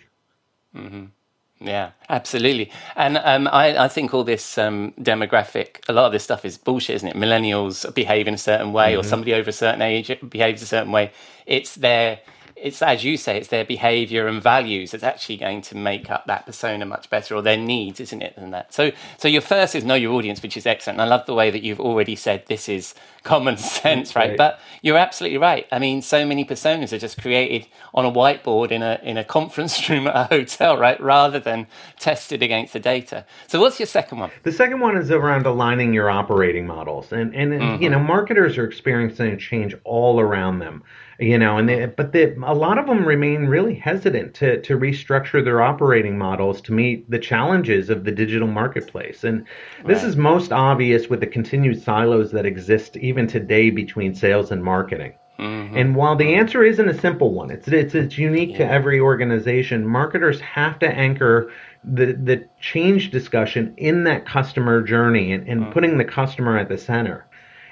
Yeah, 1.60 1.92
absolutely. 2.10 2.72
And 2.96 3.18
um, 3.18 3.48
I, 3.48 3.86
I 3.86 3.88
think 3.88 4.14
all 4.14 4.24
this 4.24 4.58
um, 4.58 4.94
demographic, 5.00 5.88
a 5.88 5.94
lot 5.94 6.06
of 6.06 6.12
this 6.12 6.24
stuff 6.24 6.44
is 6.44 6.58
bullshit, 6.58 6.96
isn't 6.96 7.10
it? 7.10 7.16
Millennials 7.16 7.94
behave 7.94 8.28
in 8.28 8.34
a 8.34 8.38
certain 8.40 8.74
way, 8.74 8.96
or 8.96 9.04
somebody 9.04 9.34
over 9.34 9.50
a 9.50 9.54
certain 9.54 9.82
age 9.82 10.12
behaves 10.28 10.64
a 10.64 10.66
certain 10.66 10.92
way. 10.92 11.12
It's 11.46 11.76
their, 11.76 12.22
it's 12.62 12.82
as 12.82 13.04
you 13.04 13.18
say, 13.18 13.38
it's 13.38 13.48
their 13.48 13.66
behavior 13.66 14.28
and 14.28 14.42
values 14.42 14.92
that's 14.92 15.04
actually 15.04 15.38
going 15.38 15.62
to 15.64 15.76
make 15.76 16.10
up 16.10 16.28
that 16.28 16.46
persona 16.46 16.86
much 16.86 17.10
better, 17.10 17.36
or 17.36 17.42
their 17.42 17.58
needs, 17.58 18.00
isn't 18.00 18.22
it? 18.22 18.36
Than 18.36 18.52
that. 18.52 18.74
So, 18.74 18.92
so 19.18 19.28
your 19.28 19.42
first 19.42 19.76
is 19.76 19.84
know 19.84 19.96
your 19.96 20.14
audience, 20.14 20.42
which 20.42 20.56
is 20.56 20.66
excellent. 20.66 21.00
And 21.00 21.10
I 21.10 21.16
love 21.16 21.26
the 21.26 21.34
way 21.34 21.50
that 21.50 21.64
you've 21.64 21.80
already 21.80 22.16
said 22.16 22.46
this 22.48 22.70
is 22.70 22.94
common 23.24 23.58
sense, 23.58 24.16
right? 24.16 24.30
right. 24.30 24.38
But 24.38 24.60
you're 24.82 24.98
absolutely 24.98 25.38
right. 25.38 25.68
I 25.72 25.80
mean, 25.80 26.02
so 26.02 26.26
many 26.26 26.46
personas 26.46 26.94
are 26.94 26.98
just 26.98 27.22
created 27.22 27.68
on 27.94 28.06
a 28.06 28.12
whiteboard 28.12 28.72
in 28.72 28.84
a 28.84 29.00
in 29.04 29.18
a 29.18 29.24
conference 29.24 29.90
room 29.90 30.08
at 30.08 30.16
a 30.16 30.24
hotel, 30.26 30.78
right? 30.78 31.00
Rather 31.02 31.40
than 31.40 31.68
tested 32.00 32.44
against 32.44 32.74
the 32.74 32.80
data. 32.80 33.26
So 33.48 33.60
what's 33.60 33.80
your 33.80 33.88
second 33.88 34.20
one? 34.20 34.32
The 34.44 34.52
second 34.52 34.80
one 34.80 34.98
is 34.98 35.12
around 35.12 35.46
aligning 35.46 35.94
your 35.94 36.10
operating 36.10 36.68
models, 36.68 37.12
and 37.12 37.36
and 37.36 37.54
you 37.54 37.60
mm-hmm. 37.60 37.92
know 37.92 38.00
marketers 38.00 38.58
are 38.58 38.66
experiencing 38.66 39.38
change 39.38 39.76
all 39.84 40.20
around 40.20 40.60
them, 40.60 40.84
you 41.22 41.38
know, 41.38 41.58
and 41.58 41.70
they, 41.70 41.86
but 41.86 42.14
they, 42.14 42.34
a 42.34 42.54
lot 42.56 42.80
of 42.80 42.88
them 42.88 43.06
remain 43.06 43.46
really 43.46 43.76
hesitant 43.76 44.34
to 44.36 44.60
to 44.62 44.78
restructure 44.78 45.44
their 45.44 45.62
operating 45.62 46.18
models 46.18 46.62
to 46.62 46.74
meet 46.74 47.10
the 47.12 47.20
challenges 47.20 47.92
of 47.92 48.04
the 48.04 48.12
digital 48.12 48.48
marketplace, 48.48 49.24
and 49.24 49.46
this 49.86 50.04
is 50.04 50.16
most 50.16 50.52
obvious 50.52 51.10
with 51.10 51.20
the 51.20 51.28
continued 51.28 51.82
silos 51.82 52.32
that 52.32 52.48
exist 52.48 52.98
even 52.98 53.28
today 53.28 53.70
between 53.70 54.16
sales 54.16 54.52
and 54.52 54.64
marketing. 54.64 55.14
Mm-hmm. 55.38 55.78
And 55.78 55.96
while 55.96 56.16
the 56.16 56.26
mm-hmm. 56.26 56.40
answer 56.40 56.64
isn't 56.64 56.90
a 56.90 57.00
simple 57.00 57.34
one, 57.34 57.52
it's 57.52 57.68
it's 57.68 57.94
it's 57.94 58.18
unique 58.18 58.58
to 58.58 58.68
every 58.68 59.00
organization. 59.00 59.88
Marketers 59.88 60.42
have 60.42 60.80
to 60.80 60.88
anchor 60.88 61.52
the 61.84 62.14
the 62.14 62.48
change 62.60 63.12
discussion 63.12 63.76
in 63.78 64.04
that 64.06 64.26
customer 64.26 64.82
journey 64.82 65.34
and, 65.34 65.48
and 65.48 65.66
mm. 65.66 65.72
putting 65.72 65.98
the 65.98 66.06
customer 66.06 66.58
at 66.58 66.68
the 66.68 66.78
center. 66.78 67.28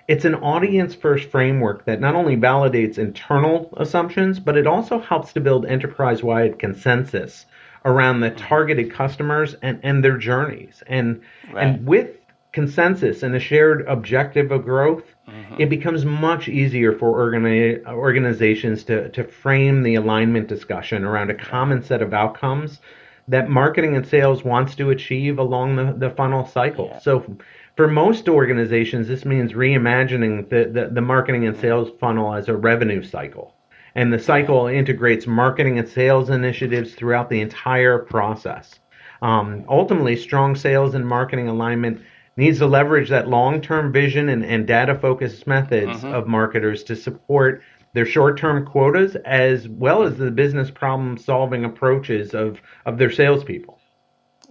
It's 0.09 0.25
an 0.25 0.33
audience 0.33 0.95
first 0.95 1.29
framework 1.29 1.85
that 1.85 2.01
not 2.01 2.15
only 2.15 2.35
validates 2.35 2.97
internal 2.97 3.71
assumptions, 3.77 4.39
but 4.39 4.57
it 4.57 4.65
also 4.65 4.97
helps 4.97 5.33
to 5.33 5.39
build 5.39 5.67
enterprise 5.67 6.23
wide 6.23 6.57
consensus 6.57 7.45
around 7.85 8.21
the 8.21 8.31
targeted 8.31 8.91
customers 8.91 9.55
and, 9.61 9.79
and 9.83 10.03
their 10.03 10.17
journeys. 10.17 10.81
And, 10.87 11.21
Right. 11.53 11.67
and 11.67 11.85
with 11.85 12.09
consensus 12.53 13.21
and 13.21 13.35
a 13.35 13.39
shared 13.39 13.85
objective 13.87 14.51
of 14.51 14.65
growth, 14.65 15.03
mm-hmm. 15.29 15.61
it 15.61 15.69
becomes 15.69 16.05
much 16.05 16.47
easier 16.47 16.91
for 16.91 17.15
organi- 17.15 17.85
organizations 17.85 18.83
to, 18.85 19.09
to 19.09 19.23
frame 19.23 19.83
the 19.83 19.93
alignment 19.93 20.47
discussion 20.47 21.05
around 21.05 21.29
a 21.29 21.35
common 21.35 21.83
set 21.83 22.01
of 22.01 22.15
outcomes 22.15 22.79
that 23.27 23.47
marketing 23.47 23.95
and 23.95 24.07
sales 24.07 24.43
wants 24.43 24.73
to 24.73 24.89
achieve 24.89 25.37
along 25.37 25.75
the, 25.75 25.93
the 25.95 26.09
funnel 26.09 26.47
cycle. 26.47 26.97
So 27.03 27.37
for 27.79 27.87
most 27.87 28.27
organizations, 28.27 29.07
this 29.07 29.23
means 29.23 29.53
reimagining 29.53 30.49
the, 30.49 30.69
the, 30.69 30.89
the 30.91 30.99
marketing 30.99 31.47
and 31.47 31.57
sales 31.57 31.89
funnel 31.97 32.33
as 32.33 32.49
a 32.49 32.53
revenue 32.53 33.01
cycle. 33.01 33.55
And 33.95 34.11
the 34.11 34.19
cycle 34.19 34.67
integrates 34.67 35.25
marketing 35.25 35.79
and 35.79 35.87
sales 35.87 36.29
initiatives 36.29 36.93
throughout 36.93 37.29
the 37.29 37.39
entire 37.39 37.99
process. 37.99 38.81
Um, 39.21 39.63
ultimately, 39.69 40.17
strong 40.17 40.57
sales 40.57 40.93
and 40.93 41.07
marketing 41.07 41.47
alignment 41.47 42.01
needs 42.35 42.57
to 42.57 42.67
leverage 42.67 43.07
that 43.11 43.29
long 43.29 43.61
term 43.61 43.93
vision 43.93 44.27
and, 44.27 44.43
and 44.43 44.67
data 44.67 44.93
focused 44.93 45.47
methods 45.47 46.03
of 46.03 46.27
marketers 46.27 46.83
to 46.83 46.97
support 46.97 47.61
their 47.93 48.05
short 48.05 48.37
term 48.37 48.65
quotas 48.65 49.15
as 49.23 49.69
well 49.69 50.03
as 50.03 50.17
the 50.17 50.31
business 50.31 50.69
problem 50.69 51.17
solving 51.17 51.63
approaches 51.63 52.33
of, 52.33 52.59
of 52.85 52.97
their 52.97 53.09
salespeople. 53.09 53.78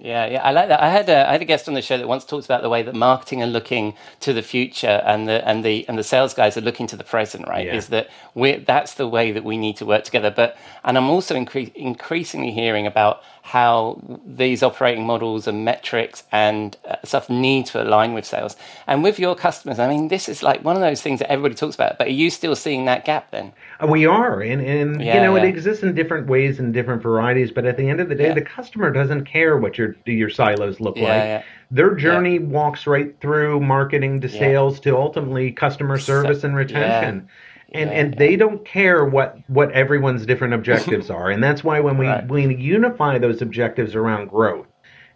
Yeah, 0.00 0.26
yeah, 0.26 0.42
I 0.44 0.52
like 0.52 0.68
that. 0.68 0.80
I 0.80 0.90
had 0.90 1.08
a 1.08 1.28
I 1.28 1.32
had 1.32 1.42
a 1.42 1.44
guest 1.44 1.66
on 1.66 1.74
the 1.74 1.82
show 1.82 1.98
that 1.98 2.06
once 2.06 2.24
talked 2.24 2.44
about 2.44 2.62
the 2.62 2.68
way 2.68 2.82
that 2.84 2.94
marketing 2.94 3.42
are 3.42 3.48
looking 3.48 3.94
to 4.20 4.32
the 4.32 4.42
future 4.42 5.02
and 5.04 5.28
the 5.28 5.46
and 5.46 5.64
the 5.64 5.88
and 5.88 5.98
the 5.98 6.04
sales 6.04 6.34
guys 6.34 6.56
are 6.56 6.60
looking 6.60 6.86
to 6.88 6.96
the 6.96 7.02
present. 7.02 7.48
Right? 7.48 7.66
Yeah. 7.66 7.74
Is 7.74 7.88
that 7.88 8.08
we 8.34 8.58
that's 8.58 8.94
the 8.94 9.08
way 9.08 9.32
that 9.32 9.42
we 9.42 9.56
need 9.56 9.76
to 9.78 9.84
work 9.84 10.04
together. 10.04 10.30
But 10.30 10.56
and 10.84 10.96
I'm 10.96 11.10
also 11.10 11.34
incre- 11.34 11.74
increasingly 11.74 12.52
hearing 12.52 12.86
about 12.86 13.22
how 13.48 13.98
these 14.26 14.62
operating 14.62 15.06
models 15.06 15.46
and 15.48 15.64
metrics 15.64 16.22
and 16.32 16.76
uh, 16.86 16.96
stuff 17.02 17.30
need 17.30 17.64
to 17.64 17.82
align 17.82 18.12
with 18.12 18.26
sales 18.26 18.56
and 18.86 19.02
with 19.02 19.18
your 19.18 19.34
customers. 19.34 19.78
I 19.78 19.88
mean, 19.88 20.08
this 20.08 20.28
is 20.28 20.42
like 20.42 20.62
one 20.64 20.76
of 20.76 20.82
those 20.82 21.00
things 21.00 21.20
that 21.20 21.30
everybody 21.32 21.54
talks 21.54 21.74
about. 21.74 21.96
But 21.96 22.08
are 22.08 22.18
you 22.22 22.28
still 22.28 22.54
seeing 22.54 22.84
that 22.84 23.06
gap 23.06 23.30
then? 23.30 23.52
Uh, 23.82 23.86
We 23.86 24.04
are, 24.04 24.42
and, 24.42 24.60
and 24.60 25.02
Yeah, 25.02 25.14
you 25.14 25.20
know, 25.22 25.34
yeah. 25.34 25.44
it 25.44 25.48
exists 25.48 25.82
in 25.82 25.94
different 25.94 26.26
ways 26.26 26.58
and 26.58 26.74
different 26.74 27.00
varieties. 27.02 27.50
But 27.50 27.64
at 27.64 27.78
the 27.78 27.88
end 27.88 28.00
of 28.00 28.10
the 28.10 28.14
day, 28.14 28.28
Yeah. 28.28 28.34
the 28.34 28.42
customer 28.42 28.90
doesn't 28.92 29.24
care 29.24 29.56
what 29.56 29.78
your 29.78 29.96
your 30.04 30.28
silos 30.28 30.78
look 30.78 30.98
like. 30.98 31.42
Their 31.70 31.94
journey 31.94 32.38
walks 32.38 32.86
right 32.86 33.14
through 33.20 33.60
marketing 33.60 34.20
to 34.20 34.28
sales 34.28 34.78
to 34.80 34.96
ultimately 34.96 35.52
customer 35.52 35.98
service 35.98 36.44
and 36.44 36.54
retention. 36.54 37.28
And, 37.72 37.90
Yeah, 37.90 37.96
and 37.96 38.14
they 38.18 38.36
don't 38.36 38.64
care 38.64 39.04
what, 39.04 39.36
what 39.48 39.70
everyone's 39.72 40.26
different 40.26 40.54
objectives 40.54 41.10
are. 41.18 41.30
And 41.30 41.42
that's 41.42 41.62
why 41.64 41.80
when 41.80 41.98
we, 41.98 42.06
Right. 42.06 42.26
we 42.28 42.54
unify 42.56 43.18
those 43.18 43.42
objectives 43.42 43.94
around 43.94 44.28
growth 44.28 44.66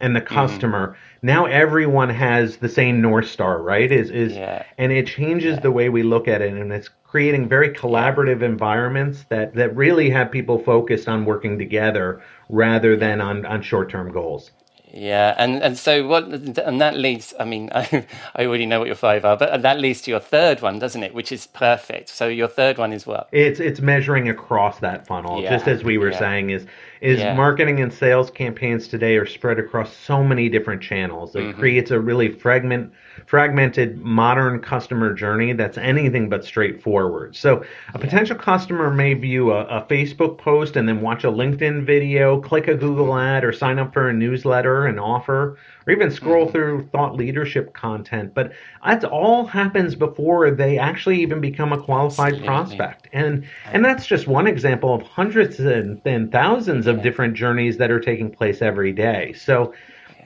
and 0.00 0.14
the 0.16 0.20
Mm-hmm. 0.20 0.34
customer, 0.34 0.96
now 1.22 1.46
everyone 1.46 2.11
has 2.11 2.57
the 2.59 2.68
same 2.68 3.00
North 3.00 3.28
Star, 3.28 3.62
right? 3.62 3.90
Is, 3.90 4.11
is 4.11 4.34
Yeah. 4.34 4.62
and 4.78 4.92
it 4.92 5.07
changes 5.07 5.61
the 5.61 5.70
way 5.70 5.88
we 5.88 6.03
look 6.03 6.28
at 6.28 6.42
it 6.42 6.53
and 6.53 6.72
it's 6.72 6.90
creating 7.05 7.48
very 7.48 7.70
collaborative 7.70 8.42
environments 8.42 9.24
that, 9.28 9.55
that 9.55 9.74
really 9.76 10.11
have 10.11 10.30
people 10.30 10.59
focused 10.59 11.09
on 11.09 11.24
working 11.24 11.59
together 11.59 12.20
rather 12.48 12.96
than 12.96 13.20
on, 13.20 13.46
on 13.46 13.62
short-term 13.62 14.12
goals. 14.12 14.50
Yeah, 14.93 15.34
and, 15.38 15.62
and 15.62 15.78
so 15.78 16.07
what, 16.07 16.24
and 16.26 16.80
that 16.80 16.97
leads. 16.97 17.34
I 17.40 17.45
mean, 17.47 17.70
I, 17.74 18.07
I 18.36 18.47
already 18.47 18.66
know 18.66 18.78
what 18.78 18.86
your 18.88 18.97
five 18.97 19.24
are, 19.24 19.36
but 19.36 19.62
that 19.62 19.80
leads 19.80 20.03
to 20.03 20.11
your 20.12 20.20
third 20.20 20.62
one, 20.62 20.78
doesn't 20.78 21.03
it? 21.03 21.14
Which 21.14 21.32
is 21.32 21.47
perfect. 21.49 22.11
So 22.11 22.28
your 22.28 22.49
third 22.49 22.78
one 22.78 22.93
is 22.93 23.07
what? 23.07 23.30
It's 23.32 23.61
it's 23.61 23.80
measuring 23.80 24.28
across 24.28 24.80
that 24.80 25.07
funnel, 25.07 25.40
Yeah, 25.40 25.51
just 25.51 25.68
as 25.68 25.84
we 25.84 25.99
were 25.99 26.11
yeah. 26.11 26.18
saying, 26.18 26.51
is 26.51 26.66
is 27.03 27.18
Yeah. 27.18 27.34
marketing 27.36 27.80
and 27.80 27.92
sales 27.92 28.30
campaigns 28.30 28.88
today 28.88 29.16
are 29.16 29.26
spread 29.26 29.59
across 29.59 29.94
so 29.94 30.24
many 30.24 30.48
different 30.48 30.82
channels. 30.82 31.36
It 31.36 31.40
Mm-hmm. 31.42 31.59
creates 31.59 31.90
a 31.90 32.00
really 32.00 32.28
fragment 32.30 32.92
fragmented 33.26 33.98
modern 33.98 34.61
customer 34.61 35.12
journey 35.14 35.53
that's 35.53 35.78
anything 35.78 36.28
but 36.30 36.44
straightforward. 36.44 37.36
So 37.36 37.64
a 37.94 37.98
potential 37.98 38.36
customer 38.36 38.90
may 38.90 39.14
view 39.14 39.53
a, 39.53 39.64
a 39.66 39.86
Facebook 39.90 40.38
post 40.38 40.76
and 40.76 40.88
then 40.88 41.00
watch 41.03 41.24
a 41.24 41.28
LinkedIn 41.30 41.84
video, 41.84 42.40
click 42.40 42.68
a 42.68 42.74
Google 42.74 43.16
ad, 43.16 43.44
or 43.44 43.53
sign 43.53 43.78
up 43.78 43.92
for 43.92 44.09
a 44.09 44.14
newsletter, 44.14 44.86
an 44.86 44.98
offer, 44.98 45.59
or 45.87 45.93
even 45.93 46.11
scroll 46.11 46.45
Mm-hmm. 46.45 46.53
through 46.53 46.89
thought 46.93 47.16
leadership 47.16 47.72
content. 47.72 48.35
But 48.35 48.53
that 48.85 49.05
all 49.05 49.47
happens 49.47 49.95
before 49.95 50.51
they 50.51 50.78
actually 50.78 51.20
even 51.20 51.41
become 51.41 51.72
a 51.72 51.80
qualified 51.80 52.45
prospect. 52.45 53.09
And 53.12 53.45
and 53.72 53.85
that's 53.85 54.07
just 54.07 54.26
one 54.26 54.47
example 54.47 54.95
of 54.95 55.03
hundreds 55.03 55.59
and, 55.61 56.01
and 56.05 56.30
thousands 56.33 56.87
of 56.87 57.03
different 57.03 57.35
journeys 57.35 57.76
that 57.78 57.91
are 57.91 58.01
taking 58.01 58.30
place 58.30 58.62
every 58.62 58.93
day. 58.93 59.33
So 59.35 59.74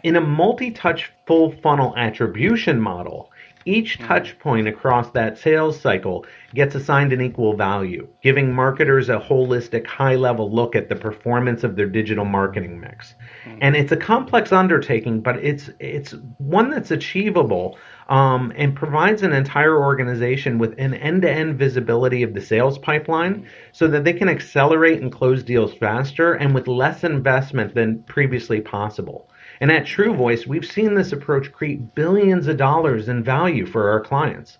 in 0.03 0.17
a 0.17 0.21
multi-touch 0.21 1.13
full 1.27 1.53
funnel 1.63 1.95
attribution 1.97 2.81
model, 2.81 3.31
each 3.67 3.97
hmm. 3.97 4.07
touch 4.07 4.39
point 4.39 4.69
across 4.69 5.11
that 5.11 5.37
sales 5.37 5.79
cycle 5.79 6.25
gets 6.55 6.75
assigned 6.75 7.13
an 7.13 7.21
equal 7.21 7.55
value, 7.55 8.09
giving 8.23 8.53
marketers 8.53 9.09
a 9.09 9.19
holistic 9.19 9.87
high 9.87 10.15
level 10.15 10.51
look 10.51 10.75
at 10.75 10.89
the 10.89 10.97
performance 10.97 11.65
of 11.65 11.77
their 11.77 11.89
digital 11.89 12.25
marketing 12.25 12.81
mix. 12.81 13.15
Hmm. 13.45 13.59
And 13.61 13.77
it's 13.77 13.93
a 13.93 13.97
complex 13.97 14.53
undertaking, 14.53 15.21
but 15.21 15.37
it's 15.37 15.69
it's 15.79 16.15
one 16.39 16.71
that's 16.71 16.91
achievable 16.91 17.79
um, 18.09 18.53
and 18.57 18.75
provides 18.75 19.23
an 19.23 19.33
entire 19.33 19.83
organization 19.83 20.59
with 20.59 20.75
an 20.79 20.95
end-to-end 20.95 21.59
visibility 21.59 22.23
of 22.23 22.35
the 22.35 22.41
sales 22.41 22.79
pipeline 22.79 23.35
hmm. 23.35 23.47
so 23.73 23.89
that 23.89 24.05
they 24.05 24.13
can 24.13 24.29
accelerate 24.29 25.03
and 25.03 25.13
close 25.13 25.43
deals 25.43 25.75
faster 25.75 26.35
and 26.35 26.55
with 26.55 26.69
less 26.69 27.05
investment 27.05 27.75
than 27.75 28.03
previously 28.05 28.61
possible. 28.61 29.29
And 29.61 29.73
at 29.73 29.85
TrueVoice, 29.85 30.47
we've 30.47 30.65
seen 30.67 30.95
this 30.95 31.13
approach 31.13 31.53
create 31.53 31.95
billions 31.95 32.47
of 32.47 32.57
dollars 32.57 33.09
in 33.09 33.23
value 33.23 33.67
for 33.67 33.89
our 33.89 34.01
clients. 34.01 34.59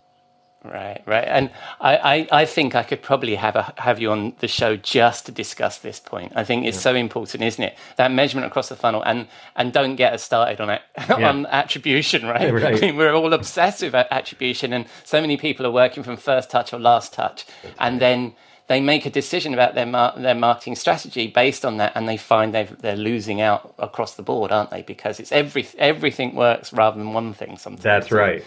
Right, 0.73 1.03
right. 1.07 1.25
And 1.27 1.51
I, 1.81 1.97
I, 1.97 2.29
I 2.41 2.45
think 2.45 2.75
I 2.75 2.83
could 2.83 3.03
probably 3.03 3.37
have 3.37 3.57
a, 3.57 3.73
have 3.79 4.01
you 4.01 4.11
on 4.11 4.35
the 4.41 4.49
show 4.49 4.77
just 4.77 5.27
to 5.27 5.33
discuss 5.33 5.79
this 5.79 6.01
point. 6.01 6.33
I 6.35 6.45
think 6.45 6.67
it's 6.67 6.81
so 6.81 6.95
important, 6.95 7.43
isn't 7.43 7.63
it? 7.63 7.79
That 7.97 8.11
measurement 8.11 8.47
across 8.47 8.69
the 8.69 8.77
funnel, 8.77 9.03
and 9.03 9.29
and 9.55 9.73
don't 9.73 9.97
get 9.97 10.13
us 10.13 10.23
started 10.23 10.61
on 10.61 10.71
it 10.71 10.83
on 11.11 11.47
attribution, 11.47 12.27
right? 12.27 12.53
Right. 12.53 12.83
I 12.83 12.87
mean, 12.87 12.97
we're 12.97 13.15
all 13.15 13.33
obsessed 13.33 13.83
with 13.83 13.95
attribution, 13.95 14.73
and 14.73 14.87
so 15.05 15.21
many 15.21 15.37
people 15.37 15.67
are 15.67 15.71
working 15.71 16.03
from 16.03 16.17
first 16.17 16.51
touch 16.51 16.73
or 16.73 16.81
last 16.81 17.13
touch, 17.13 17.47
and 17.79 18.01
then 18.01 18.35
they 18.69 18.81
make 18.81 19.07
a 19.07 19.11
decision 19.11 19.55
about 19.55 19.75
their 19.75 19.87
mar- 19.87 20.15
their 20.17 20.35
marketing 20.35 20.75
strategy 20.75 21.29
based 21.29 21.65
on 21.65 21.77
that, 21.77 21.93
and 21.95 22.09
they 22.09 22.17
find 22.17 22.53
they 22.53 22.65
they're 22.65 22.97
losing 22.97 23.41
out 23.41 23.75
across 23.79 24.15
the 24.15 24.23
board, 24.23 24.51
aren't 24.51 24.71
they? 24.71 24.83
Because 24.83 25.21
it's 25.21 25.33
every 25.33 25.67
everything 25.79 26.35
works 26.35 26.73
rather 26.73 26.99
than 26.99 27.13
one 27.13 27.33
thing. 27.33 27.59
Sometimes 27.59 27.83
That's 27.83 28.11
right. 28.11 28.45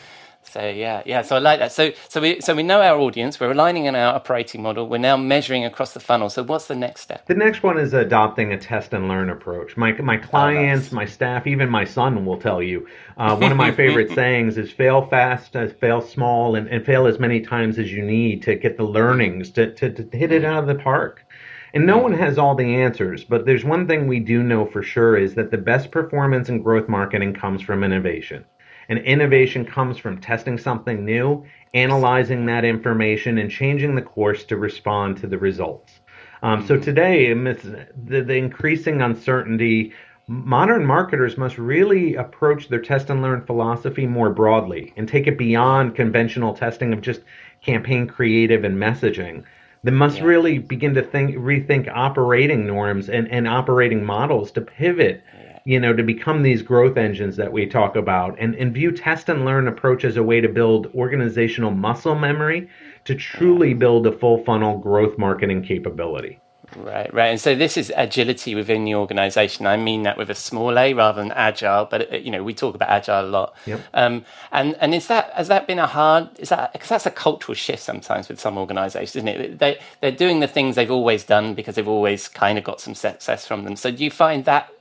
So 0.51 0.67
yeah, 0.67 1.03
yeah. 1.05 1.21
So 1.21 1.35
I 1.35 1.39
like 1.39 1.59
that. 1.59 1.71
So 1.71 1.91
so 2.07 2.21
we 2.21 2.41
so 2.41 2.55
we 2.55 2.63
know 2.63 2.81
our 2.81 2.97
audience. 2.99 3.39
We're 3.39 3.51
aligning 3.51 3.87
on 3.87 3.95
our 3.95 4.15
operating 4.15 4.61
model. 4.61 4.87
We're 4.87 4.97
now 4.97 5.17
measuring 5.17 5.65
across 5.65 5.93
the 5.93 5.99
funnel. 5.99 6.29
So 6.29 6.43
what's 6.43 6.67
the 6.67 6.75
next 6.75 7.01
step? 7.01 7.25
The 7.27 7.35
next 7.35 7.63
one 7.63 7.77
is 7.77 7.93
adopting 7.93 8.51
a 8.51 8.57
test 8.57 8.93
and 8.93 9.07
learn 9.07 9.29
approach. 9.29 9.77
My 9.77 9.91
my 9.93 10.17
clients, 10.17 10.85
nice. 10.85 10.91
my 10.91 11.05
staff, 11.05 11.47
even 11.47 11.69
my 11.69 11.85
son 11.85 12.25
will 12.25 12.37
tell 12.37 12.61
you. 12.61 12.87
Uh, 13.17 13.35
one 13.35 13.51
of 13.51 13.57
my 13.57 13.71
favorite 13.71 14.11
sayings 14.15 14.57
is 14.57 14.71
fail 14.71 15.05
fast, 15.07 15.55
uh, 15.55 15.67
fail 15.67 16.01
small, 16.01 16.55
and, 16.55 16.67
and 16.67 16.85
fail 16.85 17.05
as 17.05 17.19
many 17.19 17.41
times 17.41 17.77
as 17.77 17.91
you 17.91 18.03
need 18.03 18.41
to 18.43 18.55
get 18.55 18.77
the 18.77 18.83
learnings 18.83 19.51
to, 19.51 19.73
to, 19.75 19.91
to 19.91 20.17
hit 20.17 20.31
it 20.31 20.45
out 20.45 20.63
of 20.63 20.67
the 20.67 20.83
park. 20.83 21.25
And 21.73 21.85
no 21.85 21.97
one 21.97 22.13
has 22.13 22.37
all 22.37 22.55
the 22.55 22.75
answers, 22.75 23.23
but 23.23 23.45
there's 23.45 23.63
one 23.63 23.87
thing 23.87 24.07
we 24.07 24.19
do 24.19 24.41
know 24.41 24.65
for 24.65 24.81
sure 24.81 25.15
is 25.17 25.35
that 25.35 25.51
the 25.51 25.57
best 25.57 25.91
performance 25.91 26.49
in 26.49 26.63
growth 26.63 26.89
marketing 26.89 27.33
comes 27.33 27.61
from 27.61 27.83
innovation. 27.83 28.43
And 28.89 28.99
innovation 28.99 29.65
comes 29.65 29.97
from 29.97 30.19
testing 30.19 30.57
something 30.57 31.05
new, 31.05 31.45
analyzing 31.73 32.45
that 32.47 32.65
information, 32.65 33.37
and 33.37 33.49
changing 33.49 33.95
the 33.95 34.01
course 34.01 34.43
to 34.45 34.57
respond 34.57 35.17
to 35.17 35.27
the 35.27 35.37
results. 35.37 35.99
Um, 36.41 36.65
so 36.65 36.77
today, 36.77 37.31
amidst 37.31 37.63
the, 37.63 38.21
the 38.21 38.35
increasing 38.35 39.01
uncertainty, 39.01 39.93
modern 40.27 40.85
marketers 40.85 41.37
must 41.37 41.57
really 41.57 42.15
approach 42.15 42.69
their 42.69 42.81
test 42.81 43.09
and 43.09 43.21
learn 43.21 43.45
philosophy 43.45 44.05
more 44.05 44.29
broadly 44.29 44.93
and 44.97 45.07
take 45.07 45.27
it 45.27 45.37
beyond 45.37 45.95
conventional 45.95 46.53
testing 46.53 46.93
of 46.93 47.01
just 47.01 47.21
campaign 47.61 48.07
creative 48.07 48.63
and 48.63 48.77
messaging. 48.77 49.43
They 49.83 49.91
must 49.91 50.21
really 50.21 50.59
begin 50.59 50.93
to 50.95 51.01
think, 51.01 51.35
rethink 51.35 51.89
operating 51.93 52.67
norms 52.67 53.09
and, 53.09 53.29
and 53.29 53.47
operating 53.47 54.03
models 54.03 54.51
to 54.51 54.61
pivot, 54.61 55.23
you 55.69 55.79
know, 55.79 55.93
to 55.93 56.01
become 56.01 56.41
these 56.41 56.63
growth 56.63 56.97
engines 56.97 57.35
that 57.35 57.51
we 57.51 57.63
talk 57.63 57.95
about 57.95 58.35
and, 58.39 58.55
and 58.55 58.73
view 58.73 58.91
test 58.91 59.29
and 59.29 59.45
learn 59.45 59.67
approach 59.67 60.03
as 60.03 60.17
a 60.17 60.23
way 60.23 60.41
to 60.41 60.49
build 60.49 60.87
organizational 60.95 61.69
muscle 61.69 62.15
memory 62.15 62.67
to 63.05 63.13
truly 63.13 63.75
build 63.75 64.07
a 64.07 64.11
full 64.11 64.43
funnel 64.43 64.79
growth 64.79 65.15
marketing 65.19 65.61
capability. 65.61 66.39
Right, 66.75 67.13
right. 67.13 67.27
And 67.27 67.39
so 67.39 67.53
this 67.53 67.77
is 67.77 67.93
agility 67.95 68.55
within 68.55 68.83
the 68.83 68.95
organization. 68.95 69.67
I 69.67 69.77
mean 69.77 70.01
that 70.03 70.17
with 70.17 70.31
a 70.31 70.35
small 70.35 70.75
a 70.79 70.91
rather 70.95 71.21
than 71.21 71.31
agile, 71.33 71.85
but 71.85 72.11
uh, 72.11 72.17
you 72.17 72.31
know, 72.31 72.43
we 72.43 72.55
talk 72.55 72.73
about 72.73 72.89
agile 72.89 73.25
a 73.25 73.29
lot. 73.29 73.55
Yep. 73.67 73.81
Um, 73.93 74.25
and 74.51 74.75
and 74.81 74.95
is 74.95 75.05
that 75.05 75.31
has 75.33 75.49
that 75.49 75.67
been 75.67 75.77
a 75.77 75.85
hard 75.85 76.29
is 76.39 76.49
that 76.49 76.73
because 76.73 76.89
that's 76.89 77.05
a 77.05 77.11
cultural 77.11 77.53
shift 77.53 77.83
sometimes 77.83 78.27
with 78.27 78.39
some 78.39 78.57
organizations, 78.57 79.15
isn't 79.15 79.27
it? 79.27 79.59
They 79.59 79.79
they're 80.01 80.11
doing 80.11 80.39
the 80.39 80.47
things 80.47 80.75
they've 80.75 80.89
always 80.89 81.23
done 81.23 81.53
because 81.53 81.75
they've 81.75 81.87
always 81.87 82.27
kind 82.27 82.57
of 82.57 82.63
got 82.63 82.81
some 82.81 82.95
success 82.95 83.45
from 83.45 83.65
them. 83.65 83.75
So 83.75 83.91
do 83.91 84.03
you 84.03 84.09
find 84.09 84.45
that 84.45 84.71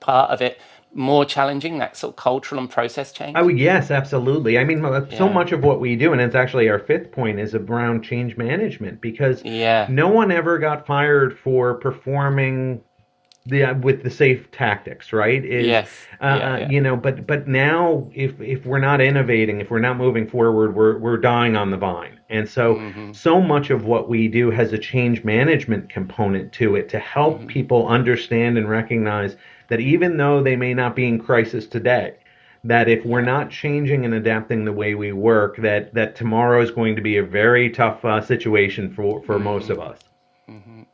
part 0.00 0.30
of 0.30 0.40
it 0.42 0.60
more 0.94 1.24
challenging, 1.24 1.78
that 1.78 1.96
sort 1.96 2.12
of 2.12 2.16
cultural 2.16 2.60
and 2.60 2.70
process 2.70 3.12
change? 3.12 3.36
Oh 3.36 3.48
yes, 3.48 3.90
absolutely. 3.90 4.58
I 4.58 4.64
mean, 4.64 4.84
uh, 4.84 5.06
so 5.10 5.26
Yeah. 5.26 5.32
much 5.32 5.52
of 5.52 5.62
what 5.62 5.80
we 5.80 5.96
do, 5.96 6.12
and 6.12 6.20
it's 6.20 6.34
actually 6.34 6.68
our 6.68 6.78
fifth 6.78 7.12
point, 7.12 7.38
is 7.38 7.54
around 7.54 8.02
change 8.02 8.36
management 8.36 9.00
because 9.00 9.44
Yeah. 9.44 9.86
no 9.90 10.08
one 10.08 10.32
ever 10.32 10.58
got 10.58 10.86
fired 10.86 11.38
for 11.38 11.74
performing 11.74 12.80
the 13.48 13.64
uh, 13.64 13.74
with 13.74 14.02
the 14.02 14.10
safe 14.10 14.50
tactics, 14.50 15.12
right? 15.12 15.44
Is, 15.44 15.66
Yes. 15.66 15.88
Uh, 16.20 16.26
Yeah, 16.26 16.52
uh, 16.52 16.56
yeah. 16.58 16.68
You 16.70 16.80
know, 16.80 16.96
but 16.96 17.26
but 17.26 17.48
now 17.48 18.08
if 18.14 18.40
if 18.40 18.66
we're 18.66 18.78
not 18.78 19.00
innovating, 19.00 19.60
if 19.60 19.70
we're 19.70 19.78
not 19.88 19.96
moving 19.96 20.26
forward, 20.28 20.74
we're 20.74 20.98
we're 20.98 21.16
dying 21.18 21.56
on 21.56 21.70
the 21.70 21.76
vine. 21.76 22.18
And 22.30 22.48
so 22.48 22.76
Mm-hmm. 22.76 23.12
so 23.12 23.40
much 23.40 23.70
of 23.70 23.84
what 23.86 24.08
we 24.08 24.28
do 24.28 24.50
has 24.50 24.72
a 24.72 24.78
change 24.78 25.24
management 25.24 25.88
component 25.88 26.52
to 26.54 26.76
it 26.76 26.88
to 26.90 26.98
help 26.98 27.34
Mm-hmm. 27.38 27.46
people 27.46 27.88
understand 27.88 28.58
and 28.58 28.68
recognize 28.68 29.36
that 29.68 29.80
even 29.80 30.16
though 30.16 30.42
they 30.42 30.56
may 30.56 30.74
not 30.74 30.94
be 30.96 31.06
in 31.08 31.18
crisis 31.18 31.66
today, 31.66 32.14
that 32.64 32.88
if 32.88 33.04
we're 33.04 33.22
not 33.22 33.50
changing 33.50 34.04
and 34.04 34.14
adapting 34.14 34.64
the 34.64 34.72
way 34.72 34.94
we 34.94 35.12
work, 35.12 35.56
that 35.58 35.94
that 35.94 36.16
tomorrow 36.16 36.60
is 36.62 36.70
going 36.70 36.96
to 36.96 37.02
be 37.02 37.16
a 37.18 37.22
very 37.24 37.70
tough 37.70 38.04
uh, 38.04 38.20
situation 38.20 38.90
for 38.92 39.22
for 39.22 39.38
most 39.38 39.70
of 39.70 39.78
us. 39.80 39.98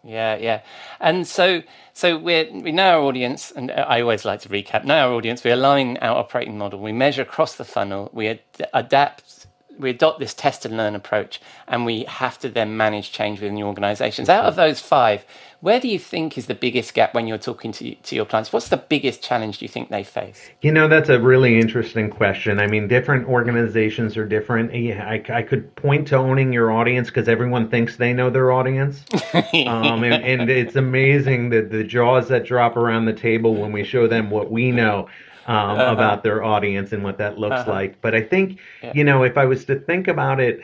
Yeah, 0.04 0.36
yeah. 0.36 0.62
And 1.00 1.26
so, 1.26 1.62
so 1.94 2.18
we're, 2.18 2.50
we 2.52 2.72
know 2.72 2.98
our 2.98 3.02
audience, 3.04 3.52
and 3.52 3.70
I 3.72 4.02
always 4.02 4.24
like 4.24 4.40
to 4.42 4.50
recap. 4.50 4.84
Know 4.84 4.96
our 4.96 5.14
audience. 5.14 5.44
We 5.44 5.52
align 5.52 5.98
our 5.98 6.16
operating 6.18 6.58
model. 6.58 6.80
We 6.80 6.92
measure 6.92 7.22
across 7.22 7.56
the 7.56 7.64
funnel. 7.64 8.10
We 8.12 8.28
ad- 8.28 8.40
adapt. 8.74 9.43
We 9.78 9.90
adopt 9.90 10.18
this 10.18 10.34
test 10.34 10.64
and 10.64 10.76
learn 10.76 10.94
approach, 10.94 11.40
and 11.66 11.84
we 11.84 12.04
have 12.04 12.38
to 12.40 12.48
then 12.48 12.76
manage 12.76 13.12
change 13.12 13.40
within 13.40 13.54
the 13.54 13.62
organisations. 13.62 14.28
Out 14.28 14.44
of 14.44 14.56
those 14.56 14.80
five, 14.80 15.24
where 15.64 15.80
do 15.80 15.88
you 15.88 15.98
think 15.98 16.36
is 16.36 16.44
the 16.44 16.54
biggest 16.54 16.92
gap 16.92 17.14
when 17.14 17.26
you're 17.26 17.38
talking 17.38 17.72
to 17.72 17.94
to 17.94 18.14
your 18.14 18.26
clients? 18.26 18.52
What's 18.52 18.68
the 18.68 18.76
biggest 18.76 19.22
challenge 19.22 19.58
do 19.58 19.64
you 19.64 19.68
think 19.68 19.88
they 19.88 20.04
face? 20.04 20.50
You 20.60 20.70
know, 20.70 20.88
that's 20.88 21.08
a 21.08 21.18
really 21.18 21.58
interesting 21.58 22.10
question. 22.10 22.60
I 22.60 22.66
mean, 22.66 22.86
different 22.86 23.26
organizations 23.26 24.16
are 24.18 24.26
different. 24.26 24.74
Yeah, 24.74 25.08
I, 25.08 25.24
I 25.32 25.42
could 25.42 25.74
point 25.74 26.08
to 26.08 26.16
owning 26.16 26.52
your 26.52 26.70
audience 26.70 27.08
because 27.08 27.28
everyone 27.28 27.70
thinks 27.70 27.96
they 27.96 28.12
know 28.12 28.28
their 28.28 28.52
audience. 28.52 29.04
um, 29.66 30.04
and, 30.04 30.22
and 30.22 30.50
it's 30.50 30.76
amazing 30.76 31.48
that 31.48 31.70
the 31.70 31.82
jaws 31.82 32.28
that 32.28 32.44
drop 32.44 32.76
around 32.76 33.06
the 33.06 33.14
table 33.14 33.54
when 33.54 33.72
we 33.72 33.84
show 33.84 34.06
them 34.06 34.28
what 34.28 34.50
we 34.50 34.70
know 34.70 35.08
um, 35.46 35.70
uh-huh. 35.70 35.92
about 35.92 36.22
their 36.22 36.42
audience 36.42 36.92
and 36.92 37.02
what 37.02 37.18
that 37.18 37.38
looks 37.38 37.60
uh-huh. 37.60 37.70
like. 37.70 38.00
But 38.00 38.14
I 38.14 38.22
think, 38.22 38.58
you 38.94 39.04
know, 39.04 39.22
if 39.22 39.36
I 39.36 39.44
was 39.44 39.64
to 39.66 39.78
think 39.78 40.08
about 40.08 40.40
it, 40.40 40.60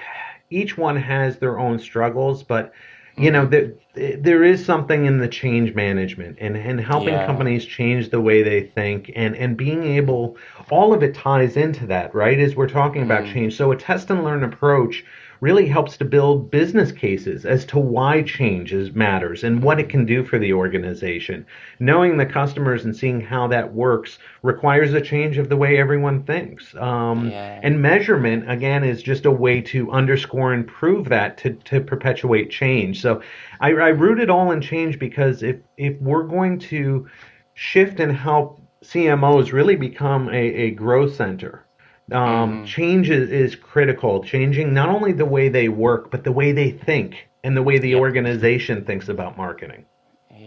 each 0.50 0.76
one 0.76 0.96
has 0.96 1.38
their 1.38 1.58
own 1.58 1.78
struggles, 1.78 2.42
but 2.42 2.72
you 3.16 3.30
know, 3.30 3.46
mm-hmm. 3.46 3.74
there, 3.94 4.16
there 4.16 4.44
is 4.44 4.64
something 4.64 5.04
in 5.04 5.18
the 5.18 5.28
change 5.28 5.74
management 5.74 6.38
and, 6.40 6.56
and 6.56 6.80
helping 6.80 7.14
Yeah. 7.14 7.26
companies 7.26 7.66
change 7.66 8.10
the 8.10 8.20
way 8.20 8.42
they 8.42 8.62
think 8.62 9.12
and, 9.14 9.36
and 9.36 9.56
being 9.56 9.82
able, 9.84 10.36
all 10.70 10.94
of 10.94 11.02
it 11.02 11.14
ties 11.14 11.56
into 11.56 11.86
that, 11.86 12.14
right? 12.14 12.38
As 12.38 12.56
we're 12.56 12.68
talking 12.68 13.02
about 13.02 13.24
mm-hmm. 13.24 13.32
change. 13.32 13.56
So 13.56 13.72
a 13.72 13.76
test 13.76 14.10
and 14.10 14.24
learn 14.24 14.44
approach 14.44 15.04
really 15.40 15.66
helps 15.66 15.96
to 15.96 16.04
build 16.04 16.50
business 16.50 16.92
cases 16.92 17.46
as 17.46 17.64
to 17.64 17.78
why 17.78 18.22
change 18.22 18.72
is 18.72 18.92
matters 18.92 19.42
and 19.42 19.62
what 19.62 19.80
it 19.80 19.88
can 19.88 20.04
do 20.04 20.22
for 20.24 20.38
the 20.38 20.52
organization. 20.52 21.46
Knowing 21.78 22.16
the 22.16 22.26
customers 22.26 22.84
and 22.84 22.94
seeing 22.94 23.20
how 23.20 23.46
that 23.48 23.72
works 23.72 24.18
requires 24.42 24.92
a 24.92 25.00
change 25.00 25.38
of 25.38 25.48
the 25.48 25.56
way 25.56 25.78
everyone 25.78 26.22
thinks. 26.24 26.74
Um, 26.76 27.28
Yeah. 27.30 27.60
And 27.62 27.80
measurement, 27.80 28.50
again, 28.50 28.84
is 28.84 29.02
just 29.02 29.24
a 29.24 29.30
way 29.30 29.60
to 29.62 29.90
underscore 29.90 30.52
and 30.52 30.66
prove 30.66 31.08
that 31.08 31.38
to, 31.38 31.52
to 31.52 31.80
perpetuate 31.80 32.50
change. 32.50 33.00
So 33.00 33.22
I, 33.60 33.68
I 33.68 33.88
root 33.88 34.20
it 34.20 34.30
all 34.30 34.52
in 34.52 34.60
change 34.60 34.98
because 34.98 35.42
if, 35.42 35.56
if 35.76 35.98
we're 36.00 36.24
going 36.24 36.58
to 36.70 37.08
shift 37.54 38.00
and 38.00 38.12
help 38.12 38.60
CMOs 38.84 39.52
really 39.52 39.76
become 39.76 40.28
a, 40.30 40.36
a 40.36 40.70
growth 40.70 41.14
center, 41.14 41.66
um, 42.12 42.64
change 42.66 43.10
is, 43.10 43.30
is 43.30 43.54
critical. 43.54 44.22
Changing 44.22 44.74
not 44.74 44.88
only 44.88 45.12
the 45.12 45.24
way 45.24 45.48
they 45.48 45.68
work, 45.68 46.10
but 46.10 46.24
the 46.24 46.32
way 46.32 46.52
they 46.52 46.70
think 46.70 47.28
and 47.44 47.56
the 47.56 47.62
way 47.62 47.78
the 47.78 47.94
organization 47.94 48.84
thinks 48.84 49.08
about 49.08 49.36
marketing. 49.36 49.86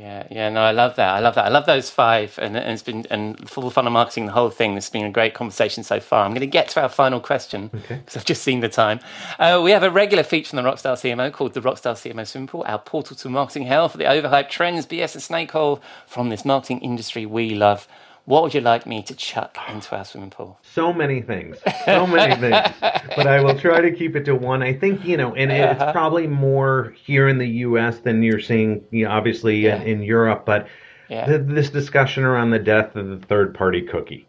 Yeah, 0.03 0.27
yeah, 0.29 0.49
no, 0.49 0.61
I 0.61 0.71
love 0.71 0.95
that. 0.97 1.15
I 1.15 1.19
love 1.19 1.35
that. 1.35 1.45
I 1.45 1.49
love 1.49 1.65
those 1.65 1.89
five, 1.89 2.37
and, 2.41 2.57
and 2.57 2.71
it's 2.71 2.81
been 2.81 3.05
and 3.09 3.49
full 3.49 3.69
funnel 3.69 3.91
marketing, 3.91 4.25
the 4.25 4.31
whole 4.33 4.49
thing. 4.49 4.75
This 4.75 4.85
has 4.85 4.89
been 4.89 5.05
a 5.05 5.11
great 5.11 5.33
conversation 5.33 5.83
so 5.83 5.99
far. 5.99 6.25
I'm 6.25 6.31
going 6.31 6.41
to 6.41 6.47
get 6.47 6.67
to 6.69 6.81
our 6.81 6.89
final 6.89 7.19
question 7.19 7.69
because 7.71 8.17
I've 8.17 8.25
just 8.25 8.43
seen 8.43 8.59
the 8.59 8.69
time. 8.69 8.99
Uh, 9.39 9.61
we 9.63 9.71
have 9.71 9.83
a 9.83 9.89
regular 9.89 10.23
feature 10.23 10.49
from 10.49 10.57
the 10.57 10.69
Rockstar 10.69 10.95
CMO 10.95 11.31
called 11.31 11.53
the 11.53 11.61
Rockstar 11.61 11.93
CMO 11.93 12.27
Simple, 12.27 12.65
our 12.67 12.79
portal 12.79 13.15
to 13.15 13.29
marketing 13.29 13.63
hell 13.63 13.87
for 13.87 13.97
the 13.97 14.03
overhyped 14.03 14.49
trends, 14.49 14.85
BS, 14.85 15.13
and 15.13 15.23
snake 15.23 15.51
hole 15.51 15.81
from 16.05 16.29
this 16.29 16.43
marketing 16.43 16.81
industry 16.81 17.25
we 17.25 17.51
love. 17.51 17.87
What 18.25 18.41
would 18.43 18.53
you 18.53 18.61
like 18.61 18.85
me 18.87 19.03
to 19.03 19.15
chuck 19.15 19.57
into 19.69 19.97
our 19.97 20.05
swimming 20.05 20.29
pool? 20.29 20.57
So 20.61 20.93
many 20.93 21.21
things, 21.21 21.57
so 21.83 22.07
many 22.07 22.35
things, 22.39 22.67
but 23.15 23.27
I 23.27 23.41
will 23.43 23.57
try 23.59 23.81
to 23.81 23.91
keep 23.91 24.15
it 24.15 24.23
to 24.25 24.35
one. 24.35 24.63
I 24.63 24.71
think 24.73 25.03
you 25.03 25.17
know, 25.17 25.35
and 25.35 25.51
it's 25.51 25.91
probably 25.91 26.27
more 26.27 26.93
here 27.05 27.27
in 27.27 27.37
the 27.37 27.47
U.S. 27.67 27.99
than 27.99 28.23
you're 28.23 28.39
seeing, 28.39 28.81
you 28.91 29.05
know, 29.05 29.11
obviously 29.11 29.65
in, 29.65 29.81
in 29.81 30.03
Europe. 30.03 30.45
But 30.45 30.67
Yeah. 31.09 31.25
th- 31.25 31.41
this 31.47 31.69
discussion 31.69 32.23
around 32.23 32.51
the 32.51 32.59
death 32.59 32.95
of 32.95 33.09
the 33.09 33.17
third-party 33.17 33.81
cookie. 33.83 34.25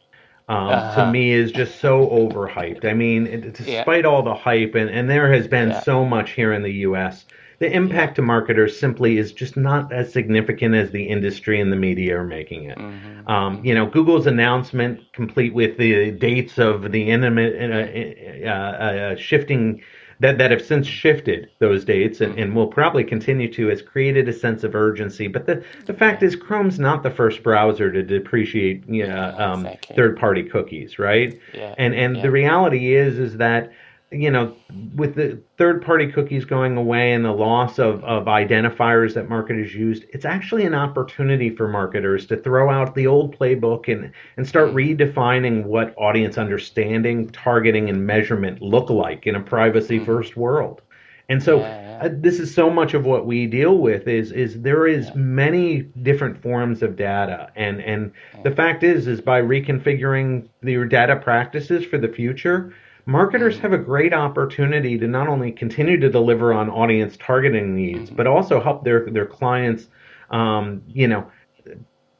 Um, 0.48 0.68
To 0.96 1.10
me, 1.10 1.30
is 1.30 1.52
just 1.52 1.80
so 1.80 2.06
overhyped. 2.08 2.84
I 2.84 2.92
mean, 2.94 3.26
it, 3.28 3.44
Yeah. 3.44 3.50
despite 3.78 4.04
all 4.04 4.22
the 4.22 4.34
hype, 4.34 4.74
and, 4.74 4.90
and 4.90 5.08
there 5.08 5.32
has 5.32 5.46
been 5.46 5.70
Yeah. 5.70 5.80
so 5.80 6.04
much 6.04 6.32
here 6.32 6.52
in 6.52 6.62
the 6.62 6.72
U.S., 6.88 7.24
the 7.64 7.72
impact 7.72 8.16
to 8.16 8.22
marketers 8.22 8.78
simply 8.78 9.16
is 9.16 9.32
just 9.32 9.56
not 9.56 9.90
as 9.90 10.12
significant 10.12 10.74
as 10.74 10.90
the 10.90 11.04
industry 11.04 11.60
and 11.60 11.72
the 11.72 11.76
media 11.76 12.18
are 12.18 12.24
making 12.24 12.64
it. 12.64 12.76
Mm-hmm. 12.76 13.26
Um, 13.26 13.64
you 13.64 13.74
know, 13.74 13.86
Google's 13.86 14.26
announcement, 14.26 15.00
complete 15.14 15.54
with 15.54 15.78
the 15.78 16.10
dates 16.10 16.58
of 16.58 16.92
the 16.92 17.10
intimate, 17.10 17.54
uh, 17.56 18.46
uh, 18.46 18.50
uh, 18.50 19.16
shifting 19.16 19.82
that, 20.20 20.36
that 20.38 20.50
have 20.50 20.62
since 20.62 20.86
shifted 20.86 21.50
those 21.58 21.84
dates 21.84 22.20
and, 22.20 22.38
and 22.38 22.54
will 22.54 22.66
probably 22.66 23.02
continue 23.02 23.50
to, 23.54 23.68
has 23.68 23.80
created 23.80 24.28
a 24.28 24.32
sense 24.32 24.62
of 24.62 24.74
urgency. 24.74 25.26
But 25.26 25.46
the, 25.46 25.64
the 25.86 25.94
fact 25.94 26.22
is, 26.22 26.36
Chrome's 26.36 26.78
not 26.78 27.02
the 27.02 27.10
first 27.10 27.42
browser 27.42 27.90
to 27.90 28.02
depreciate 28.02 28.86
you 28.88 29.06
know, 29.06 29.34
um, 29.38 29.64
exactly. 29.64 29.96
third-party 29.96 30.44
cookies, 30.44 30.98
right? 30.98 31.38
Yeah, 31.54 31.74
And 31.78 31.94
and 31.94 32.16
yeah. 32.16 32.22
the 32.22 32.30
reality 32.30 32.94
is 32.94 33.18
is 33.18 33.38
that 33.38 33.72
you 34.10 34.30
know 34.30 34.54
with 34.94 35.14
the 35.16 35.40
third-party 35.58 36.12
cookies 36.12 36.44
going 36.44 36.76
away 36.76 37.12
and 37.12 37.24
the 37.24 37.32
loss 37.32 37.78
of, 37.78 38.04
of 38.04 38.24
identifiers 38.26 39.14
that 39.14 39.28
marketers 39.28 39.74
used, 39.74 40.04
it's 40.12 40.24
actually 40.24 40.64
an 40.64 40.74
opportunity 40.74 41.50
for 41.50 41.66
marketers 41.68 42.26
to 42.26 42.36
throw 42.36 42.70
out 42.70 42.94
the 42.94 43.06
old 43.06 43.36
playbook 43.36 43.92
and 43.92 44.12
and 44.36 44.46
start 44.46 44.70
Mm. 44.70 44.96
redefining 44.96 45.64
what 45.64 45.94
audience 45.96 46.38
understanding, 46.38 47.28
targeting, 47.30 47.88
and 47.88 48.06
measurement 48.06 48.62
look 48.62 48.90
like 48.90 49.26
in 49.26 49.34
a 49.34 49.40
privacy-first 49.40 50.36
world. 50.36 50.82
And 51.28 51.42
so. 51.42 51.60
Yeah, 51.60 51.80
yeah. 51.80 52.06
uh, 52.06 52.10
this 52.12 52.40
is 52.40 52.52
so 52.52 52.68
much 52.70 52.92
of 52.92 53.06
what 53.06 53.24
we 53.24 53.46
deal 53.46 53.78
with 53.78 54.08
is 54.08 54.32
is 54.32 54.60
there 54.62 54.86
is 54.86 55.14
many 55.14 55.82
different 56.02 56.42
forms 56.42 56.82
of 56.82 56.96
data 56.96 57.50
and 57.56 57.80
and 57.80 58.12
the 58.42 58.50
fact 58.50 58.82
is 58.82 59.06
is 59.06 59.20
by 59.20 59.40
reconfiguring 59.40 60.48
your 60.62 60.84
data 60.84 61.16
practices 61.16 61.84
for 61.84 61.98
the 61.98 62.08
future 62.08 62.74
marketers 63.06 63.58
have 63.58 63.72
a 63.72 63.78
great 63.78 64.14
opportunity 64.14 64.98
to 64.98 65.06
not 65.06 65.28
only 65.28 65.52
continue 65.52 65.98
to 65.98 66.08
deliver 66.08 66.52
on 66.52 66.70
audience 66.70 67.16
targeting 67.18 67.74
needs 67.74 68.10
but 68.10 68.26
also 68.26 68.60
help 68.60 68.84
their 68.84 69.10
their 69.10 69.26
clients 69.26 69.88
um, 70.30 70.82
you 70.88 71.06
know 71.06 71.30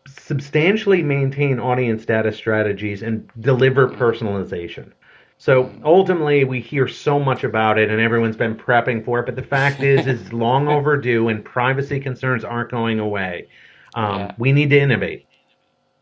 substantially 0.07 1.03
maintain 1.03 1.59
audience 1.59 2.05
data 2.05 2.33
strategies 2.33 3.03
and 3.03 3.29
deliver 3.41 3.89
personalization. 3.89 4.93
So 5.39 5.71
ultimately, 5.85 6.45
we 6.45 6.61
hear 6.61 6.87
so 6.89 7.19
much 7.19 7.45
about 7.45 7.79
it, 7.79 7.91
and 7.91 8.01
everyone's 8.01 8.37
been 8.37 8.55
prepping 8.55 9.05
for 9.05 9.21
it. 9.21 9.27
But 9.27 9.37
the 9.37 9.43
fact 9.43 9.83
is, 9.83 10.07
it's 10.07 10.33
long 10.33 10.69
overdue, 10.69 11.29
and 11.29 11.45
privacy 11.45 12.01
concerns 12.01 12.45
aren't 12.45 12.71
going 12.71 13.01
away. 13.01 13.49
Um, 13.95 14.21
Yeah. 14.21 14.33
We 14.39 14.53
need 14.53 14.71
to 14.71 14.79
innovate. 14.79 15.27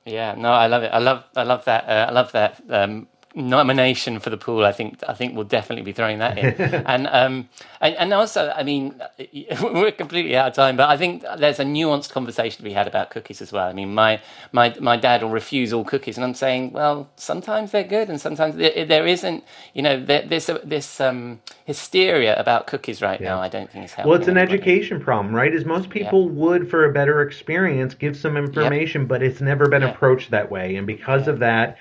Yeah, 0.04 0.34
no, 0.36 0.52
I 0.52 0.66
love 0.66 0.82
it. 0.82 0.90
I 0.92 0.98
love, 0.98 1.24
I 1.36 1.44
love 1.44 1.64
that. 1.64 1.88
Uh, 1.88 2.06
I 2.08 2.12
love 2.12 2.32
that 2.32 2.60
um, 2.68 3.08
nomination 3.34 4.18
for 4.18 4.30
the 4.30 4.36
pool, 4.36 4.64
I 4.64 4.72
think 4.72 5.02
I 5.08 5.14
think 5.14 5.34
we'll 5.34 5.44
definitely 5.44 5.82
be 5.84 5.92
throwing 5.92 6.18
that 6.18 6.38
in. 6.38 6.54
and 6.86 7.06
um, 7.06 7.48
and, 7.80 7.94
and 7.96 8.12
also, 8.12 8.52
I 8.54 8.62
mean, 8.62 9.00
we're 9.62 9.92
completely 9.92 10.36
out 10.36 10.48
of 10.48 10.54
time, 10.54 10.76
but 10.76 10.88
I 10.88 10.96
think 10.96 11.22
there's 11.38 11.58
a 11.60 11.64
nuanced 11.64 12.10
conversation 12.12 12.58
to 12.58 12.62
be 12.62 12.72
had 12.72 12.86
about 12.86 13.10
cookies 13.10 13.40
as 13.40 13.52
well. 13.52 13.66
I 13.68 13.72
mean, 13.72 13.94
my 13.94 14.20
my 14.52 14.74
my 14.80 14.96
dad 14.96 15.22
will 15.22 15.30
refuse 15.30 15.72
all 15.72 15.84
cookies, 15.84 16.16
and 16.16 16.24
I'm 16.24 16.34
saying, 16.34 16.72
well, 16.72 17.10
sometimes 17.16 17.70
they're 17.72 17.84
good, 17.84 18.08
and 18.08 18.20
sometimes 18.20 18.56
there, 18.56 18.84
there 18.84 19.06
isn't. 19.06 19.44
You 19.74 19.82
know, 19.82 20.04
there, 20.04 20.22
there's 20.26 20.48
a, 20.48 20.60
this 20.64 21.00
um, 21.00 21.40
hysteria 21.64 22.38
about 22.38 22.66
cookies 22.66 23.00
right 23.02 23.20
now. 23.20 23.40
I 23.40 23.48
don't 23.48 23.70
think 23.70 23.84
it's 23.84 23.94
helping. 23.94 24.10
Well, 24.10 24.18
it's 24.18 24.28
an 24.28 24.36
anybody. 24.36 24.58
education 24.58 25.00
problem, 25.00 25.34
right? 25.34 25.52
Is 25.54 25.64
most 25.64 25.90
people 25.90 26.28
would, 26.28 26.68
for 26.68 26.84
a 26.84 26.92
better 26.92 27.22
experience, 27.22 27.94
give 27.94 28.16
some 28.16 28.36
information, 28.36 29.06
but 29.06 29.22
it's 29.22 29.40
never 29.40 29.68
been 29.68 29.82
Yeah. 29.82 29.90
approached 29.90 30.30
that 30.30 30.50
way, 30.50 30.76
and 30.76 30.86
because 30.86 31.28
of 31.28 31.38
that, 31.40 31.78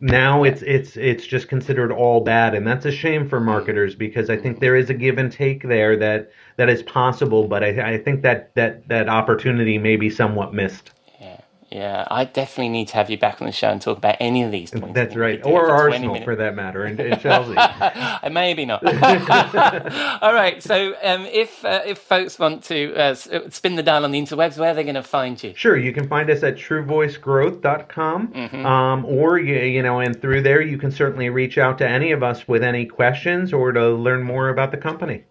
now 0.00 0.44
it's 0.44 0.62
it's 0.62 0.96
it's 0.96 1.26
just 1.26 1.48
considered 1.48 1.92
all 1.92 2.20
bad, 2.20 2.54
and 2.54 2.66
that's 2.66 2.86
a 2.86 2.92
shame 2.92 3.28
for 3.28 3.40
marketers 3.40 3.94
because 3.94 4.30
I 4.30 4.36
think 4.36 4.60
there 4.60 4.76
is 4.76 4.90
a 4.90 4.94
give 4.94 5.18
and 5.18 5.30
take 5.30 5.62
there 5.62 5.96
that 5.98 6.30
that 6.56 6.68
is 6.68 6.82
possible, 6.82 7.48
but 7.48 7.62
I, 7.64 7.94
I 7.94 7.98
think 7.98 8.22
that 8.22 8.54
that 8.54 8.88
that 8.88 9.08
opportunity 9.08 9.78
may 9.78 9.96
be 9.96 10.10
somewhat 10.10 10.54
missed. 10.54 10.92
Yeah, 11.74 12.06
I 12.08 12.24
definitely 12.24 12.68
need 12.68 12.86
to 12.88 12.94
have 12.94 13.10
you 13.10 13.18
back 13.18 13.42
on 13.42 13.46
the 13.46 13.52
show 13.52 13.68
and 13.68 13.82
talk 13.82 13.98
about 13.98 14.16
any 14.20 14.44
of 14.44 14.52
these 14.52 14.70
points. 14.70 14.94
That's 14.94 15.16
right, 15.16 15.44
or 15.44 15.66
for 15.66 15.72
Arsenal 15.72 16.22
for 16.22 16.36
that 16.36 16.54
matter, 16.54 16.84
and, 16.84 17.00
and 17.00 17.20
Chelsea. 17.20 17.56
Uh, 17.56 18.30
Maybe 18.30 18.64
not. 18.64 18.84
All 20.22 20.32
right. 20.32 20.62
So, 20.62 20.94
um, 21.02 21.26
if 21.26 21.64
uh, 21.64 21.82
if 21.84 21.98
folks 21.98 22.38
want 22.38 22.62
to 22.64 22.94
uh, 22.94 23.14
spin 23.50 23.74
the 23.74 23.82
dial 23.82 24.04
on 24.04 24.12
the 24.12 24.20
interwebs, 24.20 24.56
where 24.56 24.70
are 24.70 24.74
they 24.74 24.84
going 24.84 24.94
to 24.94 25.02
find 25.02 25.42
you? 25.42 25.52
Sure, 25.56 25.76
you 25.76 25.92
can 25.92 26.06
find 26.06 26.30
us 26.30 26.44
at 26.44 26.54
truevoicegrowth.com, 26.56 28.28
Mm-hmm. 28.28 28.66
um, 28.66 29.04
or 29.04 29.38
you, 29.40 29.56
you 29.56 29.82
know, 29.82 29.98
and 29.98 30.20
through 30.20 30.42
there 30.42 30.62
you 30.62 30.78
can 30.78 30.92
certainly 30.92 31.28
reach 31.28 31.58
out 31.58 31.78
to 31.78 31.88
any 31.88 32.12
of 32.12 32.22
us 32.22 32.46
with 32.46 32.62
any 32.62 32.86
questions 32.86 33.52
or 33.52 33.72
to 33.72 33.90
learn 33.90 34.22
more 34.22 34.48
about 34.48 34.70
the 34.70 34.76
company. 34.76 35.24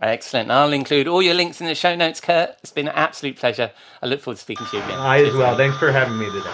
Excellent. 0.00 0.50
I'll 0.50 0.72
include 0.72 1.08
all 1.08 1.22
your 1.22 1.34
links 1.34 1.60
in 1.60 1.66
the 1.66 1.74
show 1.74 1.96
notes, 1.96 2.20
Kurt. 2.20 2.50
It's 2.62 2.72
been 2.72 2.88
an 2.88 2.94
absolute 2.94 3.36
pleasure. 3.36 3.70
I 4.02 4.06
look 4.06 4.20
forward 4.20 4.36
to 4.36 4.42
speaking 4.42 4.66
to 4.66 4.76
you 4.76 4.82
again. 4.82 4.98
I 4.98 5.24
as 5.24 5.34
well. 5.34 5.52
mate. 5.52 5.64
Thanks 5.64 5.78
for 5.78 5.90
having 5.90 6.18
me 6.18 6.26
today. 6.26 6.50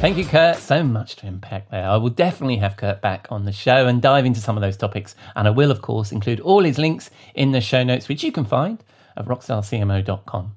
Thank 0.00 0.18
you, 0.18 0.26
Kurt. 0.26 0.56
So 0.56 0.82
much 0.82 1.16
to 1.16 1.26
unpack 1.26 1.70
there. 1.70 1.88
I 1.88 1.96
will 1.96 2.10
definitely 2.10 2.56
have 2.56 2.76
Kurt 2.76 3.00
back 3.00 3.26
on 3.30 3.44
the 3.44 3.52
show 3.52 3.86
and 3.86 4.02
dive 4.02 4.26
into 4.26 4.40
some 4.40 4.56
of 4.56 4.60
those 4.60 4.76
topics. 4.76 5.14
And 5.34 5.48
I 5.48 5.50
will, 5.50 5.70
of 5.70 5.80
course, 5.80 6.12
include 6.12 6.40
all 6.40 6.62
his 6.62 6.78
links 6.78 7.10
in 7.34 7.52
the 7.52 7.60
show 7.62 7.82
notes, 7.82 8.08
which 8.08 8.22
you 8.22 8.30
can 8.30 8.44
find 8.44 8.82
at 9.16 9.24
rockstarcmo.com. 9.24 10.56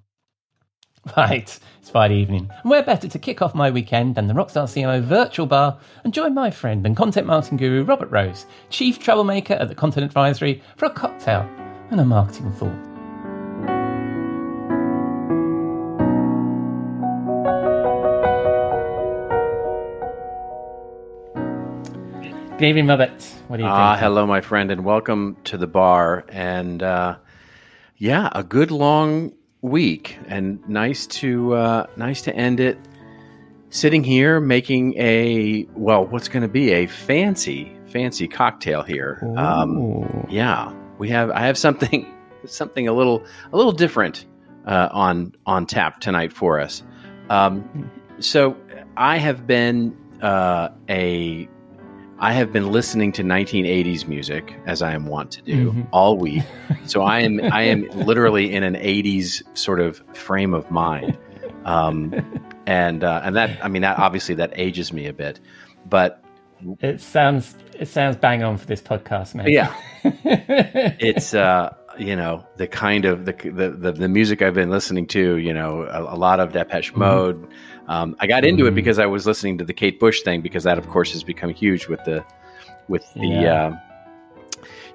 Right, 1.17 1.59
it's 1.79 1.89
Friday 1.89 2.15
evening, 2.15 2.49
and 2.61 2.69
where 2.69 2.83
better 2.83 3.07
to 3.07 3.19
kick 3.19 3.41
off 3.41 3.55
my 3.55 3.69
weekend 3.71 4.15
than 4.15 4.27
the 4.27 4.33
Rockstar 4.33 4.63
CMO 4.65 5.01
virtual 5.01 5.45
bar 5.45 5.79
and 6.03 6.13
join 6.13 6.33
my 6.33 6.51
friend 6.51 6.85
and 6.85 6.97
content 6.97 7.27
marketing 7.27 7.57
guru 7.57 7.83
Robert 7.83 8.09
Rose, 8.11 8.45
chief 8.69 8.99
troublemaker 8.99 9.53
at 9.53 9.69
the 9.69 9.75
Content 9.75 10.05
Advisory, 10.05 10.61
for 10.75 10.85
a 10.85 10.89
cocktail 10.89 11.47
and 11.91 11.99
a 12.01 12.05
marketing 12.05 12.51
thought. 12.53 12.75
Good 22.57 22.69
evening, 22.69 22.87
Robert. 22.87 23.11
What 23.47 23.57
do 23.57 23.63
you 23.63 23.69
Ah, 23.69 23.93
think? 23.93 24.03
Ah, 24.03 24.07
hello, 24.07 24.25
my 24.25 24.41
friend, 24.41 24.71
and 24.71 24.83
welcome 24.83 25.37
to 25.43 25.57
the 25.57 25.67
bar. 25.67 26.25
And 26.29 26.81
uh, 26.81 27.17
yeah, 27.97 28.29
a 28.33 28.43
good 28.43 28.71
long 28.71 29.33
week, 29.61 30.17
and 30.27 30.67
nice 30.67 31.07
to 31.07 31.53
uh, 31.53 31.87
nice 31.95 32.21
to 32.23 32.35
end 32.35 32.59
it 32.59 32.77
sitting 33.69 34.03
here 34.03 34.39
making 34.39 34.97
a 34.97 35.67
well, 35.75 36.05
what's 36.05 36.27
going 36.27 36.43
to 36.43 36.49
be 36.49 36.71
a 36.71 36.87
fancy 36.87 37.71
fancy 37.91 38.27
cocktail 38.27 38.83
here. 38.83 39.21
Um, 39.37 40.27
yeah, 40.29 40.73
we 40.97 41.09
have 41.09 41.31
I 41.31 41.41
have 41.41 41.57
something 41.57 42.13
something 42.45 42.87
a 42.87 42.93
little 42.93 43.25
a 43.51 43.57
little 43.57 43.71
different 43.71 44.25
uh, 44.65 44.89
on 44.91 45.33
on 45.45 45.65
tap 45.65 45.99
tonight 45.99 46.31
for 46.33 46.59
us. 46.59 46.83
Um, 47.29 47.91
so 48.19 48.55
I 48.95 49.17
have 49.17 49.45
been 49.45 49.95
uh, 50.21 50.69
a 50.89 51.47
I 52.19 52.33
have 52.33 52.51
been 52.51 52.71
listening 52.71 53.11
to 53.13 53.23
1980s 53.23 54.07
music 54.07 54.55
as 54.65 54.81
I 54.81 54.93
am 54.93 55.05
wont 55.05 55.31
to 55.33 55.41
do 55.43 55.71
Mhm. 55.71 55.87
all 55.91 56.17
week. 56.17 56.43
So 56.85 57.01
I 57.03 57.19
am 57.19 57.39
I 57.51 57.63
am 57.63 57.87
literally 57.89 58.53
in 58.53 58.63
an 58.63 58.75
80s 58.75 59.43
sort 59.57 59.79
of 59.79 60.01
frame 60.13 60.53
of 60.53 60.71
mind, 60.71 61.17
um, 61.65 62.13
and 62.65 63.03
uh, 63.03 63.21
and 63.23 63.35
that 63.35 63.59
I 63.63 63.67
mean 63.67 63.81
that 63.83 63.99
obviously 63.99 64.35
that 64.35 64.51
ages 64.55 64.91
me 64.93 65.05
a 65.07 65.13
bit, 65.13 65.39
but 65.89 66.23
It 66.81 67.01
sounds 67.01 67.55
it 67.77 67.87
sounds 67.87 68.15
bang 68.15 68.41
on 68.41 68.57
for 68.57 68.65
this 68.65 68.81
podcast, 68.81 69.35
mate. 69.35 69.49
yeah, 69.49 69.71
it's 70.03 71.33
uh, 71.33 71.73
you 71.99 72.15
know 72.15 72.45
the 72.57 72.67
kind 72.67 73.05
of 73.05 73.25
the, 73.25 73.33
the 73.33 73.91
the 73.91 74.07
music 74.07 74.41
I've 74.41 74.53
been 74.53 74.69
listening 74.69 75.07
to. 75.07 75.37
You 75.37 75.53
know, 75.53 75.83
a, 75.83 76.01
a 76.13 76.17
lot 76.17 76.39
of 76.39 76.53
Depeche 76.53 76.93
Mode. 76.95 77.47
Um, 77.87 78.15
I 78.19 78.27
got 78.27 78.43
into 78.43 78.65
it 78.67 78.75
because 78.75 78.99
I 78.99 79.05
was 79.05 79.25
listening 79.25 79.57
to 79.59 79.63
the 79.63 79.73
Kate 79.73 79.99
Bush 79.99 80.21
thing 80.21 80.41
because 80.41 80.63
that, 80.65 80.77
of 80.77 80.87
course, 80.89 81.13
has 81.13 81.23
become 81.23 81.49
huge 81.51 81.87
with 81.87 82.03
the 82.05 82.23
with 82.87 83.05
the 83.13 83.27
Yeah. 83.27 83.65
um, 83.67 83.79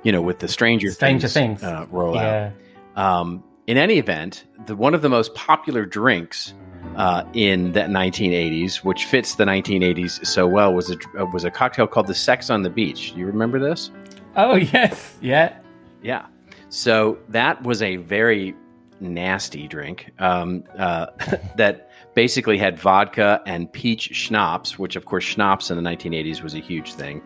you 0.02 0.12
know 0.12 0.22
with 0.22 0.38
the 0.40 0.48
Stranger 0.48 0.90
Stranger 0.90 1.28
Things, 1.28 1.60
Things. 1.60 1.62
Uh, 1.62 1.86
rollout. 1.86 2.14
yeah. 2.16 2.50
Um, 2.96 3.42
in 3.66 3.78
any 3.78 3.98
event, 3.98 4.44
the 4.66 4.76
one 4.76 4.94
of 4.94 5.02
the 5.02 5.08
most 5.08 5.34
popular 5.34 5.86
drinks 5.86 6.52
uh, 6.96 7.24
in 7.32 7.72
the 7.72 7.80
1980s, 7.82 8.76
which 8.84 9.04
fits 9.04 9.36
the 9.36 9.44
1980s 9.44 10.26
so 10.26 10.46
well, 10.46 10.74
was 10.74 10.90
a 10.90 11.24
was 11.26 11.44
a 11.44 11.50
cocktail 11.50 11.86
called 11.86 12.06
the 12.08 12.14
Sex 12.14 12.50
on 12.50 12.62
the 12.62 12.70
Beach. 12.70 13.12
Do 13.14 13.20
you 13.20 13.26
remember 13.26 13.58
this? 13.58 13.90
Oh 14.36 14.56
yes, 14.74 15.16
yeah. 15.22 15.56
Yeah. 16.02 16.26
So 16.72 17.18
that 17.28 17.62
was 17.64 17.82
a 17.82 17.96
very 17.96 18.54
nasty 18.98 19.68
drink 19.68 20.10
um, 20.18 20.64
uh, 20.78 21.06
that 21.56 21.90
basically 22.14 22.56
had 22.56 22.78
vodka 22.78 23.42
and 23.44 23.70
peach 23.70 24.08
schnapps, 24.14 24.78
which 24.78 24.96
of 24.96 25.04
course 25.04 25.22
schnapps 25.22 25.70
in 25.70 25.76
the 25.76 25.82
1980s 25.82 26.42
was 26.42 26.54
a 26.54 26.60
huge 26.60 26.94
thing, 26.94 27.20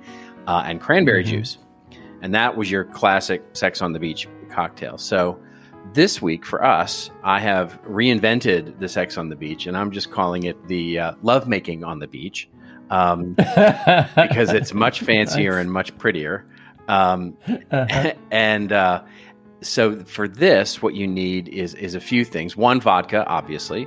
uh, 0.48 0.64
and 0.66 0.80
cranberry 0.80 1.22
juice, 1.22 1.58
and 2.22 2.34
that 2.34 2.56
was 2.56 2.72
your 2.72 2.84
classic 2.86 3.40
Sex 3.52 3.80
on 3.82 3.92
the 3.92 4.00
Beach 4.00 4.26
cocktail. 4.50 4.98
So 4.98 5.38
this 5.94 6.20
week 6.20 6.44
for 6.44 6.64
us, 6.64 7.10
I 7.22 7.38
have 7.38 7.80
reinvented 7.84 8.80
the 8.80 8.88
Sex 8.88 9.16
on 9.16 9.28
the 9.28 9.36
Beach, 9.36 9.68
and 9.68 9.76
I'm 9.76 9.92
just 9.92 10.10
calling 10.10 10.42
it 10.42 10.66
the 10.66 10.98
uh, 10.98 11.12
love 11.22 11.46
making 11.46 11.84
on 11.84 12.00
the 12.00 12.08
beach. 12.08 12.48
Um, 12.90 13.34
because 13.36 14.52
it's 14.52 14.74
much 14.74 15.00
fancier 15.02 15.52
Nice. 15.52 15.60
and 15.60 15.72
much 15.72 15.96
prettier. 15.98 16.46
Um, 16.88 17.36
Uh-huh. 17.70 18.12
and 18.32 18.72
uh, 18.72 19.02
so 19.62 20.00
for 20.04 20.28
this, 20.28 20.82
what 20.82 20.94
you 20.94 21.06
need 21.06 21.48
is 21.48 21.74
is 21.74 21.94
a 21.94 22.00
few 22.00 22.24
things. 22.24 22.56
One, 22.56 22.80
vodka, 22.80 23.24
obviously, 23.26 23.86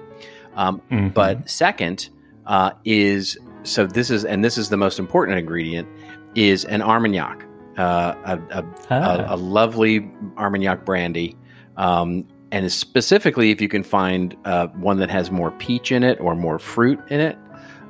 um, 0.55 0.81
Mhm. 0.91 1.13
but 1.13 1.49
second 1.49 2.09
uh, 2.45 2.71
is 2.85 3.37
so 3.63 3.85
this 3.85 4.09
is 4.09 4.25
and 4.25 4.43
this 4.43 4.57
is 4.57 4.69
the 4.69 4.77
most 4.77 4.99
important 4.99 5.37
ingredient 5.37 5.87
is 6.35 6.65
an 6.65 6.81
Armagnac, 6.81 7.43
uh, 7.77 8.13
a, 8.25 8.39
a, 8.59 8.65
Ah. 8.89 9.15
a, 9.31 9.35
a 9.35 9.37
lovely 9.37 10.09
Armagnac 10.37 10.85
brandy. 10.85 11.35
Um, 11.77 12.25
and 12.51 12.71
specifically, 12.71 13.51
if 13.51 13.61
you 13.61 13.67
can 13.67 13.83
find 13.83 14.35
uh, 14.45 14.67
one 14.67 14.97
that 14.97 15.09
has 15.11 15.29
more 15.31 15.51
peach 15.51 15.91
in 15.91 16.03
it 16.03 16.19
or 16.19 16.35
more 16.35 16.57
fruit 16.59 16.99
in 17.09 17.19
it, 17.19 17.37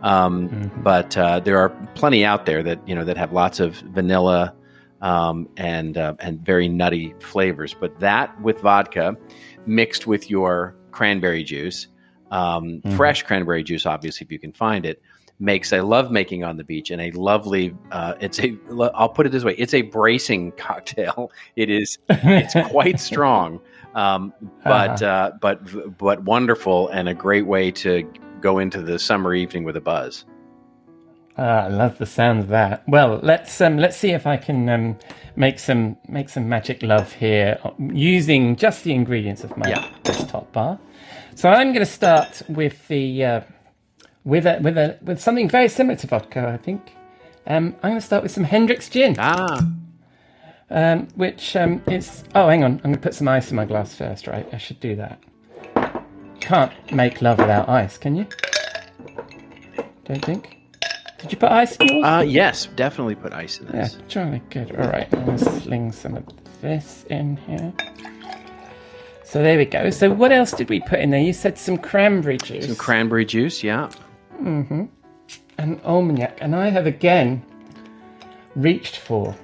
um, 0.04 0.50
Mhm. 0.50 0.84
but 0.84 1.18
uh, 1.18 1.40
there 1.40 1.58
are 1.58 1.70
plenty 1.96 2.26
out 2.26 2.46
there 2.46 2.62
that 2.64 2.80
you 2.88 2.94
know 2.96 3.06
that 3.06 3.16
have 3.18 3.32
lots 3.32 3.60
of 3.62 3.76
vanilla 3.76 4.54
um, 5.02 5.48
and 5.58 5.98
uh, 5.98 6.16
and 6.20 6.40
very 6.46 6.68
nutty 6.68 7.14
flavors. 7.20 7.74
But 7.80 8.00
that 8.00 8.40
with 8.42 8.60
vodka 8.62 9.16
mixed 9.66 10.08
with 10.08 10.30
your 10.30 10.76
cranberry 10.92 11.44
juice, 11.44 11.88
um, 12.32 12.82
Mhm. 12.86 12.96
fresh 12.96 13.24
cranberry 13.24 13.64
juice, 13.64 13.86
obviously 13.86 14.26
if 14.26 14.32
you 14.32 14.40
can 14.40 14.52
find 14.54 14.86
it, 14.86 15.02
makes 15.40 15.72
a 15.72 15.82
love 15.82 16.12
making 16.12 16.44
on 16.44 16.58
the 16.58 16.64
beach 16.64 16.92
and 16.92 17.02
a 17.02 17.12
lovely. 17.12 17.74
Uh, 17.92 18.14
it's 18.20 18.40
a. 18.40 18.58
I'll 18.94 19.10
put 19.10 19.26
it 19.26 19.32
this 19.32 19.44
way: 19.44 19.56
it's 19.58 19.74
a 19.74 19.84
bracing 19.84 20.52
cocktail. 20.58 21.32
It 21.56 21.70
is. 21.70 21.98
It's 22.10 22.56
quite 22.70 23.00
strong. 23.10 23.60
Um, 23.96 24.34
but 24.64 25.02
uh, 25.02 25.32
but 25.42 25.98
but 25.98 26.24
wonderful 26.24 26.90
and 26.90 27.10
a 27.10 27.14
great 27.14 27.48
way 27.48 27.72
to 27.72 28.04
go 28.42 28.60
into 28.60 28.82
the 28.82 29.00
summer 29.00 29.34
evening 29.34 29.64
with 29.64 29.76
a 29.76 29.82
buzz. 29.82 30.26
Ah, 31.42 31.64
I 31.64 31.68
love 31.70 31.98
the 31.98 32.06
sound 32.06 32.40
of 32.42 32.48
that. 32.50 32.84
Well, 32.86 33.22
let's 33.24 33.62
um, 33.62 33.78
let's 33.78 33.96
see 33.96 34.10
if 34.12 34.28
I 34.28 34.36
can 34.36 34.68
um, 34.68 34.98
make 35.38 35.58
some 35.58 35.96
make 36.10 36.28
some 36.28 36.50
magic 36.50 36.84
love 36.84 37.14
here 37.14 37.58
using 37.80 38.58
just 38.58 38.84
the 38.84 38.92
ingredients 38.94 39.46
of 39.46 39.56
my 39.56 39.70
Yeah. 39.70 39.88
desktop 40.04 40.52
bar. 40.52 40.78
So 41.36 41.48
I'm 41.48 41.68
going 41.72 41.86
to 41.86 41.92
start 41.92 42.42
with 42.50 42.86
the 42.90 43.24
uh, 43.24 43.42
with 44.26 44.46
a 44.46 44.60
with 44.62 44.78
a 44.78 44.98
with 45.02 45.22
something 45.22 45.48
very 45.48 45.70
similar 45.70 45.96
to 46.00 46.08
vodka. 46.08 46.46
I 46.54 46.58
think 46.58 46.94
um, 47.48 47.74
I'm 47.84 47.92
going 47.92 48.02
to 48.02 48.06
start 48.06 48.22
with 48.22 48.34
some 48.34 48.44
Hendrick's 48.44 48.90
gin, 48.90 49.16
Ah, 49.18 49.66
um, 50.70 51.08
which 51.16 51.56
um, 51.56 51.82
is 51.88 52.26
oh, 52.36 52.50
hang 52.50 52.66
on, 52.66 52.72
I'm 52.84 52.92
going 52.92 52.96
to 52.96 53.00
put 53.00 53.14
some 53.16 53.30
ice 53.30 53.50
in 53.50 53.56
my 53.56 53.64
glass 53.64 53.96
first. 53.96 54.28
Right, 54.28 54.46
I 54.54 54.58
should 54.58 54.82
do 54.82 54.98
that. 54.98 55.24
Can't 56.42 56.74
make 56.92 57.22
love 57.22 57.38
without 57.38 57.70
ice, 57.70 57.98
can 57.98 58.18
you? 58.18 58.28
Don't 60.04 60.26
think. 60.26 60.59
Did 61.20 61.32
you 61.32 61.38
put 61.38 61.52
ice 61.52 61.76
in 61.78 61.88
yours? 61.88 62.06
Uh, 62.06 62.24
yes, 62.28 62.68
definitely 62.76 63.16
put 63.16 63.34
ice 63.34 63.60
in 63.60 63.68
yeah, 63.68 63.72
this. 63.84 63.98
jolly 64.08 64.42
good. 64.50 64.76
All 64.76 64.90
right, 64.90 65.08
I'm 65.14 65.26
gonna 65.26 65.38
sling 65.38 65.92
some 65.92 66.16
of 66.16 66.24
this 66.62 67.06
in 67.10 67.38
here. 67.38 67.74
So 69.24 69.44
there 69.44 69.58
we 69.58 69.66
go. 69.66 69.90
So 69.90 70.12
what 70.12 70.32
else 70.32 70.52
did 70.54 70.70
we 70.70 70.80
put 70.80 71.00
in 71.00 71.12
there? 71.12 71.20
You 71.20 71.34
said 71.34 71.58
some 71.58 71.78
cranberry 71.78 72.38
juice 72.38 72.66
Some 72.66 72.76
cranberry 72.76 73.26
juice, 73.26 73.64
yeah. 73.64 73.90
Mm-hmm. 74.42 74.86
And 75.58 75.82
Armagnac. 75.84 76.38
and 76.42 76.56
I 76.56 76.70
have 76.70 76.88
again 76.88 77.44
reached 78.56 78.98
for 78.98 79.36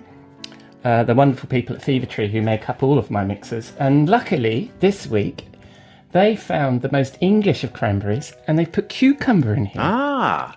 uh, 0.86 1.04
the 1.04 1.14
wonderful 1.14 1.50
people 1.50 1.76
at 1.76 1.84
Fever 1.84 2.06
Tree 2.06 2.28
who 2.30 2.42
make 2.42 2.70
up 2.70 2.82
all 2.84 2.98
of 2.98 3.12
my 3.12 3.24
mixes. 3.24 3.74
And 3.80 4.08
luckily, 4.10 4.72
this 4.80 5.08
week 5.08 5.46
they 6.14 6.36
found 6.36 6.82
the 6.82 6.92
most 6.92 7.18
English 7.20 7.64
of 7.66 7.74
cranberries, 7.74 8.34
and 8.48 8.58
they've 8.58 8.72
put 8.72 8.88
cucumber 8.88 9.54
in 9.54 9.66
here. 9.66 9.82
Ah, 9.84 10.56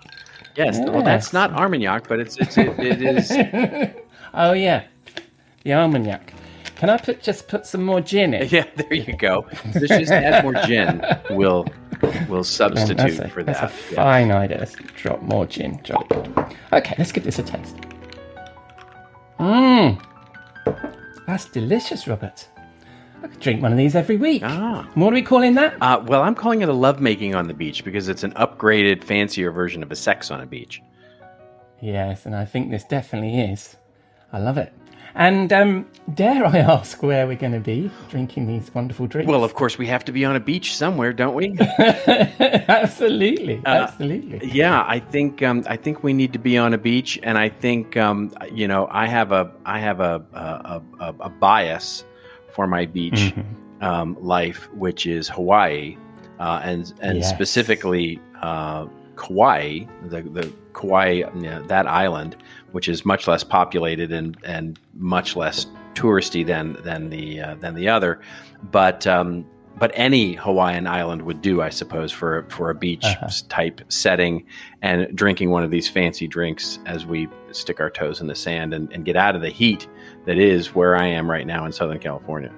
yes. 0.55 0.79
Well, 0.79 1.03
that's 1.03 1.33
not 1.33 1.51
Armagnac, 1.53 2.07
but 2.07 2.19
it's, 2.19 2.37
it's 2.37 2.57
it, 2.57 2.79
it 2.79 3.01
is. 3.01 3.31
Oh 4.33 4.53
yeah, 4.53 4.83
the 5.63 5.73
Armagnac. 5.73 6.33
Can 6.75 6.89
I 6.91 6.97
put 6.97 7.21
just 7.23 7.47
put 7.47 7.65
some 7.65 7.83
more 7.83 7.99
gin 7.99 8.33
in? 8.35 8.47
Yeah, 8.51 8.65
there 8.75 8.93
you 8.93 9.17
go. 9.17 9.47
Let's 9.73 9.87
just 9.87 10.11
add 10.11 10.43
more 10.43 10.53
gin. 10.65 11.03
We'll 11.31 11.65
we'll 12.29 12.43
substitute 12.59 12.97
That's 12.97 13.19
a, 13.19 13.27
for 13.29 13.43
that's 13.43 13.59
that. 13.59 13.71
a 13.71 13.73
Yeah. 13.91 13.95
fine 13.95 14.31
idea. 14.31 14.59
Let's 14.59 14.75
drop 14.95 15.21
more 15.23 15.45
gin. 15.47 15.79
Jolly 15.83 16.05
good. 16.09 16.55
Okay, 16.71 16.95
let's 16.99 17.11
give 17.11 17.23
this 17.23 17.39
a 17.39 17.43
taste. 17.43 17.75
Mmm. 19.39 19.99
That's 21.25 21.45
delicious, 21.45 22.07
Robert. 22.07 22.47
I 23.21 23.27
could 23.27 23.39
drink 23.39 23.61
one 23.61 23.71
of 23.71 23.77
these 23.77 23.95
every 23.95 24.17
week. 24.17 24.41
Ah. 24.45 24.87
What 24.93 25.11
are 25.11 25.15
we 25.15 25.21
calling 25.21 25.55
that? 25.55 25.75
Uh, 25.81 26.01
well, 26.05 26.21
I'm 26.21 26.35
calling 26.35 26.61
it 26.61 26.69
a 26.69 26.73
lovemaking 26.73 27.35
on 27.35 27.47
the 27.47 27.53
beach 27.53 27.83
because 27.83 28.07
it's 28.07 28.23
an 28.23 28.31
upgraded, 28.33 29.03
fancier 29.03 29.51
version 29.51 29.83
of 29.83 29.91
a 29.91 29.95
sex 29.95 30.31
on 30.31 30.41
a 30.41 30.45
beach. 30.45 30.81
Yes, 31.81 32.25
and 32.25 32.35
I 32.35 32.45
think 32.45 32.71
this 32.71 32.83
definitely 32.83 33.39
is. 33.39 33.75
I 34.31 34.39
love 34.39 34.57
it. 34.57 34.73
And 35.15 35.51
um, 35.51 35.87
dare 36.13 36.45
I 36.45 36.57
ask 36.59 37.01
where 37.03 37.27
we're 37.27 37.35
going 37.35 37.53
to 37.53 37.59
be 37.59 37.89
drinking 38.09 38.47
these 38.47 38.73
wonderful 38.73 39.07
drinks? 39.07 39.29
Well, 39.29 39.43
of 39.43 39.53
course, 39.53 39.77
we 39.77 39.87
have 39.87 40.05
to 40.05 40.11
be 40.11 40.23
on 40.23 40.35
a 40.35 40.39
beach 40.39 40.75
somewhere, 40.75 41.13
don't 41.13 41.33
we? 41.33 41.57
absolutely, 41.69 43.61
absolutely. 43.65 44.49
yeah, 44.51 44.85
I 44.87 44.99
think 44.99 45.41
um, 45.41 45.63
I 45.67 45.77
think 45.77 46.03
we 46.03 46.13
need 46.13 46.31
to 46.33 46.39
be 46.39 46.57
on 46.57 46.73
a 46.73 46.77
beach, 46.77 47.19
and 47.23 47.37
I 47.37 47.49
think 47.49 47.97
um, 47.97 48.31
you 48.53 48.67
know 48.67 48.87
I 48.91 49.07
have 49.07 49.31
a 49.31 49.51
I 49.65 49.79
have 49.79 49.99
a 49.99 50.23
a, 50.33 50.81
a, 50.99 51.15
a 51.21 51.29
bias 51.29 52.03
for 52.51 52.67
my 52.67 52.85
beach 52.85 53.33
Mm-hmm. 53.33 53.83
um, 53.83 54.17
life, 54.19 54.69
which 54.73 55.05
is 55.05 55.29
Hawaii, 55.29 55.97
uh, 56.39 56.61
and 56.63 56.93
and 57.01 57.17
Yes. 57.19 57.29
specifically 57.29 58.19
uh, 58.41 58.85
Kauai, 59.15 59.85
the 60.05 60.21
the 60.21 60.51
Kauai 60.73 61.11
you 61.35 61.41
know, 61.41 61.61
that 61.67 61.87
island, 61.87 62.35
which 62.71 62.87
is 62.87 63.05
much 63.05 63.27
less 63.27 63.43
populated 63.43 64.11
and 64.11 64.37
and 64.43 64.79
much 64.95 65.35
less 65.35 65.67
touristy 65.95 66.45
than 66.45 66.77
than 66.83 67.09
the 67.09 67.41
uh, 67.41 67.55
than 67.55 67.75
the 67.75 67.87
other, 67.89 68.19
but. 68.71 69.05
Um, 69.07 69.45
but 69.77 69.91
any 69.93 70.33
Hawaiian 70.33 70.87
island 70.87 71.21
would 71.21 71.41
do, 71.41 71.61
I 71.61 71.69
suppose, 71.69 72.11
for 72.11 72.45
for 72.49 72.69
a 72.69 72.75
beach 72.75 73.05
Uh-huh. 73.05 73.29
type 73.47 73.79
setting, 73.87 74.45
and 74.81 75.15
drinking 75.15 75.51
one 75.51 75.63
of 75.63 75.71
these 75.71 75.87
fancy 75.87 76.27
drinks 76.27 76.79
as 76.85 77.05
we 77.05 77.29
stick 77.51 77.79
our 77.79 77.89
toes 77.89 78.19
in 78.19 78.27
the 78.27 78.35
sand 78.35 78.73
and, 78.73 78.91
and 78.91 79.05
get 79.05 79.15
out 79.15 79.35
of 79.37 79.41
the 79.41 79.49
heat 79.49 79.87
that 80.29 80.37
is 80.37 80.75
where 80.75 80.95
I 80.95 81.07
am 81.07 81.27
right 81.27 81.47
now 81.47 81.65
in 81.65 81.71
Southern 81.71 81.97
California. 81.97 82.53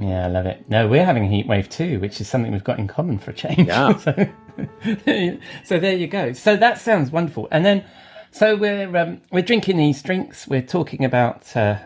Yeah, 0.00 0.26
I 0.26 0.28
love 0.28 0.46
it. 0.46 0.70
No, 0.70 0.86
we're 0.86 1.04
having 1.04 1.24
a 1.24 1.28
heat 1.28 1.48
wave 1.48 1.68
too, 1.68 1.98
which 1.98 2.20
is 2.20 2.28
something 2.28 2.52
we've 2.52 2.62
got 2.62 2.78
in 2.78 2.86
common 2.86 3.18
for 3.18 3.32
a 3.32 3.34
change. 3.34 3.66
Yeah. 3.66 3.96
so, 3.96 4.12
so 5.64 5.80
there 5.80 5.96
you 5.96 6.06
go. 6.06 6.32
So 6.32 6.54
that 6.54 6.78
sounds 6.78 7.10
wonderful. 7.10 7.48
And 7.50 7.64
then, 7.64 7.84
so 8.30 8.54
we're 8.54 8.96
um, 8.96 9.20
we're 9.32 9.42
drinking 9.42 9.78
these 9.78 10.00
drinks. 10.00 10.46
We're 10.46 10.62
talking 10.62 11.04
about. 11.04 11.56
Uh, 11.56 11.78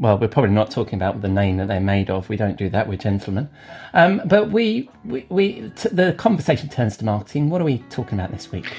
well, 0.00 0.16
we're 0.18 0.28
probably 0.28 0.50
not 0.50 0.70
talking 0.70 0.94
about 0.94 1.20
the 1.20 1.28
name 1.28 1.58
that 1.58 1.68
they're 1.68 1.78
made 1.78 2.08
of. 2.08 2.26
We 2.30 2.38
don't 2.38 2.56
do 2.56 2.70
that. 2.70 2.88
We're 2.88 2.96
gentlemen. 2.96 3.50
Um, 3.92 4.22
but 4.24 4.50
we, 4.50 4.88
we, 5.04 5.26
we 5.28 5.70
t- 5.76 5.90
the 5.92 6.14
conversation 6.14 6.70
turns 6.70 6.96
to 6.96 7.04
marketing. 7.04 7.50
What 7.50 7.60
are 7.60 7.66
we 7.66 7.78
talking 7.90 8.18
about 8.18 8.32
this 8.32 8.50
week? 8.50 8.72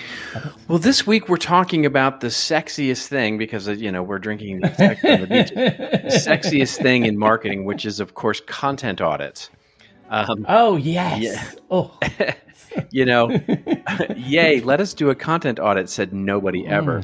Well, 0.68 0.80
this 0.80 1.06
week 1.06 1.30
we're 1.30 1.38
talking 1.38 1.86
about 1.86 2.22
the 2.22 2.28
sexiest 2.28 3.06
thing 3.06 3.38
because 3.38 3.70
uh, 3.70 3.74
you 3.74 3.92
know 3.92 4.02
we're 4.02 4.18
drinking 4.18 4.62
the 4.62 4.74
sex 4.74 5.04
on 5.06 5.22
the 5.22 5.28
beach. 5.28 5.52
Sexiest 6.12 6.82
thing 6.82 7.06
in 7.06 7.20
marketing, 7.20 7.66
which 7.66 7.86
is 7.86 8.00
of 8.00 8.16
course 8.16 8.42
content 8.48 9.00
audits. 9.00 9.52
Um, 10.10 10.44
Oh 10.50 10.76
yes. 10.76 11.22
Yeah. 11.22 11.52
Oh, 11.70 12.00
you 12.90 13.06
know, 13.06 13.30
yay! 14.16 14.60
Let 14.60 14.82
us 14.82 14.96
do 14.96 15.12
a 15.12 15.16
content 15.16 15.60
audit. 15.60 15.88
Said 15.88 16.14
nobody 16.14 16.66
ever. 16.66 17.04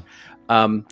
Um, 0.50 0.88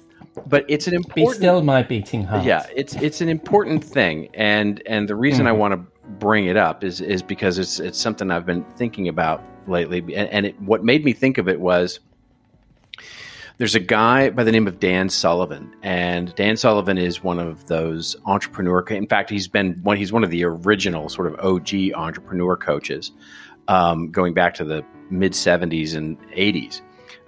but 0.45 0.65
it's 0.67 0.87
an 0.87 0.91
be 0.91 0.97
important. 0.97 1.35
still 1.35 1.63
my 1.63 1.83
beating 1.83 2.23
heart. 2.23 2.43
Yeah, 2.43 2.65
it's 2.75 2.95
it's 2.95 3.21
an 3.21 3.29
important 3.29 3.83
thing, 3.83 4.29
and 4.33 4.81
and 4.85 5.07
the 5.07 5.15
reason 5.15 5.47
I 5.47 5.51
want 5.51 5.73
to 5.73 5.77
bring 6.11 6.45
it 6.45 6.57
up 6.57 6.83
is 6.83 7.01
is 7.01 7.21
because 7.21 7.57
it's 7.57 7.79
it's 7.79 7.99
something 7.99 8.31
I've 8.31 8.45
been 8.45 8.63
thinking 8.75 9.07
about 9.07 9.43
lately, 9.67 9.99
and, 9.99 10.29
and 10.29 10.45
it, 10.47 10.61
what 10.61 10.83
made 10.83 11.03
me 11.05 11.13
think 11.13 11.37
of 11.37 11.47
it 11.47 11.59
was 11.59 11.99
there's 13.57 13.75
a 13.75 13.79
guy 13.79 14.29
by 14.29 14.43
the 14.43 14.51
name 14.51 14.67
of 14.67 14.79
Dan 14.79 15.09
Sullivan, 15.09 15.73
and 15.81 16.35
Dan 16.35 16.57
Sullivan 16.57 16.97
is 16.97 17.23
one 17.23 17.39
of 17.39 17.67
those 17.67 18.15
entrepreneur. 18.25 18.81
In 18.89 19.07
fact, 19.07 19.29
he's 19.29 19.47
been 19.47 19.79
one. 19.83 19.97
He's 19.97 20.11
one 20.11 20.23
of 20.23 20.29
the 20.29 20.43
original 20.43 21.09
sort 21.09 21.27
of 21.27 21.39
OG 21.39 21.93
entrepreneur 21.95 22.57
coaches, 22.57 23.11
um, 23.67 24.11
going 24.11 24.33
back 24.33 24.55
to 24.55 24.65
the 24.65 24.83
mid 25.09 25.31
'70s 25.31 25.95
and 25.95 26.19
'80s. 26.31 26.81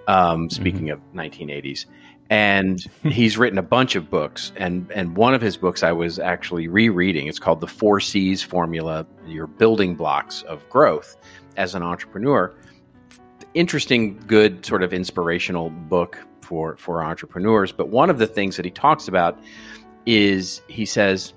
Um, 0.08 0.50
speaking 0.50 0.90
of 0.90 1.02
1980s, 1.14 1.86
and 2.30 2.82
hmm. 3.02 3.10
he's 3.10 3.38
written 3.38 3.58
a 3.58 3.64
bunch 3.64 3.96
of 3.96 4.10
books, 4.10 4.52
and 4.56 4.90
and 4.92 5.16
one 5.16 5.34
of 5.34 5.42
his 5.42 5.58
books 5.58 5.84
I 5.84 5.92
was 5.92 6.20
actually 6.20 6.68
rereading. 6.68 7.28
It's 7.28 7.40
called 7.40 7.62
The 7.62 7.68
Four 7.68 8.00
C's 8.00 8.44
Formula: 8.44 9.06
Your 9.26 9.48
Building 9.48 9.96
Blocks 9.96 10.44
of 10.44 10.68
Growth 10.70 11.16
as 11.56 11.76
an 11.76 11.84
Entrepreneur 11.84 12.54
interesting, 13.58 14.18
good 14.28 14.64
sort 14.66 14.84
of 14.84 14.94
inspirational 14.94 15.70
book 15.70 16.18
for 16.42 16.78
for 16.78 17.04
entrepreneurs. 17.04 17.72
But 17.72 17.90
one 17.90 18.10
of 18.10 18.20
the 18.20 18.28
things 18.28 18.56
that 18.56 18.66
he 18.66 18.72
talks 18.72 19.08
about 19.08 19.38
is 20.06 20.62
he 20.68 20.86
says 20.86 21.34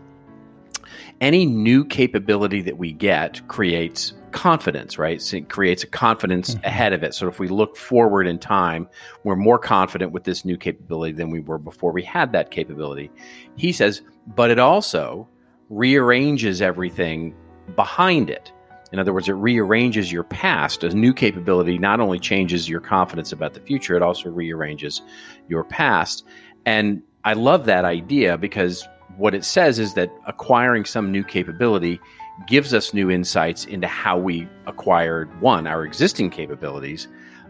any 1.20 1.46
new 1.46 1.84
capability 1.84 2.60
that 2.62 2.78
we 2.78 2.92
get 2.92 3.46
creates 3.48 4.12
confidence, 4.32 4.98
right? 4.98 5.20
So 5.20 5.38
it 5.38 5.48
creates 5.48 5.82
a 5.82 5.86
confidence 5.86 6.54
mm-hmm. 6.54 6.64
ahead 6.64 6.92
of 6.92 7.02
it. 7.02 7.14
So 7.14 7.28
if 7.28 7.38
we 7.38 7.48
look 7.48 7.76
forward 7.76 8.26
in 8.26 8.38
time, 8.38 8.88
we're 9.24 9.36
more 9.36 9.58
confident 9.58 10.12
with 10.12 10.24
this 10.24 10.44
new 10.44 10.56
capability 10.56 11.12
than 11.12 11.30
we 11.30 11.40
were 11.40 11.58
before 11.58 11.92
we 11.92 12.02
had 12.02 12.32
that 12.32 12.50
capability. 12.50 13.10
He 13.56 13.72
says, 13.72 14.02
but 14.34 14.50
it 14.50 14.58
also 14.58 15.28
rearranges 15.68 16.62
everything 16.62 17.34
behind 17.76 18.30
it. 18.30 18.52
In 18.92 18.98
other 18.98 19.12
words, 19.12 19.28
it 19.28 19.34
rearranges 19.34 20.10
your 20.10 20.24
past. 20.24 20.82
A 20.82 20.88
new 20.90 21.14
capability 21.14 21.78
not 21.78 22.00
only 22.00 22.18
changes 22.18 22.68
your 22.68 22.80
confidence 22.80 23.30
about 23.30 23.54
the 23.54 23.60
future, 23.60 23.96
it 23.96 24.02
also 24.02 24.30
rearranges 24.30 25.02
your 25.48 25.62
past. 25.62 26.24
And 26.66 27.02
I 27.24 27.34
love 27.34 27.66
that 27.66 27.84
idea 27.84 28.36
because 28.36 28.86
what 29.16 29.34
it 29.34 29.44
says 29.44 29.78
is 29.78 29.94
that 29.94 30.10
acquiring 30.26 30.84
some 30.84 31.12
new 31.12 31.22
capability 31.22 32.00
gives 32.46 32.72
us 32.74 32.92
new 32.94 33.10
insights 33.10 33.64
into 33.64 33.86
how 33.86 34.18
we 34.18 34.48
acquired 34.66 35.40
one, 35.40 35.66
our 35.66 35.84
existing 35.84 36.30
capabilities, 36.30 37.08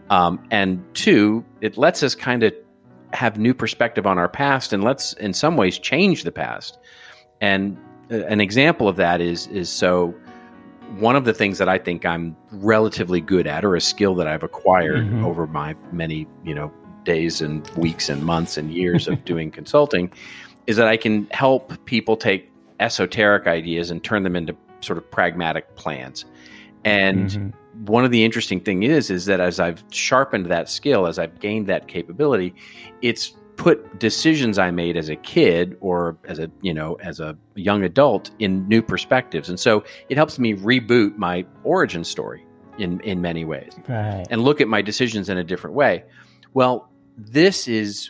um, 0.09 0.43
and 0.51 0.83
two, 0.93 1.43
it 1.61 1.77
lets 1.77 2.03
us 2.03 2.15
kind 2.15 2.43
of 2.43 2.53
have 3.13 3.37
new 3.37 3.53
perspective 3.53 4.05
on 4.05 4.17
our 4.17 4.27
past 4.29 4.73
and 4.73 4.83
let's, 4.83 5.13
in 5.13 5.33
some 5.33 5.57
ways, 5.57 5.77
change 5.79 6.23
the 6.23 6.31
past. 6.31 6.77
And 7.39 7.77
uh, 8.11 8.25
an 8.25 8.41
example 8.41 8.87
of 8.87 8.95
that 8.97 9.21
is 9.21 9.47
is 9.47 9.69
so 9.69 10.13
one 10.99 11.15
of 11.15 11.23
the 11.23 11.33
things 11.33 11.57
that 11.57 11.69
I 11.69 11.77
think 11.77 12.05
I'm 12.05 12.35
relatively 12.51 13.21
good 13.21 13.47
at, 13.47 13.63
or 13.63 13.75
a 13.75 13.81
skill 13.81 14.13
that 14.15 14.27
I've 14.27 14.43
acquired 14.43 15.05
Mhm. 15.07 15.23
over 15.23 15.47
my 15.47 15.75
many, 15.93 16.27
you 16.43 16.53
know, 16.53 16.71
days 17.05 17.41
and 17.41 17.65
weeks 17.77 18.09
and 18.09 18.23
months 18.25 18.57
and 18.57 18.71
years 18.73 19.07
of 19.07 19.23
doing 19.31 19.51
consulting, 19.51 20.11
is 20.67 20.75
that 20.75 20.87
I 20.87 20.97
can 20.97 21.27
help 21.31 21.73
people 21.85 22.17
take 22.17 22.51
esoteric 22.81 23.47
ideas 23.47 23.89
and 23.89 24.03
turn 24.03 24.23
them 24.23 24.35
into 24.35 24.53
sort 24.81 24.97
of 24.97 25.09
pragmatic 25.11 25.75
plans. 25.75 26.25
And 26.83 27.29
Mhm. 27.29 27.53
one 27.87 28.03
of 28.05 28.11
the 28.11 28.23
interesting 28.23 28.59
thing 28.59 28.83
is, 28.83 29.09
is 29.09 29.25
that 29.25 29.39
as 29.39 29.59
I've 29.59 29.83
sharpened 29.91 30.47
that 30.47 30.69
skill, 30.69 31.07
as 31.07 31.19
I've 31.19 31.39
gained 31.39 31.67
that 31.67 31.87
capability, 31.87 32.53
it's 33.01 33.33
put 33.57 33.99
decisions 33.99 34.57
I 34.57 34.71
made 34.71 34.97
as 34.97 35.07
a 35.09 35.15
kid 35.15 35.77
or 35.81 36.17
as 36.27 36.39
a 36.39 36.49
you 36.61 36.73
know 36.73 36.95
as 36.95 37.19
a 37.19 37.37
young 37.55 37.83
adult 37.83 38.31
in 38.39 38.67
new 38.67 38.81
perspectives, 38.81 39.49
and 39.49 39.59
so 39.59 39.83
it 40.09 40.17
helps 40.17 40.39
me 40.39 40.55
reboot 40.55 41.15
my 41.17 41.45
origin 41.63 42.03
story 42.03 42.43
in 42.79 42.99
in 43.01 43.21
many 43.21 43.45
ways 43.45 43.73
Right. 43.87 44.25
and 44.31 44.41
look 44.43 44.61
at 44.61 44.67
my 44.67 44.81
decisions 44.81 45.29
in 45.29 45.37
a 45.37 45.43
different 45.43 45.75
way. 45.75 46.03
Well, 46.55 46.89
this 47.17 47.67
is 47.67 48.09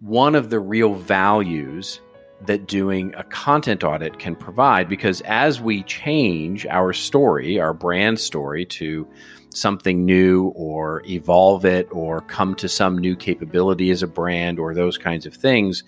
one 0.00 0.36
of 0.36 0.50
the 0.50 0.60
real 0.60 0.94
values 0.94 2.00
that 2.46 2.66
doing 2.66 3.14
a 3.16 3.24
content 3.24 3.84
audit 3.84 4.18
can 4.18 4.34
provide 4.34 4.88
because 4.88 5.20
as 5.22 5.60
we 5.60 5.82
change 5.84 6.66
our 6.66 6.92
story, 6.92 7.60
our 7.60 7.72
brand 7.72 8.18
story 8.18 8.64
to 8.66 9.06
something 9.54 10.04
new 10.04 10.48
or 10.54 11.02
evolve 11.06 11.64
it 11.64 11.86
or 11.90 12.20
come 12.22 12.54
to 12.54 12.68
some 12.68 12.98
new 12.98 13.14
capability 13.14 13.90
as 13.90 14.02
a 14.02 14.06
brand 14.06 14.58
or 14.58 14.74
those 14.74 14.96
kinds 14.98 15.26
of 15.26 15.34
things, 15.34 15.84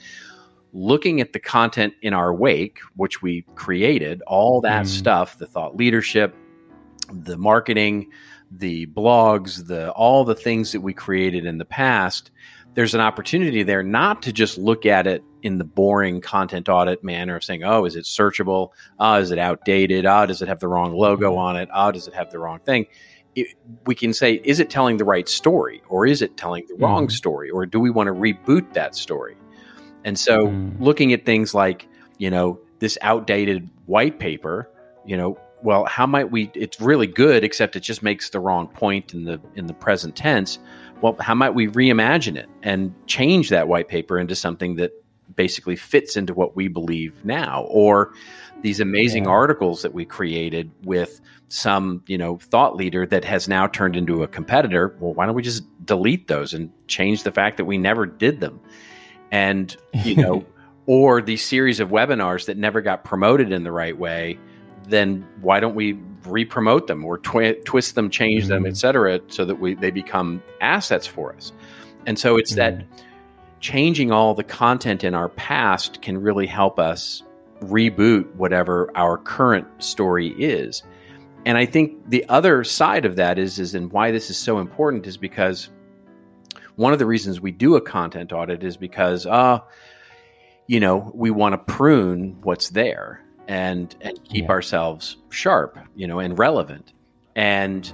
looking 0.73 1.21
at 1.21 1.33
the 1.33 1.39
content 1.41 1.95
in 2.03 2.13
our 2.13 2.35
wake, 2.35 2.79
which 2.97 3.23
we 3.23 3.45
created, 3.55 4.23
all 4.27 4.61
that 4.61 4.85
Mm. 4.85 4.89
stuff, 4.89 5.39
the 5.39 5.47
thought 5.47 5.77
leadership, 5.77 6.35
the 7.13 7.39
marketing, 7.39 8.07
the 8.51 8.87
blogs, 8.87 9.67
the 9.67 9.91
all 9.93 10.25
the 10.25 10.35
things 10.35 10.73
that 10.73 10.81
we 10.81 10.93
created 10.93 11.45
in 11.47 11.59
the 11.59 11.65
past, 11.65 12.31
there's 12.75 12.95
an 12.95 13.01
opportunity 13.01 13.63
there 13.63 13.83
not 13.83 14.23
to 14.23 14.33
just 14.33 14.59
look 14.59 14.85
at 14.85 15.07
it 15.07 15.23
in 15.45 15.59
the 15.59 15.65
boring 15.65 16.23
content 16.23 16.71
audit 16.71 17.05
manner 17.05 17.37
of 17.37 17.45
saying, 17.45 17.63
oh, 17.63 17.85
is 17.85 17.97
it 17.97 18.07
searchable? 18.07 18.71
Ah, 18.99 19.19
is 19.19 19.31
it 19.31 19.39
outdated? 19.39 20.07
Ah, 20.07 20.25
does 20.25 20.41
it 20.41 20.49
have 20.49 20.59
the 20.59 20.67
wrong 20.67 20.95
logo 20.95 21.37
on 21.37 21.55
it? 21.55 21.69
Ah, 21.71 21.91
does 21.91 22.09
it 22.09 22.15
have 22.15 22.31
the 22.31 22.39
wrong 22.39 22.59
thing? 22.61 22.87
It, 23.37 23.49
we 23.85 23.95
can 23.95 24.15
say, 24.15 24.41
is 24.43 24.59
it 24.59 24.71
telling 24.71 24.97
the 24.97 25.05
right 25.05 25.29
story 25.29 25.83
or 25.91 26.07
is 26.07 26.23
it 26.23 26.39
telling 26.39 26.65
the 26.69 26.77
wrong 26.77 27.09
Mhm. 27.09 27.13
story 27.13 27.51
or 27.51 27.67
do 27.67 27.79
we 27.79 27.91
want 27.91 28.07
to 28.07 28.15
reboot 28.15 28.73
that 28.73 28.95
story? 28.97 29.37
And 30.03 30.19
so 30.19 30.49
Mm. 30.49 30.81
looking 30.81 31.13
at 31.13 31.27
things 31.27 31.53
like, 31.55 31.87
you 32.17 32.31
know, 32.31 32.59
this 32.79 32.97
outdated 33.03 33.69
white 33.85 34.19
paper, 34.19 34.71
you 35.05 35.17
know, 35.17 35.37
well, 35.63 35.85
how 35.85 36.07
might 36.07 36.31
we 36.31 36.51
it's 36.55 36.81
really 36.81 37.07
good 37.07 37.45
except 37.45 37.77
it 37.77 37.81
just 37.81 38.03
makes 38.03 38.31
the 38.31 38.41
wrong 38.41 38.67
point 38.69 39.13
in 39.13 39.25
the 39.25 39.41
in 39.57 39.67
the 39.67 39.75
present 39.75 40.17
tense. 40.17 40.59
Well, 41.03 41.17
how 41.21 41.35
might 41.35 41.51
we 41.51 41.69
reimagine 41.69 42.37
it 42.37 42.49
and 42.63 42.95
change 43.07 43.51
that 43.51 43.69
white 43.69 43.89
paper 43.89 44.19
into 44.19 44.35
something 44.35 44.77
that 44.77 44.93
basically 45.37 45.77
fits 45.77 46.17
into 46.17 46.35
what 46.35 46.55
we 46.57 46.69
believe 46.69 47.25
now 47.25 47.65
or 47.69 48.13
these 48.63 48.81
amazing 48.81 49.25
Yeah. 49.25 49.31
articles 49.31 49.83
that 49.83 49.93
we 49.95 50.05
created 50.05 50.71
with 50.85 51.21
some, 51.49 52.03
you 52.07 52.17
know, 52.19 52.39
thought 52.39 52.77
leader 52.77 53.05
that 53.07 53.25
has 53.25 53.49
now 53.49 53.67
turned 53.67 53.97
into 53.97 54.23
a 54.23 54.29
competitor. 54.29 54.97
Well, 55.01 55.13
why 55.15 55.27
don't 55.27 55.35
we 55.35 55.43
just 55.43 55.65
delete 55.85 56.29
those 56.29 56.55
and 56.55 56.71
change 56.89 57.23
the 57.23 57.31
fact 57.33 57.57
that 57.59 57.65
we 57.65 57.79
never 57.79 58.07
did 58.07 58.41
them? 58.41 58.61
And, 59.31 59.77
you 60.05 60.17
know, 60.23 60.45
or 60.87 61.21
these 61.23 61.43
series 61.43 61.81
of 61.81 61.91
webinars 61.91 62.47
that 62.47 62.57
never 62.57 62.81
got 62.81 63.05
promoted 63.05 63.53
in 63.53 63.65
the 63.65 63.73
right 63.73 63.99
way, 63.99 64.39
then 64.89 65.27
why 65.41 65.61
don't 65.61 65.75
we 65.75 65.99
re-promote 66.27 66.87
them 66.87 67.05
or 67.05 67.19
twi- 67.19 67.57
twist 67.65 67.95
them, 67.95 68.09
change 68.11 68.47
them, 68.47 68.65
Mhm. 68.65 68.69
et 68.69 68.77
cetera, 68.77 69.21
so 69.29 69.45
that 69.45 69.57
we 69.61 69.75
they 69.75 69.91
become 69.91 70.43
assets 70.61 71.07
for 71.07 71.35
us? 71.35 71.53
And 72.07 72.19
so 72.19 72.37
it's 72.37 72.55
that 72.55 72.85
changing 73.65 74.13
all 74.13 74.35
the 74.35 74.45
content 74.45 75.03
in 75.05 75.15
our 75.15 75.31
past 75.31 76.03
can 76.03 76.21
really 76.21 76.47
help 76.47 76.79
us 76.79 77.23
reboot 77.63 78.31
whatever 78.35 78.91
our 78.95 79.17
current 79.17 79.67
story 79.83 80.35
is. 80.39 80.83
And 81.47 81.57
I 81.57 81.65
think 81.65 82.11
the 82.11 82.27
other 82.29 82.63
side 82.63 83.07
of 83.07 83.17
that 83.17 83.39
is 83.39 83.59
is 83.59 83.75
and 83.75 83.91
why 83.91 84.11
this 84.11 84.29
is 84.29 84.37
so 84.37 84.59
important 84.59 85.07
is 85.07 85.17
because 85.17 85.71
one 86.77 86.93
of 86.93 86.99
the 86.99 87.07
reasons 87.07 87.41
we 87.41 87.53
do 87.53 87.75
a 87.77 87.81
content 87.81 88.35
audit 88.35 88.63
is 88.63 88.77
because 88.77 89.25
uh 89.25 89.61
you 90.67 90.79
know, 90.79 91.11
we 91.15 91.31
want 91.31 91.55
to 91.55 91.75
prune 91.75 92.37
what's 92.43 92.69
there 92.69 93.23
and 93.49 93.97
and 94.03 94.23
keep 94.25 94.45
Yeah. 94.45 94.51
ourselves 94.51 95.17
sharp, 95.31 95.79
you 95.95 96.07
know, 96.07 96.19
and 96.19 96.39
relevant. 96.39 96.93
And 97.35 97.91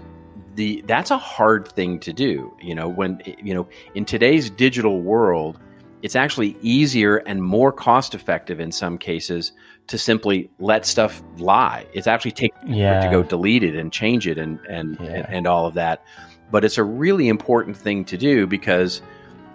the 0.61 0.85
that's 0.87 1.11
a 1.11 1.17
hard 1.17 1.67
thing 1.73 1.99
to 2.01 2.13
do, 2.13 2.55
you 2.61 2.75
know, 2.75 2.87
when 2.87 3.23
you 3.43 3.55
know, 3.55 3.67
in 3.95 4.05
today's 4.05 4.51
digital 4.51 5.01
world, 5.01 5.59
it's 6.03 6.15
actually 6.15 6.55
easier 6.61 7.17
and 7.27 7.43
more 7.43 7.73
cost 7.73 8.15
effective 8.15 8.61
in 8.61 8.71
some 8.71 8.99
cases 8.99 9.53
to 9.87 9.97
simply 9.97 10.51
let 10.59 10.85
stuff 10.85 11.23
lie. 11.39 11.87
It's 11.95 12.07
actually 12.07 12.33
taking 12.33 12.75
Yeah. 12.75 13.01
to 13.01 13.11
go 13.11 13.23
delete 13.23 13.65
it 13.65 13.75
and 13.75 13.91
change 13.91 14.27
it 14.27 14.37
and 14.37 14.59
and, 14.69 14.99
Yeah. 15.01 15.07
and 15.13 15.27
and 15.31 15.47
all 15.47 15.65
of 15.65 15.73
that. 15.75 16.05
But 16.51 16.63
it's 16.63 16.77
a 16.77 16.85
really 16.85 17.29
important 17.29 17.75
thing 17.75 18.05
to 18.05 18.19
do 18.19 18.47
because 18.47 19.01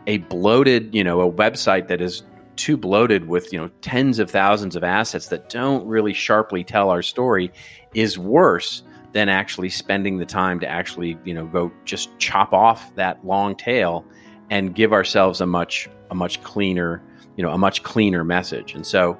a 0.08 0.18
bloated, 0.18 0.96
you 0.96 1.04
know, 1.04 1.22
a 1.22 1.32
website 1.32 1.88
that 1.90 2.02
is 2.02 2.24
too 2.56 2.78
bloated 2.78 3.28
with, 3.28 3.54
you 3.54 3.60
know, 3.62 3.70
tens 3.82 4.18
of 4.18 4.32
thousands 4.32 4.76
of 4.76 4.84
assets 4.84 5.28
that 5.28 5.50
don't 5.50 5.86
really 5.86 6.14
sharply 6.14 6.64
tell 6.64 6.90
our 6.90 7.04
story 7.04 7.52
is 7.94 8.18
worse 8.18 8.82
than 9.16 9.30
actually 9.30 9.70
spending 9.70 10.18
the 10.18 10.26
time 10.26 10.60
to 10.60 10.68
actually, 10.68 11.18
you 11.24 11.34
know, 11.34 11.46
go 11.46 11.72
just 11.86 12.10
chop 12.20 12.52
off 12.52 12.94
that 12.96 13.26
long 13.26 13.56
tail 13.56 14.06
and 14.50 14.76
give 14.76 14.92
ourselves 14.92 15.40
a 15.40 15.46
much 15.46 15.90
a 16.12 16.16
much 16.16 16.44
cleaner, 16.44 17.02
you 17.38 17.44
know, 17.44 17.52
a 17.52 17.58
much 17.58 17.82
cleaner 17.82 18.26
message. 18.26 18.76
And 18.76 18.86
so 18.86 19.18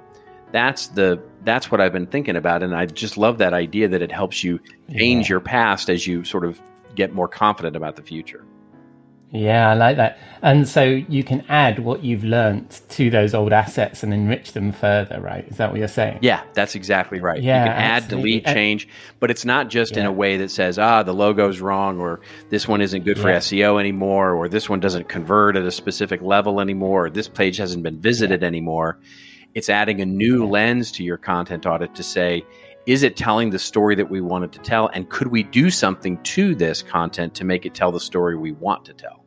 that's 0.52 0.88
the 0.88 1.24
that's 1.46 1.72
what 1.72 1.80
I've 1.80 1.94
been 1.94 2.08
thinking 2.08 2.36
about 2.36 2.62
and 2.62 2.76
I 2.76 2.88
just 2.88 3.18
love 3.18 3.38
that 3.38 3.54
idea 3.54 3.88
that 3.88 4.02
it 4.02 4.12
helps 4.12 4.44
you 4.44 4.60
change 4.92 5.30
Yeah. 5.30 5.36
your 5.36 5.40
past 5.40 5.90
as 5.90 6.06
you 6.06 6.26
sort 6.26 6.44
of 6.44 6.60
get 6.96 7.14
more 7.14 7.30
confident 7.30 7.78
about 7.78 7.96
the 7.96 8.02
future. 8.04 8.44
Yeah, 9.32 9.70
I 9.70 9.74
like 9.74 9.98
that. 9.98 10.18
And 10.42 10.68
so 10.68 10.84
you 10.84 11.24
can 11.24 11.44
add 11.50 11.80
what 11.80 12.04
you've 12.04 12.24
learnt 12.24 12.82
to 12.90 13.10
those 13.10 13.34
old 13.34 13.52
assets 13.52 14.04
and 14.04 14.14
enrich 14.14 14.54
them 14.54 14.72
further, 14.72 15.20
right? 15.20 15.46
Is 15.48 15.58
that 15.58 15.72
what 15.72 15.80
you're 15.80 15.88
saying? 15.88 16.20
Yeah, 16.22 16.44
that's 16.54 16.76
exactly 16.76 17.20
right. 17.20 17.42
Yeah, 17.42 17.64
you 17.64 17.70
can 17.70 17.78
add, 17.78 18.04
absolutely. 18.04 18.32
delete, 18.32 18.46
change, 18.46 18.88
but 19.20 19.32
it's 19.32 19.44
not 19.44 19.70
just 19.70 19.98
in 19.98 20.06
a 20.06 20.12
way 20.12 20.38
that 20.38 20.52
says, 20.52 20.80
ah, 20.80 21.04
the 21.04 21.14
logo's 21.14 21.60
wrong, 21.60 22.00
or 22.00 22.22
this 22.50 22.68
one 22.68 22.80
isn't 22.82 23.04
good 23.04 23.20
for 23.20 23.30
Yeah. 23.30 23.38
SEO 23.38 23.80
anymore, 23.80 24.34
or 24.34 24.48
this 24.48 24.70
one 24.70 24.80
doesn't 24.80 25.10
convert 25.10 25.58
at 25.58 25.64
a 25.64 25.72
specific 25.72 26.22
level 26.22 26.62
anymore, 26.62 27.08
or 27.08 27.10
this 27.10 27.28
page 27.28 27.58
hasn't 27.58 27.84
been 27.84 28.00
visited 28.00 28.44
anymore. 28.44 29.00
It's 29.54 29.70
adding 29.70 30.00
a 30.02 30.06
new 30.06 30.46
lens 30.46 30.92
to 30.94 31.04
your 31.04 31.18
content 31.18 31.66
audit 31.66 31.96
to 31.96 32.04
say, 32.04 32.46
is 32.88 33.04
it 33.04 33.18
telling 33.18 33.50
the 33.50 33.60
story 33.60 33.96
that 33.96 34.10
we 34.10 34.22
wanted 34.22 34.52
to 34.54 34.60
tell? 34.60 34.88
And 34.90 35.10
could 35.10 35.28
we 35.28 35.44
do 35.44 35.70
something 35.70 36.22
to 36.24 36.56
this 36.56 36.82
content 36.82 37.34
to 37.36 37.44
make 37.44 37.66
it 37.66 37.74
tell 37.74 37.92
the 37.92 38.00
story 38.00 38.36
we 38.36 38.52
want 38.52 38.86
to 38.86 38.94
tell? 38.94 39.26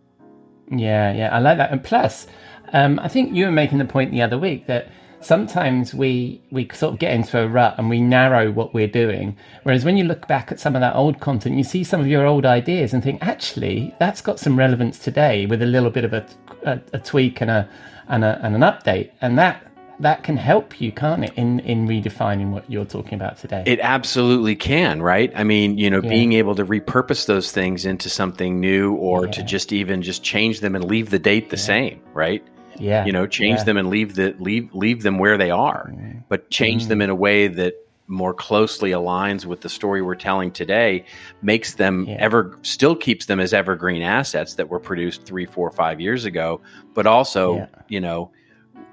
Yeah, 0.71 1.13
yeah, 1.13 1.35
I 1.35 1.39
like 1.39 1.59
that. 1.59 1.71
And 1.73 1.83
plus, 1.83 2.27
um, 2.73 2.99
I 3.01 3.09
think 3.09 3.35
you 3.35 3.47
were 3.47 3.53
making 3.53 3.79
the 3.79 3.85
point 3.85 4.11
the 4.11 4.23
other 4.23 4.39
week 4.39 4.67
that 4.67 4.91
sometimes 5.21 5.93
we 5.95 6.41
we 6.53 6.69
sort 6.73 6.93
of 6.93 7.01
get 7.01 7.13
into 7.13 7.41
a 7.43 7.49
rut 7.49 7.75
and 7.79 7.89
we 7.89 8.01
narrow 8.01 8.53
what 8.53 8.75
we're 8.75 8.87
doing. 8.87 9.37
Whereas 9.65 9.85
when 9.85 9.97
you 9.97 10.05
look 10.05 10.29
back 10.29 10.53
at 10.53 10.61
some 10.61 10.77
of 10.77 10.81
that 10.81 10.95
old 10.95 11.21
content, 11.21 11.57
you 11.57 11.65
see 11.65 11.85
some 11.85 12.01
of 12.01 12.07
your 12.07 12.27
old 12.27 12.47
ideas 12.47 12.93
and 12.93 13.03
think, 13.03 13.23
actually, 13.23 13.95
that's 13.99 14.21
got 14.21 14.39
some 14.39 14.59
relevance 14.59 14.99
today 14.99 15.47
with 15.47 15.63
a 15.63 15.67
little 15.67 15.91
bit 15.91 16.05
of 16.05 16.13
a, 16.13 16.27
a, 16.65 16.81
a 16.93 16.99
tweak 16.99 17.41
and 17.41 17.51
a, 17.51 17.69
and 18.09 18.25
a 18.25 18.41
and 18.43 18.55
an 18.55 18.61
update, 18.61 19.11
and 19.21 19.39
that 19.39 19.68
that 20.01 20.23
can 20.23 20.37
help 20.37 20.81
you, 20.81 20.93
can't 20.93 21.25
it, 21.25 21.33
in 21.37 21.61
in 21.61 21.87
redefining 21.89 22.51
what 22.51 22.71
you're 22.71 22.85
talking 22.85 23.15
about 23.15 23.39
today? 23.39 23.63
It 23.67 23.81
absolutely 23.81 24.55
can, 24.57 25.03
right? 25.03 25.33
I 25.35 25.45
mean, 25.45 25.79
you 25.79 25.91
know, 25.91 26.01
Yeah. 26.03 26.09
being 26.09 26.33
able 26.35 26.55
to 26.55 26.65
repurpose 26.65 27.27
those 27.27 27.51
things 27.53 27.85
into 27.85 28.09
something 28.09 28.61
new 28.61 28.95
or 28.95 29.27
to 29.27 29.43
just 29.43 29.73
even 29.73 30.03
just 30.03 30.23
change 30.23 30.61
them 30.61 30.75
and 30.75 30.85
leave 30.85 31.11
the 31.11 31.19
date 31.19 31.51
the 31.51 31.57
same, 31.57 32.01
right? 32.15 32.43
yeah, 32.81 33.05
You 33.05 33.13
know, 33.13 33.27
change 33.27 33.59
yeah. 33.59 33.65
them 33.65 33.77
and 33.77 33.91
leave 33.91 34.15
the 34.15 34.37
leave 34.39 34.73
leave 34.73 35.03
them 35.03 35.19
where 35.19 35.37
they 35.37 35.51
are, 35.51 35.93
but 36.29 36.49
change 36.51 36.87
them 36.87 37.01
mm. 37.01 37.05
in 37.05 37.11
a 37.11 37.15
way 37.15 37.49
that 37.49 37.75
more 38.11 38.33
closely 38.33 38.91
aligns 38.93 39.45
with 39.45 39.61
the 39.61 39.69
story 39.69 40.01
we're 40.01 40.15
telling 40.15 40.51
today, 40.51 41.05
makes 41.43 41.75
them 41.75 42.07
Yeah. 42.09 42.17
ever 42.21 42.57
still 42.63 42.95
keeps 42.97 43.27
them 43.27 43.39
as 43.41 43.53
evergreen 43.53 44.01
assets 44.01 44.55
that 44.55 44.71
were 44.71 44.79
produced 44.79 45.25
three, 45.27 45.45
four, 45.45 45.71
five 45.71 46.01
years 46.01 46.25
ago, 46.25 46.61
but 46.95 47.07
also, 47.07 47.57
Yeah. 47.57 47.67
you 47.89 48.01
know, 48.01 48.31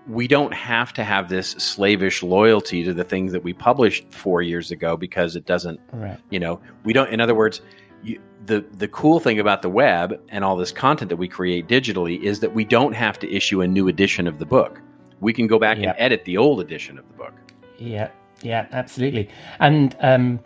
we 0.08 0.28
don't 0.28 0.54
have 0.54 0.94
to 0.94 1.04
have 1.04 1.30
this 1.30 1.50
slavish 1.52 2.22
loyalty 2.22 2.84
to 2.84 2.94
the 2.94 3.04
things 3.04 3.32
that 3.32 3.44
we 3.44 3.54
published 3.54 4.12
four 4.14 4.42
years 4.42 4.72
ago 4.72 4.96
because 4.96 5.36
it 5.36 5.46
doesn't 5.46 5.80
right. 5.94 6.20
you 6.30 6.40
know 6.40 6.60
we 6.84 6.94
don't 6.94 7.10
in 7.12 7.20
other 7.20 7.34
words 7.36 7.62
you, 8.04 8.20
the 8.46 8.64
the 8.74 8.88
cool 8.88 9.20
thing 9.20 9.40
about 9.40 9.62
the 9.62 9.70
web 9.70 10.20
and 10.30 10.44
all 10.44 10.56
this 10.56 10.72
content 10.72 11.10
that 11.10 11.16
we 11.18 11.28
create 11.28 11.68
digitally 11.68 12.22
is 12.22 12.40
that 12.42 12.54
we 12.54 12.64
don't 12.64 12.94
have 12.94 13.18
to 13.20 13.32
issue 13.32 13.62
a 13.62 13.68
new 13.68 13.88
edition 13.88 14.28
of 14.28 14.38
the 14.40 14.46
book 14.46 14.80
we 15.22 15.34
can 15.34 15.48
go 15.48 15.58
back 15.58 15.78
Yeah. 15.78 15.90
and 15.90 15.96
edit 16.00 16.26
the 16.26 16.38
old 16.38 16.60
edition 16.60 17.00
of 17.00 17.08
the 17.08 17.14
book 17.14 17.34
Yeah, 17.80 18.10
yeah, 18.44 18.68
absolutely. 18.72 19.30
And 19.60 19.96
um, 20.02 20.40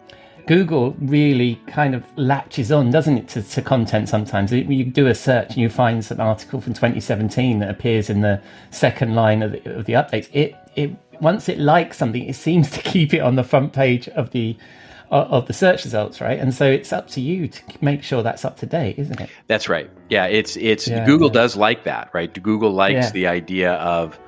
Google 0.48 0.96
really 1.02 1.56
kind 1.68 1.94
of 1.96 2.04
latches 2.18 2.72
on, 2.72 2.92
doesn't 2.92 3.18
it, 3.18 3.28
to, 3.30 3.42
to 3.44 3.62
content 3.62 4.10
sometimes. 4.10 4.52
You 4.52 4.86
do 4.86 5.08
a 5.08 5.16
search 5.16 5.50
and 5.50 5.58
you 5.58 5.70
find 5.70 6.06
an 6.12 6.20
article 6.20 6.62
from 6.62 6.74
2017 6.74 7.60
that 7.60 7.70
appears 7.70 8.10
in 8.10 8.22
the 8.22 8.42
second 8.72 9.16
line 9.16 9.42
of 9.44 9.52
the, 9.54 9.78
of 9.78 9.86
the 9.86 9.94
updates. 9.94 10.30
It, 10.34 10.56
it 10.76 10.96
once 11.22 11.50
it 11.50 11.60
likes 11.60 11.98
something, 11.98 12.24
it 12.24 12.36
seems 12.36 12.70
to 12.72 12.82
keep 12.82 13.14
it 13.14 13.20
on 13.20 13.36
the 13.36 13.44
front 13.44 13.74
page 13.74 14.08
of 14.10 14.32
the 14.32 14.58
of 15.12 15.48
the 15.48 15.54
search 15.54 15.86
results, 15.86 16.22
right? 16.22 16.38
And 16.38 16.54
so 16.54 16.70
it's 16.70 16.94
up 16.94 17.08
to 17.10 17.22
you 17.22 17.48
to 17.48 17.62
make 17.82 18.04
sure 18.04 18.22
that's 18.22 18.46
up 18.46 18.58
to 18.58 18.68
date, 18.68 19.00
isn't 19.00 19.20
it? 19.20 19.30
that's 19.48 19.68
right 19.68 19.90
yeah 20.10 20.26
it's 20.26 20.56
it's 20.58 20.88
Yeah, 20.88 21.04
google 21.06 21.28
yeah. 21.30 21.34
does 21.34 21.56
like 21.56 21.84
that 21.86 22.10
right 22.14 22.32
google 22.44 22.72
likes 22.72 23.08
Yeah. 23.08 23.12
the 23.12 23.28
idea 23.28 23.74
of 23.74 24.20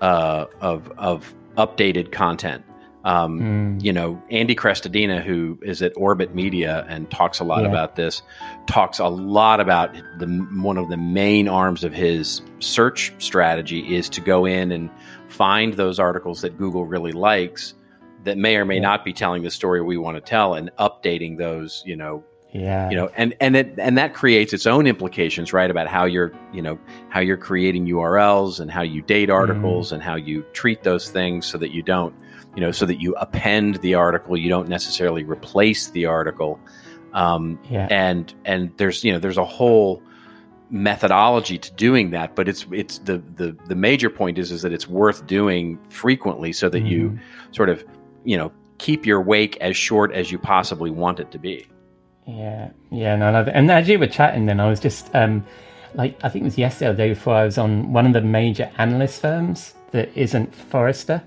uh 0.00 0.46
of 0.60 0.90
of 0.98 1.32
updated 1.56 2.10
content 2.10 2.64
Um, 3.04 3.78
You 3.82 3.92
know, 3.92 4.20
Andy 4.30 4.54
Crestodina, 4.54 5.22
who 5.22 5.58
is 5.62 5.82
at 5.82 5.92
Orbit 5.96 6.34
Media 6.34 6.86
and 6.88 7.10
talks 7.10 7.38
a 7.38 7.44
lot 7.44 7.62
Yeah. 7.62 7.68
about 7.68 7.96
this, 7.96 8.22
talks 8.66 8.98
a 8.98 9.08
lot 9.08 9.60
about 9.60 9.94
the 10.18 10.26
one 10.54 10.78
of 10.78 10.88
the 10.88 10.96
main 10.96 11.46
arms 11.48 11.84
of 11.84 11.92
his 11.92 12.40
search 12.60 13.12
strategy 13.18 13.94
is 13.94 14.08
to 14.10 14.20
go 14.22 14.46
in 14.46 14.72
and 14.72 14.88
find 15.28 15.74
those 15.74 15.98
articles 15.98 16.40
that 16.42 16.56
Google 16.56 16.86
really 16.86 17.12
likes 17.12 17.74
that 18.24 18.38
may 18.38 18.56
or 18.56 18.64
may 18.64 18.76
Yeah. 18.76 18.80
not 18.82 19.04
be 19.04 19.12
telling 19.12 19.42
the 19.42 19.50
story 19.50 19.82
we 19.82 19.98
want 19.98 20.16
to 20.16 20.20
tell 20.22 20.54
and 20.54 20.70
updating 20.78 21.36
those, 21.36 21.82
you 21.84 21.94
know, 21.96 22.24
Yeah. 22.52 22.88
you 22.88 22.96
know 22.96 23.10
and 23.16 23.34
and 23.40 23.54
it 23.56 23.74
and 23.78 23.98
that 23.98 24.14
creates 24.14 24.52
its 24.54 24.64
own 24.66 24.86
implications 24.86 25.52
right 25.52 25.70
about 25.70 25.88
how 25.88 26.04
you're 26.04 26.32
you 26.54 26.62
know 26.62 26.78
how 27.10 27.18
you're 27.20 27.36
creating 27.36 27.84
urls 27.88 28.60
and 28.60 28.70
how 28.70 28.82
you 28.82 29.02
date 29.02 29.28
articles 29.28 29.90
and 29.92 30.02
how 30.02 30.14
you 30.14 30.42
treat 30.54 30.84
those 30.84 31.10
things 31.10 31.44
so 31.46 31.58
that 31.58 31.72
you 31.72 31.82
don't 31.82 32.14
you 32.54 32.60
know 32.60 32.70
so 32.72 32.86
that 32.86 33.00
you 33.00 33.14
append 33.16 33.76
the 33.76 33.94
article 33.94 34.36
you 34.36 34.48
don't 34.48 34.68
necessarily 34.68 35.24
replace 35.24 35.88
the 35.90 36.06
article. 36.06 36.58
Um, 37.12 37.58
Yeah. 37.70 37.86
and 37.90 38.34
and 38.44 38.72
there's 38.76 39.04
you 39.04 39.12
know 39.12 39.18
there's 39.20 39.38
a 39.38 39.44
whole 39.44 40.02
methodology 40.70 41.58
to 41.58 41.72
doing 41.74 42.10
that 42.10 42.34
but 42.34 42.48
it's 42.48 42.66
it's 42.72 42.98
the 42.98 43.18
the 43.36 43.56
the 43.68 43.74
major 43.74 44.10
point 44.10 44.38
is 44.38 44.50
is 44.50 44.62
that 44.62 44.72
it's 44.72 44.88
worth 44.88 45.24
doing 45.26 45.78
frequently 45.88 46.52
so 46.52 46.68
that 46.68 46.82
you 46.82 47.16
sort 47.52 47.68
of 47.68 47.84
you 48.24 48.36
know 48.36 48.50
keep 48.78 49.06
your 49.06 49.20
wake 49.20 49.56
as 49.58 49.76
short 49.76 50.12
as 50.12 50.32
you 50.32 50.38
possibly 50.38 50.90
want 50.90 51.20
it 51.20 51.30
to 51.30 51.38
be. 51.38 51.66
Yeah, 52.26 52.70
yeah, 52.90 53.14
no, 53.16 53.26
I 53.26 53.30
love 53.30 53.48
it. 53.48 53.52
And 53.54 53.70
as 53.70 53.88
you 53.88 53.98
were 53.98 54.08
chatting, 54.08 54.46
then 54.46 54.58
I 54.58 54.68
was 54.68 54.80
just 54.80 55.14
um, 55.14 55.44
like, 55.94 56.18
I 56.24 56.28
think 56.28 56.42
it 56.42 56.46
was 56.46 56.58
yesterday 56.58 56.88
or 56.90 56.92
the 56.92 56.96
day 56.96 57.08
before, 57.10 57.34
I 57.34 57.44
was 57.44 57.56
on 57.58 57.92
one 57.92 58.06
of 58.06 58.14
the 58.14 58.20
major 58.20 58.68
analyst 58.78 59.20
firms 59.20 59.74
that 59.92 60.08
isn't 60.16 60.52
Forrester, 60.54 61.22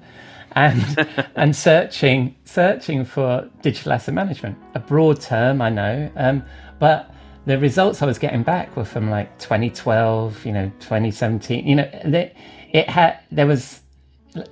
and 0.57 1.07
and 1.35 1.55
searching 1.55 2.35
searching 2.43 3.05
for 3.05 3.49
digital 3.61 3.93
asset 3.93 4.13
management, 4.13 4.57
a 4.73 4.79
broad 4.79 5.21
term, 5.21 5.61
I 5.61 5.69
know, 5.69 6.11
um, 6.15 6.43
but 6.79 7.13
the 7.45 7.57
results 7.57 8.01
I 8.01 8.05
was 8.05 8.17
getting 8.17 8.43
back 8.43 8.75
were 8.75 8.83
from 8.83 9.09
like 9.09 9.37
2012, 9.39 10.45
you 10.45 10.51
know, 10.51 10.69
2017, 10.79 11.65
you 11.65 11.75
know, 11.75 11.89
that 12.05 12.33
it 12.73 12.89
had 12.89 13.19
there 13.31 13.47
was 13.47 13.81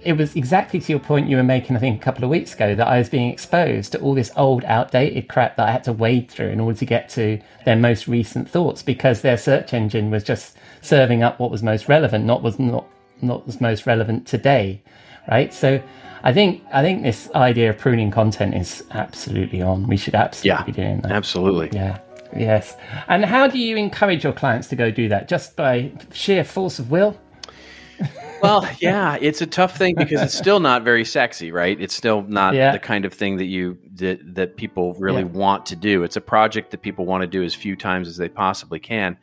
it 0.01 0.14
was 0.14 0.36
exactly 0.36 0.80
to 0.80 0.91
your 0.91 0.99
point 0.99 1.30
you 1.30 1.38
were 1.38 1.43
making, 1.43 1.76
I 1.76 1.80
think, 1.80 2.01
a 2.01 2.03
couple 2.03 2.24
of 2.24 2.30
weeks 2.30 2.56
ago, 2.56 2.74
that 2.74 2.88
I 2.88 2.97
was 2.97 3.10
being 3.10 3.30
exposed 3.30 3.91
to 3.91 3.99
all 3.99 4.16
this 4.16 4.32
old, 4.36 4.64
outdated 4.64 5.28
crap 5.28 5.58
that 5.58 5.68
I 5.68 5.72
had 5.72 5.84
to 5.84 5.93
wade 5.93 6.32
through 6.32 6.47
in 6.47 6.60
order 6.60 6.78
to 6.80 6.86
get 6.86 7.08
to 7.10 7.39
their 7.66 7.76
most 7.76 8.08
recent 8.08 8.49
thoughts 8.49 8.82
because 8.82 9.22
their 9.22 9.38
search 9.38 9.74
engine 9.74 10.10
was 10.10 10.24
just 10.24 10.58
serving 10.82 11.22
up 11.22 11.39
what 11.39 11.51
was 11.51 11.62
most 11.62 11.88
relevant, 11.88 12.26
not 12.26 12.41
was 12.41 12.58
not 12.60 12.86
not 13.22 13.45
was 13.45 13.62
most 13.62 13.86
relevant 13.86 14.26
today, 14.28 14.82
right? 15.30 15.54
So. 15.54 15.82
I 16.28 16.34
think 16.34 16.64
I 16.74 16.82
think 16.82 17.04
this 17.04 17.30
idea 17.36 17.70
of 17.70 17.78
pruning 17.78 18.10
content 18.10 18.56
is 18.56 18.84
absolutely 18.90 19.62
on. 19.62 19.86
We 19.86 19.96
should 19.96 20.16
absolutely 20.16 20.50
Yeah, 20.58 20.64
be 20.64 20.72
doing 20.72 21.02
that. 21.02 21.12
absolutely 21.12 21.70
Yeah. 21.72 22.00
Yes. 22.36 22.76
And 23.08 23.24
how 23.24 23.46
do 23.46 23.60
you 23.60 23.78
encourage 23.78 24.24
your 24.24 24.34
clients 24.34 24.68
to 24.70 24.76
go 24.76 24.90
do 24.90 25.08
that? 25.10 25.28
Just 25.28 25.56
by 25.56 25.92
sheer 26.14 26.44
force 26.44 26.80
of 26.80 26.90
will? 26.90 27.16
Well, 28.42 28.68
yeah, 28.80 29.18
it's 29.22 29.42
a 29.42 29.46
tough 29.46 29.78
thing 29.78 29.94
because 29.96 30.20
it's 30.20 30.34
still 30.36 30.60
not 30.60 30.82
very 30.84 31.06
sexy, 31.06 31.52
right? 31.52 31.80
It's 31.80 31.94
still 31.94 32.24
not 32.24 32.56
Yeah. 32.56 32.72
the 32.72 32.80
kind 32.80 33.06
of 33.06 33.14
thing 33.14 33.38
that 33.38 33.46
you 33.46 33.78
that 33.98 34.36
that 34.36 34.58
people 34.58 34.96
really 34.96 35.22
Yeah. 35.22 35.28
want 35.30 35.66
to 35.68 35.76
do. 35.76 36.04
It's 36.04 36.16
a 36.18 36.22
project 36.22 36.72
that 36.72 36.82
people 36.82 37.06
want 37.06 37.22
to 37.22 37.28
do 37.28 37.44
as 37.44 37.54
few 37.54 37.76
times 37.76 38.08
as 38.08 38.18
they 38.18 38.30
possibly 38.30 38.80
can. 38.80 39.16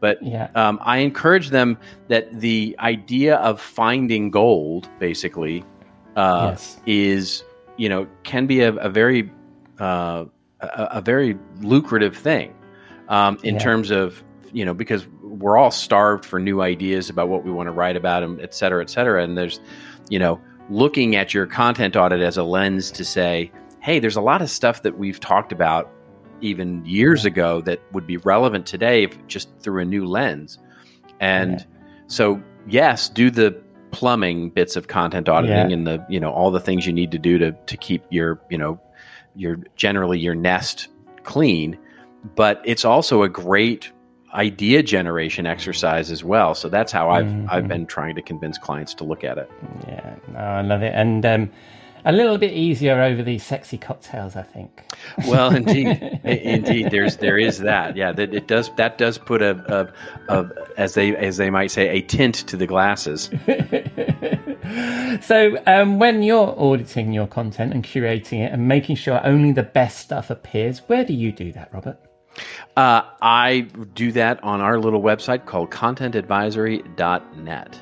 But 0.00 0.22
Yeah. 0.22 0.48
um, 0.54 0.78
I 0.82 0.98
encourage 0.98 1.50
them 1.50 1.78
that 2.08 2.40
the 2.40 2.74
idea 2.80 3.36
of 3.36 3.60
finding 3.60 4.30
gold, 4.30 4.88
basically, 4.98 5.64
uh, 6.16 6.48
Yes. 6.52 6.78
is 6.86 7.44
you 7.76 7.88
know 7.88 8.06
can 8.24 8.46
be 8.46 8.60
a, 8.60 8.72
a 8.74 8.88
very 8.88 9.30
uh, 9.78 10.24
a, 10.60 10.66
a 10.92 11.00
very 11.00 11.38
lucrative 11.60 12.16
thing 12.16 12.52
um, 13.08 13.38
in 13.42 13.54
Yeah. 13.54 13.60
terms 13.60 13.90
of 13.90 14.22
you 14.52 14.64
know 14.64 14.74
because 14.74 15.06
we're 15.22 15.56
all 15.56 15.70
starved 15.70 16.24
for 16.24 16.40
new 16.40 16.60
ideas 16.60 17.08
about 17.08 17.28
what 17.28 17.44
we 17.44 17.50
want 17.52 17.68
to 17.68 17.70
write 17.72 17.96
about 17.96 18.22
and 18.22 18.40
et 18.40 18.52
cetera 18.54 18.82
et 18.82 18.90
cetera 18.90 19.22
and 19.22 19.38
there's 19.38 19.60
you 20.10 20.18
know 20.18 20.40
looking 20.68 21.14
at 21.16 21.32
your 21.32 21.46
content 21.46 21.94
audit 21.96 22.20
as 22.20 22.36
a 22.36 22.42
lens 22.42 22.90
to 22.90 23.04
say 23.04 23.50
hey 23.80 23.98
there's 24.00 24.16
a 24.16 24.20
lot 24.20 24.42
of 24.42 24.50
stuff 24.50 24.82
that 24.82 24.98
we've 24.98 25.20
talked 25.20 25.52
about 25.52 25.88
even 26.40 26.84
years 26.86 27.24
ago 27.24 27.60
that 27.62 27.80
would 27.92 28.06
be 28.06 28.16
relevant 28.18 28.66
today 28.66 29.04
if 29.04 29.26
just 29.26 29.48
through 29.60 29.80
a 29.82 29.84
new 29.84 30.04
lens 30.06 30.58
and 31.20 31.52
Yeah. 31.60 31.64
so 32.06 32.42
yes 32.68 33.08
do 33.08 33.30
the 33.30 33.56
plumbing 33.90 34.50
bits 34.50 34.76
of 34.76 34.88
content 34.88 35.28
auditing 35.28 35.56
Yeah. 35.70 35.76
and 35.76 35.86
the 35.86 36.04
you 36.08 36.20
know 36.20 36.30
all 36.30 36.50
the 36.50 36.60
things 36.60 36.86
you 36.86 36.92
need 36.92 37.10
to 37.12 37.18
do 37.18 37.38
to 37.38 37.52
to 37.52 37.76
keep 37.76 38.02
your 38.10 38.40
you 38.50 38.58
know 38.58 38.80
your 39.34 39.58
generally 39.76 40.18
your 40.18 40.34
nest 40.34 40.88
clean 41.24 41.76
but 42.36 42.60
it's 42.64 42.84
also 42.84 43.22
a 43.22 43.28
great 43.28 43.90
idea 44.32 44.82
generation 44.82 45.44
exercise 45.46 46.10
as 46.10 46.22
well 46.22 46.54
so 46.54 46.68
that's 46.68 46.92
how 46.92 47.10
i've 47.10 47.32
i've 47.50 47.64
Mhm. 47.64 47.68
been 47.68 47.86
trying 47.86 48.14
to 48.14 48.22
convince 48.22 48.58
clients 48.58 48.94
to 48.94 49.04
look 49.04 49.24
at 49.24 49.38
it 49.38 49.50
Yeah, 49.88 50.14
no, 50.32 50.38
I 50.38 50.60
love 50.62 50.82
it. 50.82 50.92
And 50.94 51.26
um, 51.26 51.50
a 52.04 52.12
little 52.12 52.38
bit 52.38 52.52
easier 52.52 53.00
over 53.00 53.22
these 53.22 53.44
sexy 53.44 53.78
cocktails, 53.78 54.36
I 54.36 54.42
think. 54.42 54.82
well 55.26 55.54
indeed 55.56 56.20
indeed 56.24 56.90
there's 56.90 57.16
there 57.18 57.38
is 57.38 57.58
that 57.58 57.96
yeah 57.96 58.12
that 58.12 58.34
it 58.34 58.46
does 58.46 58.70
that 58.76 58.98
does 58.98 59.18
put 59.18 59.42
a, 59.42 59.92
a, 60.28 60.34
a 60.34 60.50
as 60.76 60.94
they 60.94 61.14
as 61.16 61.36
they 61.36 61.50
might 61.50 61.70
say 61.70 61.88
a 61.88 62.00
tint 62.02 62.34
to 62.46 62.56
the 62.56 62.66
glasses 62.66 63.30
so, 65.20 65.56
um, 65.66 65.98
when 65.98 66.22
you're 66.22 66.54
auditing 66.58 67.12
your 67.12 67.26
content 67.26 67.72
and 67.74 67.84
curating 67.84 68.40
it 68.46 68.52
and 68.52 68.66
making 68.68 68.96
sure 68.96 69.20
only 69.26 69.52
the 69.52 69.62
best 69.62 69.98
stuff 69.98 70.30
appears, 70.30 70.78
where 70.88 71.04
do 71.04 71.12
you 71.12 71.30
do 71.32 71.52
that, 71.52 71.72
Robert? 71.72 71.98
uh, 72.76 73.02
i 73.20 73.60
do 73.94 74.12
that 74.12 74.42
on 74.44 74.60
our 74.60 74.78
little 74.78 75.02
website 75.02 75.46
called 75.46 75.70
contentadvisory.net 75.70 77.80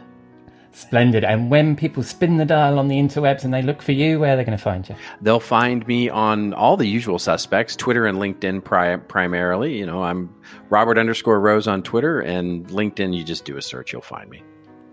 Splendid. 0.79 1.25
And 1.25 1.51
when 1.51 1.75
people 1.75 2.05
spin 2.05 2.37
the 2.37 2.45
dial 2.45 2.79
on 2.79 2.87
the 2.87 2.95
interwebs 2.95 3.43
and 3.43 3.53
they 3.53 3.63
look 3.63 3.83
for 3.83 3.91
you, 3.91 4.21
where 4.21 4.35
are 4.35 4.37
they 4.37 4.45
going 4.45 4.57
to 4.57 4.63
find 4.63 4.89
you? 4.89 4.95
They'll 5.21 5.41
find 5.41 5.85
me 5.89 6.09
on 6.09 6.55
all 6.55 6.77
the 6.77 6.87
usual 6.87 7.19
suspects, 7.19 7.75
Twitter 7.75 8.07
and 8.07 8.19
LinkedIn 8.19 8.63
pri- 8.63 8.97
primarily. 8.97 9.77
You 9.77 9.87
know, 9.87 10.05
I'm 10.05 10.33
Robert 10.71 10.97
underscore 10.97 11.41
Rose 11.41 11.67
on 11.67 11.83
Twitter 11.83 12.21
and 12.21 12.65
LinkedIn. 12.69 13.13
You 13.17 13.25
just 13.25 13.45
do 13.45 13.57
a 13.57 13.63
search, 13.63 13.93
you'll 13.93 14.03
find 14.03 14.31
me. 14.31 14.45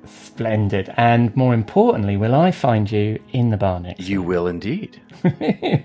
Splendid. 0.05 0.91
And 0.97 1.35
more 1.35 1.53
importantly, 1.53 2.17
will 2.17 2.33
I 2.33 2.49
find 2.49 2.91
you 2.91 3.21
in 3.33 3.51
the 3.51 3.57
bar 3.57 3.79
next? 3.79 3.99
You 4.01 4.23
will 4.23 4.47
indeed. 4.47 4.99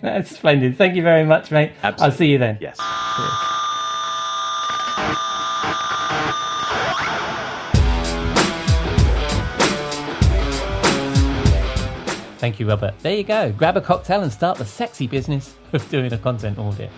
That's 0.03 0.35
splendid. 0.35 0.79
Thank 0.79 0.97
you 0.97 1.03
very 1.03 1.27
much, 1.27 1.51
mate. 1.51 1.73
Absolutely. 1.83 2.05
I'll 2.05 2.17
see 2.17 2.27
you 2.27 2.39
then. 2.39 2.57
Yes. 2.59 2.79
Thank 12.41 12.59
you, 12.59 12.67
Robert. 12.67 12.95
There 13.01 13.15
you 13.15 13.23
go. 13.23 13.53
Grab 13.53 13.77
a 13.77 13.83
cocktail 13.83 14.23
and 14.23 14.33
start 14.33 14.57
the 14.57 14.65
sexy 14.65 15.07
business 15.07 15.55
of 15.75 15.87
doing 15.91 16.11
a 16.11 16.17
content 16.17 16.59
audit. 16.59 16.91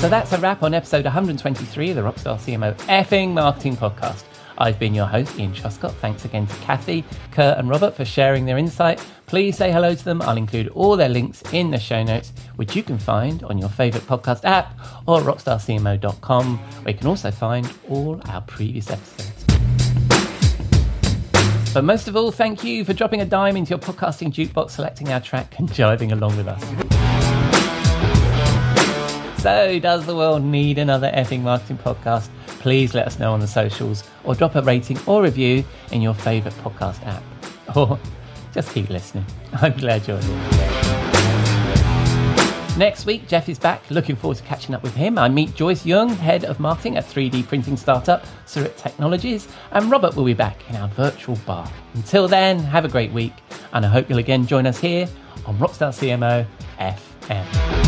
So 0.00 0.08
that's 0.08 0.32
a 0.32 0.38
wrap 0.38 0.62
on 0.62 0.74
episode 0.74 1.04
123 1.04 1.90
of 1.90 1.96
the 1.96 2.02
Rockstar 2.02 2.38
CMO 2.38 2.72
effing 2.82 3.30
marketing 3.30 3.76
podcast. 3.76 4.22
I've 4.58 4.78
been 4.78 4.94
your 4.94 5.06
host, 5.06 5.36
Ian 5.40 5.52
Truscott. 5.52 5.92
Thanks 5.94 6.24
again 6.24 6.46
to 6.46 6.54
Cathy, 6.58 7.04
Kurt, 7.32 7.58
and 7.58 7.68
Robert 7.68 7.96
for 7.96 8.04
sharing 8.04 8.46
their 8.46 8.58
insight. 8.58 9.04
Please 9.26 9.56
say 9.56 9.72
hello 9.72 9.96
to 9.96 10.04
them. 10.04 10.22
I'll 10.22 10.36
include 10.36 10.68
all 10.68 10.96
their 10.96 11.08
links 11.08 11.42
in 11.52 11.72
the 11.72 11.80
show 11.80 12.04
notes, 12.04 12.32
which 12.54 12.76
you 12.76 12.84
can 12.84 12.98
find 12.98 13.42
on 13.42 13.58
your 13.58 13.68
favorite 13.68 14.04
podcast 14.04 14.44
app 14.44 14.78
or 15.06 15.18
rockstarcmo.com, 15.18 16.58
where 16.58 16.92
you 16.92 16.98
can 16.98 17.08
also 17.08 17.32
find 17.32 17.68
all 17.88 18.20
our 18.26 18.42
previous 18.42 18.88
episodes. 18.88 19.37
But 21.78 21.84
most 21.84 22.08
of 22.08 22.16
all, 22.16 22.32
thank 22.32 22.64
you 22.64 22.84
for 22.84 22.92
dropping 22.92 23.20
a 23.20 23.24
dime 23.24 23.56
into 23.56 23.70
your 23.70 23.78
podcasting 23.78 24.32
jukebox, 24.32 24.72
selecting 24.72 25.12
our 25.12 25.20
track, 25.20 25.60
and 25.60 25.68
jiving 25.68 26.10
along 26.10 26.36
with 26.36 26.48
us. 26.48 26.60
So, 29.40 29.78
does 29.78 30.04
the 30.04 30.16
world 30.16 30.42
need 30.42 30.78
another 30.78 31.08
effing 31.12 31.42
marketing 31.42 31.78
podcast? 31.78 32.30
Please 32.58 32.94
let 32.94 33.06
us 33.06 33.20
know 33.20 33.32
on 33.32 33.38
the 33.38 33.46
socials 33.46 34.02
or 34.24 34.34
drop 34.34 34.56
a 34.56 34.62
rating 34.62 34.98
or 35.06 35.22
review 35.22 35.64
in 35.92 36.02
your 36.02 36.14
favourite 36.14 36.58
podcast 36.64 37.00
app. 37.06 37.22
Or 37.76 37.96
just 38.52 38.72
keep 38.72 38.90
listening. 38.90 39.26
I'm 39.52 39.76
glad 39.76 40.08
you're 40.08 40.18
here. 40.18 40.87
Next 42.78 43.06
week, 43.06 43.26
Jeff 43.26 43.48
is 43.48 43.58
back. 43.58 43.82
Looking 43.90 44.14
forward 44.14 44.36
to 44.36 44.44
catching 44.44 44.72
up 44.72 44.84
with 44.84 44.94
him. 44.94 45.18
I 45.18 45.28
meet 45.28 45.52
Joyce 45.56 45.84
Young, 45.84 46.10
head 46.10 46.44
of 46.44 46.60
marketing 46.60 46.96
at 46.96 47.04
3D 47.04 47.48
printing 47.48 47.76
startup 47.76 48.24
Seurat 48.46 48.76
Technologies, 48.76 49.48
and 49.72 49.90
Robert 49.90 50.14
will 50.14 50.24
be 50.24 50.32
back 50.32 50.58
in 50.70 50.76
our 50.76 50.86
virtual 50.86 51.34
bar. 51.44 51.68
Until 51.94 52.28
then, 52.28 52.60
have 52.60 52.84
a 52.84 52.88
great 52.88 53.10
week, 53.10 53.32
and 53.72 53.84
I 53.84 53.88
hope 53.88 54.08
you'll 54.08 54.20
again 54.20 54.46
join 54.46 54.64
us 54.64 54.78
here 54.78 55.08
on 55.44 55.58
Rockstar 55.58 55.88
CMO 55.90 56.46
FM. 56.78 57.87